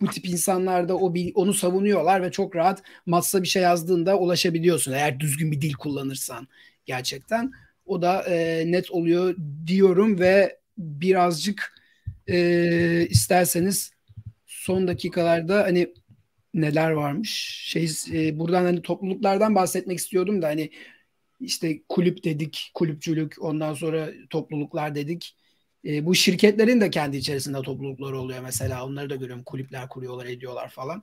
bu 0.00 0.06
tip 0.06 0.26
insanlar 0.26 0.88
da 0.88 0.96
o 0.96 1.14
onu 1.34 1.54
savunuyorlar 1.54 2.22
ve 2.22 2.30
çok 2.30 2.56
rahat 2.56 2.82
Mats'a 3.06 3.42
bir 3.42 3.48
şey 3.48 3.62
yazdığında 3.62 4.18
ulaşabiliyorsun. 4.18 4.92
Eğer 4.92 5.20
düzgün 5.20 5.52
bir 5.52 5.60
dil 5.60 5.72
kullanırsan 5.72 6.48
gerçekten. 6.86 7.52
O 7.86 8.02
da 8.02 8.22
e, 8.22 8.64
net 8.72 8.90
oluyor 8.90 9.36
diyorum 9.66 10.18
ve 10.18 10.58
birazcık 10.78 11.79
e, 12.30 13.06
isterseniz 13.10 13.92
son 14.46 14.88
dakikalarda 14.88 15.62
hani 15.62 15.94
neler 16.54 16.90
varmış? 16.90 17.30
Şey 17.64 17.90
e, 18.12 18.38
buradan 18.38 18.64
hani 18.64 18.82
topluluklardan 18.82 19.54
bahsetmek 19.54 19.98
istiyordum 19.98 20.42
da 20.42 20.46
hani 20.46 20.70
işte 21.40 21.82
kulüp 21.88 22.24
dedik 22.24 22.70
kulüpçülük 22.74 23.36
ondan 23.40 23.74
sonra 23.74 24.10
topluluklar 24.30 24.94
dedik. 24.94 25.36
E, 25.84 26.06
bu 26.06 26.14
şirketlerin 26.14 26.80
de 26.80 26.90
kendi 26.90 27.16
içerisinde 27.16 27.62
toplulukları 27.62 28.18
oluyor 28.18 28.40
mesela. 28.40 28.86
Onları 28.86 29.10
da 29.10 29.16
görüyorum. 29.16 29.44
Kulüpler 29.44 29.88
kuruyorlar 29.88 30.26
ediyorlar 30.26 30.68
falan. 30.68 31.02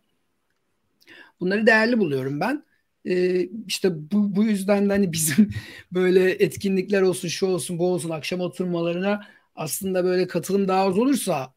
Bunları 1.39 1.67
değerli 1.67 1.99
buluyorum 1.99 2.39
ben. 2.39 2.63
E, 3.05 3.41
işte 3.67 4.11
bu, 4.11 4.35
bu 4.35 4.43
yüzden 4.43 4.89
de 4.89 4.93
hani 4.93 5.11
bizim 5.13 5.51
böyle 5.91 6.31
etkinlikler 6.31 7.01
olsun 7.01 7.27
şu 7.27 7.45
olsun 7.45 7.79
bu 7.79 7.87
olsun 7.93 8.09
akşam 8.09 8.39
oturmalarına 8.39 9.27
aslında 9.57 10.03
böyle 10.03 10.27
katılım 10.27 10.67
daha 10.67 10.81
az 10.81 10.97
olursa 10.97 11.53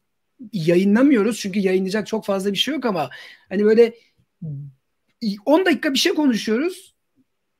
yayınlamıyoruz 0.53 1.39
çünkü 1.39 1.59
yayınlayacak 1.59 2.07
çok 2.07 2.25
fazla 2.25 2.53
bir 2.53 2.57
şey 2.57 2.73
yok 2.73 2.85
ama 2.85 3.09
hani 3.49 3.65
böyle 3.65 3.93
10 5.45 5.65
dakika 5.65 5.93
bir 5.93 5.99
şey 5.99 6.13
konuşuyoruz. 6.13 6.95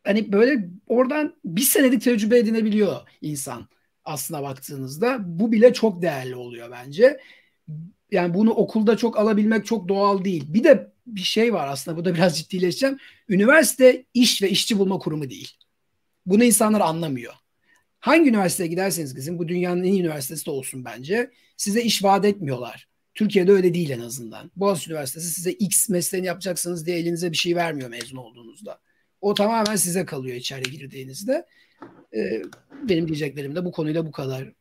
Hani 0.04 0.32
böyle 0.32 0.70
oradan 0.88 1.36
bir 1.46 1.62
senelik 1.62 2.02
tecrübe 2.02 2.38
edinebiliyor 2.40 3.02
insan 3.22 3.68
aslına 4.06 4.44
baktığınızda. 4.44 5.18
Bu 5.22 5.52
bile 5.52 5.74
çok 5.74 6.02
değerli 6.02 6.36
oluyor 6.36 6.72
bence. 6.72 7.20
Yani 8.12 8.34
bunu 8.34 8.52
okulda 8.52 8.98
çok 8.98 9.20
alabilmek 9.20 9.66
çok 9.66 9.88
doğal 9.88 10.26
değil. 10.26 10.46
Bir 10.48 10.64
de 10.64 10.94
bir 11.08 11.22
şey 11.22 11.54
var 11.54 11.68
aslında 11.68 11.98
bu 11.98 12.06
da 12.06 12.14
biraz 12.14 12.38
ciddileşeceğim. 12.40 12.98
Üniversite 13.30 14.06
iş 14.14 14.42
ve 14.42 14.50
işçi 14.50 14.80
bulma 14.80 15.00
kurumu 15.00 15.30
değil. 15.30 15.52
Bunu 16.26 16.44
insanlar 16.44 16.82
anlamıyor. 16.82 17.34
Hangi 18.02 18.30
üniversiteye 18.30 18.70
giderseniz 18.70 19.16
gidin 19.16 19.40
bu 19.40 19.48
dünyanın 19.48 19.84
en 19.84 19.92
iyi 19.92 20.02
üniversitesi 20.02 20.46
de 20.46 20.52
olsun 20.52 20.86
bence. 20.86 21.32
Size 21.58 21.82
iş 21.82 22.04
vaat 22.04 22.26
etmiyorlar. 22.26 22.88
Türkiye'de 23.16 23.52
öyle 23.52 23.74
değil 23.74 23.90
en 23.90 24.00
azından. 24.00 24.52
Boğaziçi 24.56 24.90
Üniversitesi 24.92 25.28
size 25.28 25.52
X 25.52 25.90
mesleğini 25.90 26.28
yapacaksınız 26.28 26.86
diye 26.86 26.98
elinize 26.98 27.32
bir 27.32 27.38
şey 27.38 27.56
vermiyor 27.56 27.90
mezun 27.90 28.18
olduğunuzda. 28.18 28.80
O 29.22 29.34
tamamen 29.34 29.76
size 29.76 30.06
kalıyor 30.06 30.36
içeri 30.36 30.72
girdiğinizde. 30.72 31.46
Ee, 32.16 32.42
benim 32.90 33.08
diyeceklerim 33.08 33.56
de 33.56 33.66
bu 33.66 33.72
konuyla 33.72 34.06
bu 34.06 34.12
kadar. 34.12 34.52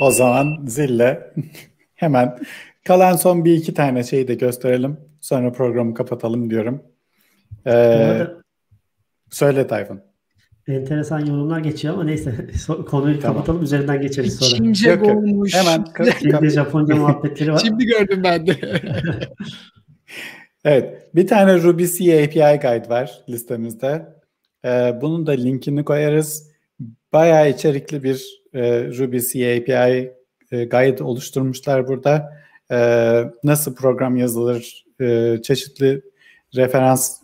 O 0.00 0.10
zaman 0.10 0.66
zille 0.66 1.34
hemen 1.94 2.38
kalan 2.84 3.16
son 3.16 3.44
bir 3.44 3.54
iki 3.54 3.74
tane 3.74 4.04
şeyi 4.04 4.28
de 4.28 4.34
gösterelim. 4.34 4.96
Sonra 5.20 5.52
programı 5.52 5.94
kapatalım 5.94 6.50
diyorum. 6.50 6.82
Ee, 7.66 8.26
Söyle 9.30 9.66
Tayfun. 9.66 10.00
Enteresan 10.68 11.26
yorumlar 11.26 11.58
geçiyor 11.60 11.94
ama 11.94 12.04
neyse 12.04 12.34
konuyu 12.90 13.20
tamam. 13.20 13.36
kapatalım 13.36 13.62
üzerinden 13.62 14.00
geçeriz 14.00 14.36
sonra. 14.36 14.50
Çince 14.50 15.00
olmuş. 15.00 15.54
Hemen. 15.54 15.84
Çince 16.20 16.50
Japonca 16.50 16.96
muhabbetleri 16.96 17.52
var. 17.52 17.62
Şimdi 17.64 17.86
gördüm 17.86 18.20
ben 18.24 18.46
de. 18.46 18.56
evet. 20.64 21.14
Bir 21.14 21.26
tane 21.26 21.62
Ruby 21.62 21.84
C 21.84 22.24
API 22.24 22.60
Guide 22.60 22.88
var 22.88 23.24
listemizde. 23.28 24.18
Ee, 24.64 24.98
bunun 25.00 25.26
da 25.26 25.32
linkini 25.32 25.84
koyarız. 25.84 26.50
Bayağı 27.12 27.50
içerikli 27.50 28.02
bir 28.02 28.40
e, 28.54 28.84
Ruby 28.84 29.18
C 29.18 29.56
API 29.56 30.12
e, 30.52 30.64
Guide 30.64 31.04
oluşturmuşlar 31.04 31.88
burada. 31.88 32.32
E, 32.70 32.78
nasıl 33.44 33.74
program 33.74 34.16
yazılır, 34.16 34.84
e, 35.00 35.36
çeşitli 35.42 36.02
referans 36.56 37.17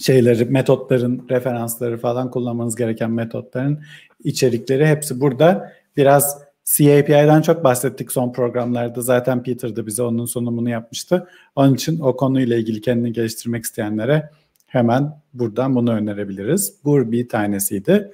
şeyleri, 0.00 0.44
metotların, 0.44 1.26
referansları 1.30 1.98
falan 1.98 2.30
kullanmanız 2.30 2.76
gereken 2.76 3.10
metotların 3.10 3.82
içerikleri 4.24 4.86
hepsi 4.86 5.20
burada. 5.20 5.72
Biraz 5.96 6.38
CAPI'den 6.64 7.42
çok 7.42 7.64
bahsettik 7.64 8.12
son 8.12 8.32
programlarda. 8.32 9.00
Zaten 9.00 9.42
Peter 9.42 9.76
de 9.76 9.86
bize 9.86 10.02
onun 10.02 10.24
sunumunu 10.26 10.70
yapmıştı. 10.70 11.28
Onun 11.56 11.74
için 11.74 12.00
o 12.00 12.16
konuyla 12.16 12.56
ilgili 12.56 12.80
kendini 12.80 13.12
geliştirmek 13.12 13.64
isteyenlere 13.64 14.30
hemen 14.66 15.20
buradan 15.34 15.74
bunu 15.74 15.92
önerebiliriz. 15.92 16.74
Bu 16.84 17.12
bir 17.12 17.28
tanesiydi. 17.28 18.12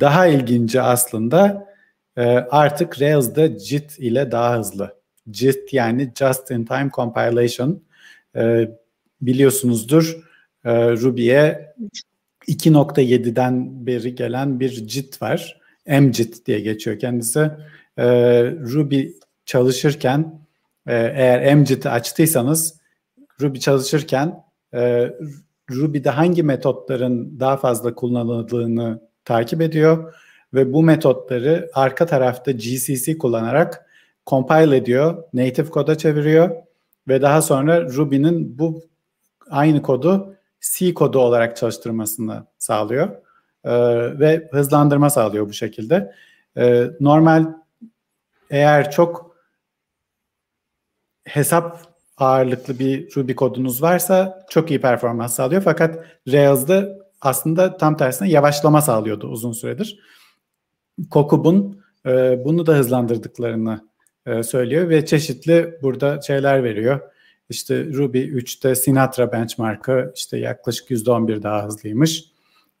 Daha 0.00 0.26
ilginci 0.26 0.80
aslında 0.80 1.66
e, 2.16 2.22
artık 2.50 3.00
Rails'da 3.00 3.58
JIT 3.58 3.98
ile 3.98 4.30
daha 4.30 4.58
hızlı. 4.58 4.94
JIT 5.32 5.72
yani 5.72 6.12
Just 6.18 6.50
in 6.50 6.64
Time 6.64 6.90
Compilation 6.94 7.82
e, 8.36 8.70
biliyorsunuzdur 9.20 10.23
e, 10.64 10.90
Ruby'ye 10.92 11.74
2.7'den 12.48 13.86
beri 13.86 14.14
gelen 14.14 14.60
bir 14.60 14.88
JIT 14.88 15.22
var. 15.22 15.60
MJIT 15.86 16.46
diye 16.46 16.60
geçiyor 16.60 16.98
kendisi. 16.98 17.50
E, 17.98 18.06
Ruby 18.50 19.06
çalışırken 19.46 20.40
e, 20.86 20.94
eğer 20.94 21.54
MJIT'i 21.54 21.88
açtıysanız 21.88 22.80
Ruby 23.40 23.58
çalışırken 23.58 24.44
e, 24.74 25.10
Ruby'de 25.70 26.10
hangi 26.10 26.42
metotların 26.42 27.40
daha 27.40 27.56
fazla 27.56 27.94
kullanıldığını 27.94 29.00
takip 29.24 29.60
ediyor 29.60 30.14
ve 30.54 30.72
bu 30.72 30.82
metotları 30.82 31.70
arka 31.74 32.06
tarafta 32.06 32.50
GCC 32.50 33.18
kullanarak 33.18 33.86
compile 34.26 34.76
ediyor, 34.76 35.24
native 35.34 35.70
koda 35.70 35.98
çeviriyor 35.98 36.50
ve 37.08 37.22
daha 37.22 37.42
sonra 37.42 37.82
Ruby'nin 37.82 38.58
bu 38.58 38.84
aynı 39.50 39.82
kodu 39.82 40.33
C 40.72 40.94
kodu 40.94 41.18
olarak 41.18 41.56
çalıştırmasını 41.56 42.46
sağlıyor. 42.58 43.08
e, 43.64 43.72
ve 44.20 44.48
hızlandırma 44.52 45.10
sağlıyor 45.10 45.48
bu 45.48 45.52
şekilde. 45.52 46.14
E, 46.56 46.90
normal 47.00 47.46
eğer 48.50 48.90
çok 48.90 49.36
hesap 51.24 51.94
ağırlıklı 52.16 52.78
bir 52.78 53.16
Ruby 53.16 53.32
kodunuz 53.32 53.82
varsa 53.82 54.46
çok 54.50 54.70
iyi 54.70 54.80
performans 54.80 55.34
sağlıyor. 55.34 55.62
Fakat 55.62 56.04
Rails'da 56.28 56.98
aslında 57.20 57.76
tam 57.76 57.96
tersine 57.96 58.30
yavaşlama 58.30 58.82
sağlıyordu 58.82 59.28
uzun 59.28 59.52
süredir. 59.52 60.00
Kokub'un 61.10 61.84
e, 62.06 62.44
bunu 62.44 62.66
da 62.66 62.72
hızlandırdıklarını 62.72 63.88
e, 64.26 64.42
söylüyor 64.42 64.88
ve 64.88 65.06
çeşitli 65.06 65.78
burada 65.82 66.20
şeyler 66.20 66.64
veriyor. 66.64 67.00
İşte 67.48 67.86
Ruby 67.86 68.18
3'te 68.18 68.74
Sinatra 68.74 69.32
benchmark'ı 69.32 70.12
işte 70.16 70.38
yaklaşık 70.38 70.90
%11 70.90 71.42
daha 71.42 71.64
hızlıymış. 71.64 72.24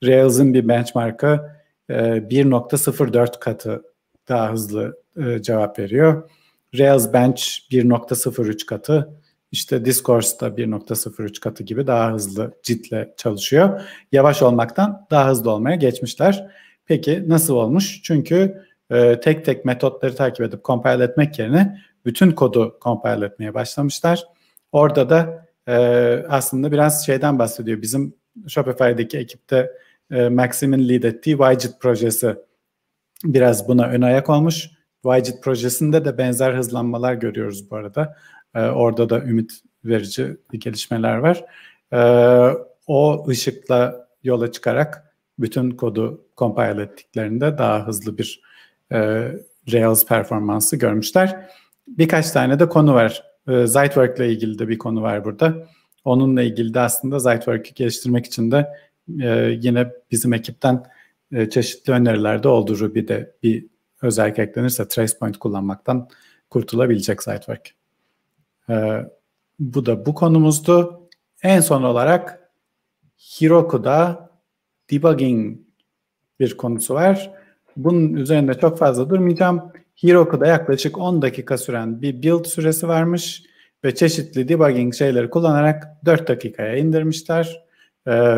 Rails'ın 0.04 0.54
bir 0.54 0.68
benchmark'ı 0.68 1.50
e, 1.88 1.94
1.04 1.94 3.40
katı 3.40 3.82
daha 4.28 4.52
hızlı 4.52 4.98
e, 5.16 5.42
cevap 5.42 5.78
veriyor. 5.78 6.30
Rails 6.78 7.12
Bench 7.12 7.42
1.03 7.70 8.66
katı, 8.66 9.10
işte 9.52 9.84
Discourse'da 9.84 10.48
1.03 10.48 11.40
katı 11.40 11.62
gibi 11.62 11.86
daha 11.86 12.12
hızlı 12.12 12.52
citle 12.62 13.14
çalışıyor. 13.16 13.80
Yavaş 14.12 14.42
olmaktan 14.42 15.06
daha 15.10 15.28
hızlı 15.28 15.50
olmaya 15.50 15.76
geçmişler. 15.76 16.50
Peki 16.86 17.28
nasıl 17.28 17.54
olmuş? 17.54 18.00
Çünkü 18.02 18.62
e, 18.90 19.20
tek 19.20 19.44
tek 19.44 19.64
metotları 19.64 20.16
takip 20.16 20.46
edip 20.46 20.64
compile 20.64 21.04
etmek 21.04 21.38
yerine 21.38 21.80
bütün 22.04 22.30
kodu 22.30 22.78
compile 22.82 23.26
etmeye 23.26 23.54
başlamışlar. 23.54 24.24
Orada 24.74 25.10
da 25.10 25.46
e, 25.68 25.76
aslında 26.28 26.72
biraz 26.72 27.06
şeyden 27.06 27.38
bahsediyor. 27.38 27.82
Bizim 27.82 28.14
Shopify'daki 28.48 29.18
ekipte 29.18 29.72
e, 30.10 30.28
Maxim'in 30.28 30.88
lead 30.88 31.02
ettiği 31.02 31.36
Widget 31.36 31.80
projesi 31.80 32.36
biraz 33.24 33.68
buna 33.68 33.86
ön 33.86 34.02
ayak 34.02 34.30
olmuş. 34.30 34.70
Widget 35.02 35.42
projesinde 35.42 36.04
de 36.04 36.18
benzer 36.18 36.54
hızlanmalar 36.54 37.14
görüyoruz 37.14 37.70
bu 37.70 37.76
arada. 37.76 38.16
E, 38.54 38.60
orada 38.60 39.10
da 39.10 39.20
ümit 39.20 39.52
verici 39.84 40.36
gelişmeler 40.52 41.16
var. 41.16 41.44
E, 41.92 42.00
o 42.86 43.28
ışıkla 43.28 44.08
yola 44.24 44.52
çıkarak 44.52 45.14
bütün 45.38 45.70
kodu 45.70 46.24
compile 46.36 46.82
ettiklerinde 46.82 47.58
daha 47.58 47.86
hızlı 47.86 48.18
bir 48.18 48.42
e, 48.92 48.98
Rails 49.72 50.06
performansı 50.06 50.76
görmüşler. 50.76 51.50
Birkaç 51.88 52.30
tane 52.30 52.58
de 52.58 52.68
konu 52.68 52.94
var. 52.94 53.33
E, 53.48 53.66
Zitework 53.66 54.18
ile 54.18 54.32
ilgili 54.32 54.58
de 54.58 54.68
bir 54.68 54.78
konu 54.78 55.02
var 55.02 55.24
burada. 55.24 55.68
Onunla 56.04 56.42
ilgili 56.42 56.74
de 56.74 56.80
aslında 56.80 57.18
Zitework'ü 57.18 57.74
geliştirmek 57.74 58.26
için 58.26 58.50
de 58.50 58.68
e, 59.22 59.58
yine 59.60 59.92
bizim 60.10 60.32
ekipten 60.32 60.84
e, 61.32 61.50
çeşitli 61.50 61.92
öneriler 61.92 62.42
de 62.42 62.48
oldu. 62.48 62.78
Ruby'de 62.78 63.34
bir 63.42 63.66
özellik 64.02 64.38
eklenirse 64.38 64.88
tracepoint 64.88 65.38
kullanmaktan 65.38 66.08
kurtulabilecek 66.50 67.22
Zitework. 67.22 67.74
E, 68.70 69.00
bu 69.58 69.86
da 69.86 70.06
bu 70.06 70.14
konumuzdu. 70.14 71.00
En 71.42 71.60
son 71.60 71.82
olarak 71.82 72.50
Heroku'da 73.38 74.30
debugging 74.90 75.58
bir 76.40 76.56
konusu 76.56 76.94
var. 76.94 77.30
Bunun 77.76 78.14
üzerinde 78.14 78.54
çok 78.54 78.78
fazla 78.78 79.10
durmayacağım. 79.10 79.72
Heroku'da 79.96 80.46
yaklaşık 80.46 80.98
10 80.98 81.22
dakika 81.22 81.58
süren 81.58 82.02
bir 82.02 82.22
build 82.22 82.44
süresi 82.44 82.88
varmış 82.88 83.42
ve 83.84 83.94
çeşitli 83.94 84.48
debugging 84.48 84.94
şeyleri 84.94 85.30
kullanarak 85.30 85.84
4 86.04 86.28
dakikaya 86.28 86.76
indirmişler. 86.76 87.64
Ee, 88.08 88.36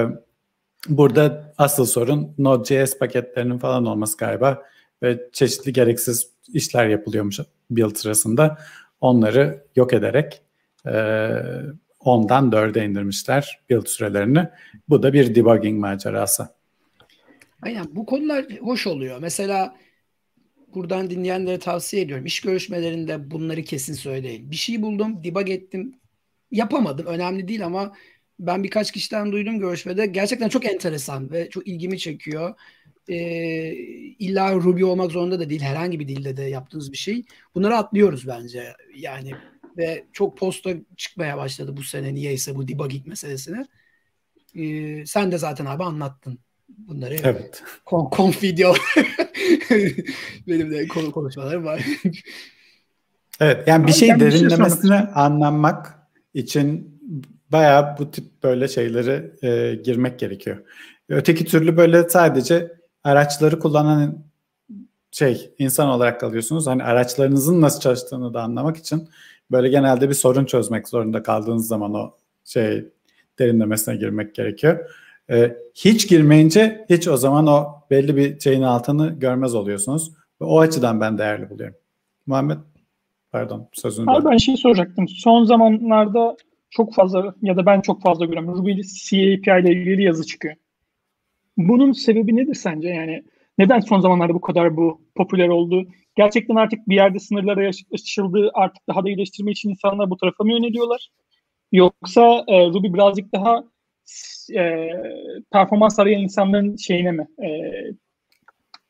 burada 0.88 1.54
asıl 1.58 1.84
sorun 1.84 2.34
Node.js 2.38 2.98
paketlerinin 2.98 3.58
falan 3.58 3.86
olması 3.86 4.16
galiba 4.16 4.62
ve 5.02 5.20
çeşitli 5.32 5.72
gereksiz 5.72 6.30
işler 6.48 6.86
yapılıyormuş 6.86 7.40
build 7.70 7.94
sırasında. 7.94 8.58
Onları 9.00 9.64
yok 9.76 9.92
ederek 9.92 10.42
e, 10.86 10.90
10'dan 12.00 12.50
4'e 12.50 12.84
indirmişler 12.84 13.60
build 13.70 13.86
sürelerini. 13.86 14.48
Bu 14.88 15.02
da 15.02 15.12
bir 15.12 15.34
debugging 15.34 15.80
macerası. 15.80 16.48
Aynen 17.62 17.86
bu 17.90 18.06
konular 18.06 18.44
hoş 18.60 18.86
oluyor. 18.86 19.18
Mesela 19.20 19.74
buradan 20.76 21.10
dinleyenlere 21.10 21.58
tavsiye 21.58 22.02
ediyorum. 22.02 22.26
İş 22.26 22.40
görüşmelerinde 22.40 23.30
bunları 23.30 23.62
kesin 23.64 23.94
söyleyin. 23.94 24.50
Bir 24.50 24.56
şey 24.56 24.82
buldum, 24.82 25.24
debug 25.24 25.50
ettim. 25.50 26.00
Yapamadım. 26.50 27.06
Önemli 27.06 27.48
değil 27.48 27.66
ama 27.66 27.92
ben 28.40 28.64
birkaç 28.64 28.92
kişiden 28.92 29.32
duydum 29.32 29.58
görüşmede. 29.58 30.06
Gerçekten 30.06 30.48
çok 30.48 30.64
enteresan 30.64 31.32
ve 31.32 31.50
çok 31.50 31.68
ilgimi 31.68 31.98
çekiyor. 31.98 32.54
Ee, 33.08 33.72
illa 34.18 34.54
Ruby 34.54 34.84
olmak 34.84 35.12
zorunda 35.12 35.40
da 35.40 35.50
değil. 35.50 35.60
Herhangi 35.60 36.00
bir 36.00 36.08
dilde 36.08 36.36
de 36.36 36.42
yaptığınız 36.42 36.92
bir 36.92 36.96
şey. 36.96 37.24
Bunları 37.54 37.76
atlıyoruz 37.76 38.28
bence. 38.28 38.72
Yani 38.96 39.32
ve 39.76 40.06
çok 40.12 40.38
posta 40.38 40.70
çıkmaya 40.96 41.36
başladı 41.36 41.76
bu 41.76 41.82
sene 41.82 42.14
niyeyse 42.14 42.56
bu 42.56 42.68
debugging 42.68 43.06
meselesini. 43.06 43.66
Ee, 44.56 45.06
sen 45.06 45.32
de 45.32 45.38
zaten 45.38 45.66
abi 45.66 45.84
anlattın 45.84 46.38
bunları. 46.68 47.16
Evet. 47.22 47.62
Kon, 47.84 48.10
konf 48.10 48.42
video 48.42 48.74
benim 50.48 50.70
de 50.70 50.88
konu 50.88 51.12
konuşmalarım 51.12 51.64
var. 51.64 51.86
evet 53.40 53.68
yani 53.68 53.86
bir 53.86 53.92
şey 53.92 54.12
Abi, 54.12 54.20
derinlemesine 54.20 54.98
şey 54.98 55.06
anlamak 55.14 55.94
için 56.34 57.00
bayağı 57.52 57.98
bu 57.98 58.10
tip 58.10 58.42
böyle 58.42 58.68
şeyleri 58.68 59.30
e, 59.42 59.74
girmek 59.74 60.18
gerekiyor. 60.18 60.56
Öteki 61.08 61.44
türlü 61.44 61.76
böyle 61.76 62.08
sadece 62.08 62.72
araçları 63.04 63.58
kullanan 63.58 64.26
şey 65.10 65.54
insan 65.58 65.88
olarak 65.88 66.20
kalıyorsunuz. 66.20 66.66
Hani 66.66 66.84
araçlarınızın 66.84 67.60
nasıl 67.60 67.80
çalıştığını 67.80 68.34
da 68.34 68.42
anlamak 68.42 68.76
için 68.76 69.08
böyle 69.50 69.68
genelde 69.68 70.08
bir 70.08 70.14
sorun 70.14 70.44
çözmek 70.44 70.88
zorunda 70.88 71.22
kaldığınız 71.22 71.68
zaman 71.68 71.94
o 71.94 72.16
şey 72.44 72.88
derinlemesine 73.38 73.96
girmek 73.96 74.34
gerekiyor. 74.34 74.90
Ee, 75.30 75.56
hiç 75.74 76.08
girmeyince 76.08 76.86
hiç 76.90 77.08
o 77.08 77.16
zaman 77.16 77.46
o 77.46 77.66
belli 77.90 78.16
bir 78.16 78.40
şeyin 78.40 78.62
altını 78.62 79.18
görmez 79.18 79.54
oluyorsunuz. 79.54 80.12
Ve 80.40 80.44
o 80.44 80.60
açıdan 80.60 81.00
ben 81.00 81.18
değerli 81.18 81.50
buluyorum. 81.50 81.76
Muhammed 82.26 82.58
pardon 83.32 83.68
sözünü 83.72 84.10
Abi 84.10 84.24
ben 84.24 84.36
şey 84.36 84.56
soracaktım. 84.56 85.08
Son 85.08 85.44
zamanlarda 85.44 86.36
çok 86.70 86.94
fazla 86.94 87.34
ya 87.42 87.56
da 87.56 87.66
ben 87.66 87.80
çok 87.80 88.02
fazla 88.02 88.24
görüyorum. 88.24 88.58
Ruby 88.58 88.80
C 88.80 89.16
API 89.16 89.66
ile 89.66 89.80
ilgili 89.80 90.02
yazı 90.02 90.26
çıkıyor. 90.26 90.54
Bunun 91.56 91.92
sebebi 91.92 92.36
nedir 92.36 92.54
sence? 92.54 92.88
Yani 92.88 93.24
neden 93.58 93.80
son 93.80 94.00
zamanlarda 94.00 94.34
bu 94.34 94.40
kadar 94.40 94.76
bu 94.76 95.00
popüler 95.14 95.48
oldu? 95.48 95.86
Gerçekten 96.16 96.54
artık 96.54 96.88
bir 96.88 96.94
yerde 96.94 97.18
sınırlara 97.18 97.70
aşıldı, 97.94 98.50
artık 98.54 98.88
daha 98.88 99.04
da 99.04 99.08
iyileştirme 99.08 99.50
için 99.50 99.70
insanlar 99.70 100.10
bu 100.10 100.16
tarafa 100.16 100.44
mı 100.44 100.52
yöneliyorlar? 100.52 101.08
Yoksa 101.72 102.44
e, 102.48 102.66
Ruby 102.66 102.94
birazcık 102.94 103.32
daha 103.32 103.64
e, 104.54 104.90
performans 105.52 105.98
arayan 105.98 106.22
insanların 106.22 106.76
şeyine 106.76 107.12
mi 107.12 107.26
e, 107.44 107.48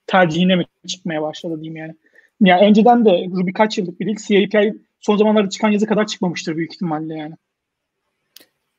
tercihine 0.06 0.56
mi 0.56 0.64
çıkmaya 0.86 1.22
başladı 1.22 1.54
diyeyim 1.54 1.76
yani. 1.76 1.94
Yani 2.40 2.66
önceden 2.66 3.04
de 3.04 3.10
Ruby 3.10 3.52
kaç 3.52 3.78
yıllık 3.78 4.00
bir 4.00 4.06
dil 4.06 4.16
CAPI 4.16 4.74
son 5.00 5.16
zamanlarda 5.16 5.50
çıkan 5.50 5.70
yazı 5.70 5.86
kadar 5.86 6.06
çıkmamıştır 6.06 6.56
büyük 6.56 6.74
ihtimalle 6.74 7.14
yani. 7.14 7.34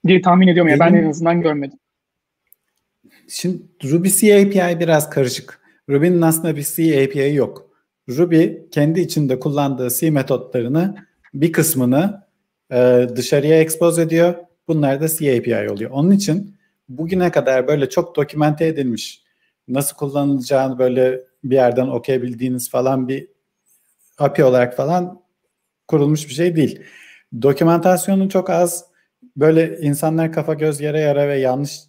Diye 0.08 0.22
tahmin 0.22 0.48
ediyorum 0.48 0.72
ya 0.72 0.80
ben 0.80 0.94
en 0.94 1.10
azından 1.10 1.42
görmedim. 1.42 1.80
Şimdi 3.28 3.64
Ruby 3.84 4.10
C 4.10 4.42
API 4.42 4.80
biraz 4.80 5.10
karışık. 5.10 5.62
Ruby'nin 5.90 6.22
aslında 6.22 6.56
bir 6.56 6.68
C 6.76 7.04
API 7.04 7.36
yok. 7.36 7.70
Ruby 8.10 8.48
kendi 8.72 9.00
içinde 9.00 9.40
kullandığı 9.40 9.90
C 9.90 10.12
metotlarını 10.12 10.96
bir 11.34 11.52
kısmını 11.52 12.24
e, 12.72 13.08
dışarıya 13.16 13.62
expose 13.62 14.02
ediyor. 14.02 14.36
Bunlar 14.68 15.02
da 15.02 15.08
C 15.08 15.38
API 15.38 15.72
oluyor. 15.72 15.92
Onun 15.92 16.12
için 16.12 16.56
bugüne 16.90 17.32
kadar 17.32 17.68
böyle 17.68 17.90
çok 17.90 18.16
dokümente 18.16 18.68
edilmiş 18.68 19.24
nasıl 19.68 19.96
kullanılacağını 19.96 20.80
böyle 20.80 21.22
bir 21.44 21.56
yerden 21.56 21.88
okuyabildiğiniz 21.88 22.70
falan 22.70 23.08
bir 23.08 23.28
API 24.18 24.44
olarak 24.44 24.78
falan 24.78 25.22
kurulmuş 25.88 26.28
bir 26.28 26.34
şey 26.34 26.56
değil. 26.56 26.82
Dokümantasyonu 27.42 28.30
çok 28.30 28.50
az. 28.50 28.86
Böyle 29.38 29.78
insanlar 29.78 30.34
kafa 30.34 30.54
göz 30.54 30.82
yere 30.82 31.00
yara 31.00 31.28
ve 31.28 31.40
yanlış 31.40 31.80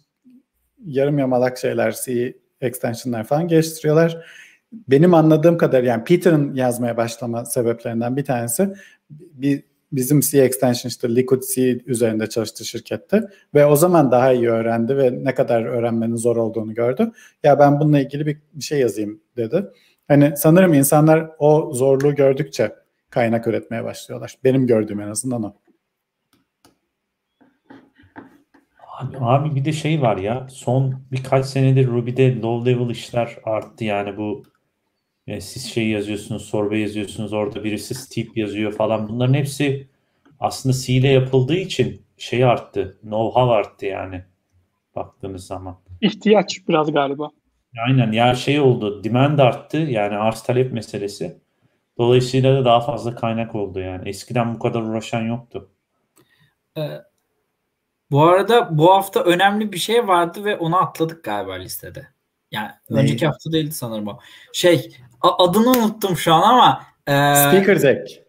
yarım 0.85 1.19
yamalak 1.19 1.57
şeyler, 1.57 1.95
C 2.05 2.37
extensionlar 2.61 3.23
falan 3.23 3.47
geliştiriyorlar. 3.47 4.25
Benim 4.71 5.13
anladığım 5.13 5.57
kadar 5.57 5.83
yani 5.83 6.03
Peter'ın 6.03 6.55
yazmaya 6.55 6.97
başlama 6.97 7.45
sebeplerinden 7.45 8.17
bir 8.17 8.25
tanesi 8.25 8.73
bir 9.09 9.63
bizim 9.91 10.19
C 10.19 10.41
extension 10.41 10.89
işte 10.89 11.15
Liquid 11.15 11.43
C 11.55 11.79
üzerinde 11.85 12.29
çalıştı 12.29 12.65
şirkette 12.65 13.23
ve 13.53 13.65
o 13.65 13.75
zaman 13.75 14.11
daha 14.11 14.33
iyi 14.33 14.49
öğrendi 14.49 14.97
ve 14.97 15.23
ne 15.23 15.35
kadar 15.35 15.65
öğrenmenin 15.65 16.15
zor 16.15 16.37
olduğunu 16.37 16.73
gördü. 16.73 17.11
Ya 17.43 17.59
ben 17.59 17.79
bununla 17.79 17.99
ilgili 17.99 18.25
bir, 18.25 18.37
bir 18.53 18.63
şey 18.63 18.79
yazayım 18.79 19.21
dedi. 19.37 19.65
Hani 20.07 20.33
sanırım 20.37 20.73
insanlar 20.73 21.29
o 21.39 21.73
zorluğu 21.73 22.15
gördükçe 22.15 22.75
kaynak 23.09 23.47
üretmeye 23.47 23.83
başlıyorlar. 23.83 24.35
Benim 24.43 24.67
gördüğüm 24.67 25.01
en 25.01 25.07
azından 25.07 25.43
o. 25.43 25.53
Abi, 28.99 29.17
abi 29.19 29.55
bir 29.55 29.65
de 29.65 29.71
şey 29.71 30.01
var 30.01 30.17
ya 30.17 30.47
son 30.49 31.01
birkaç 31.11 31.45
senedir 31.45 31.87
Ruby'de 31.87 32.41
low 32.41 32.71
level 32.71 32.89
işler 32.89 33.37
arttı 33.43 33.83
yani 33.83 34.17
bu 34.17 34.43
yani 35.29 35.41
siz 35.41 35.65
şey 35.65 35.87
yazıyorsunuz 35.89 36.45
sorbe 36.45 36.77
yazıyorsunuz 36.77 37.33
orada 37.33 37.63
birisi 37.63 37.95
steep 37.95 38.37
yazıyor 38.37 38.71
falan 38.71 39.09
bunların 39.09 39.33
hepsi 39.33 39.87
aslında 40.39 40.75
C 40.75 40.93
ile 40.93 41.07
yapıldığı 41.07 41.55
için 41.55 42.01
şey 42.17 42.45
arttı 42.45 42.97
know-how 43.03 43.51
arttı 43.51 43.85
yani 43.85 44.23
baktığınız 44.95 45.47
zaman. 45.47 45.79
İhtiyaç 46.01 46.67
biraz 46.67 46.91
galiba. 46.91 47.29
Aynen 47.87 48.11
ya 48.11 48.35
şey 48.35 48.59
oldu 48.59 49.03
demand 49.03 49.39
arttı 49.39 49.77
yani 49.77 50.17
arz 50.17 50.43
talep 50.43 50.73
meselesi. 50.73 51.37
Dolayısıyla 51.97 52.55
da 52.55 52.65
daha 52.65 52.81
fazla 52.81 53.15
kaynak 53.15 53.55
oldu 53.55 53.79
yani. 53.79 54.09
Eskiden 54.09 54.55
bu 54.55 54.59
kadar 54.59 54.81
uğraşan 54.81 55.21
yoktu. 55.21 55.69
Ee, 56.77 56.81
bu 58.11 58.23
arada 58.23 58.77
bu 58.77 58.91
hafta 58.91 59.23
önemli 59.23 59.71
bir 59.71 59.77
şey 59.77 60.07
vardı 60.07 60.45
ve 60.45 60.57
onu 60.57 60.77
atladık 60.77 61.23
galiba 61.23 61.53
listede. 61.53 62.07
Yani 62.51 62.71
Ne? 62.89 62.99
önceki 62.99 63.27
hafta 63.27 63.51
değildi 63.51 63.71
sanırım 63.71 64.07
o. 64.07 64.19
Şey 64.53 64.91
adını 65.21 65.69
unuttum 65.69 66.17
şu 66.17 66.33
an 66.33 66.41
ama 66.41 66.81
e, 67.07 67.35
Speaker 67.35 67.81
Deck. 67.81 68.21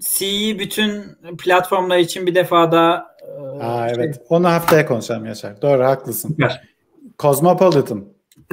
C'yi 0.00 0.58
bütün 0.58 1.04
platformlar 1.38 1.98
için 1.98 2.26
bir 2.26 2.34
defa 2.34 2.72
da 2.72 3.06
e, 3.22 3.62
Aa, 3.62 3.88
şey- 3.88 4.04
evet. 4.04 4.22
Onu 4.28 4.48
haftaya 4.48 4.86
konuşalım 4.86 5.26
Yaşar. 5.26 5.62
Doğru 5.62 5.84
haklısın. 5.84 6.28
Süper. 6.28 6.62
Cosmopolitan. 7.18 8.04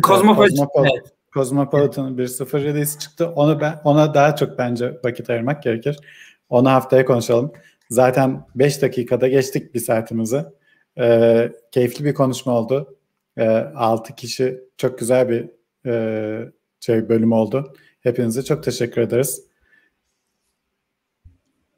Cosmopolitan. 0.04 0.56
Cosmopolitan. 0.56 0.98
Evet. 0.98 1.14
Cosmopolitan'ın 1.34 2.18
bir 2.18 2.28
sıfır 2.28 2.64
release 2.64 3.00
çıktı. 3.00 3.28
Onu 3.36 3.62
ben 3.62 3.82
ona 3.84 4.14
daha 4.14 4.36
çok 4.36 4.58
bence 4.58 5.00
vakit 5.04 5.30
ayırmak 5.30 5.64
gerekir. 5.64 5.98
Onu 6.50 6.70
haftaya 6.70 7.06
konuşalım. 7.06 7.52
Zaten 7.90 8.46
5 8.56 8.82
dakikada 8.82 9.28
geçtik 9.28 9.74
bir 9.74 9.80
saatimizi. 9.80 10.46
Ee, 10.98 11.52
keyifli 11.72 12.06
bir 12.06 12.14
konuşma 12.14 12.54
oldu. 12.54 12.98
Ee, 13.38 13.48
6 13.76 14.16
kişi 14.16 14.60
çok 14.78 15.00
güzel 15.00 15.30
bir 15.30 15.50
e, 15.86 16.52
şey 16.82 17.10
bölüm 17.10 17.32
oldu. 17.32 17.74
Hepinize 18.02 18.44
çok 18.44 18.64
teşekkür 18.64 19.02
ederiz. 19.02 19.46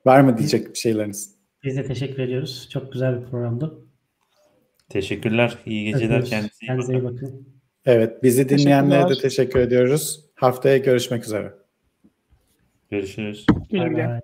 Var 0.06 0.22
mı 0.22 0.38
diyecek 0.38 0.70
bir 0.70 0.80
şeyleriniz? 0.80 1.36
Biz 1.64 1.78
de 1.78 1.84
teşekkür 1.86 2.24
ediyoruz. 2.24 2.70
Çok 2.72 2.94
güzel 2.94 3.22
bir 3.22 3.26
programdı. 3.26 3.80
Teşekkürler. 4.90 5.58
İyi 5.66 5.86
geceler. 5.92 6.26
Kendinize 6.26 6.54
iyi 6.62 6.68
Kendinize 6.68 6.94
iyi 6.94 7.04
bakın. 7.04 7.16
bakın. 7.16 7.48
Evet, 7.86 8.24
bizi 8.24 8.50
dinleyenlere 8.50 9.10
de 9.10 9.22
teşekkür 9.22 9.60
ediyoruz. 9.60 10.26
Haftaya 10.36 10.78
görüşmek 10.78 11.24
üzere. 11.24 11.54
Görüşürüz. 12.92 13.46
Güle. 13.70 13.94
bay. 13.94 14.22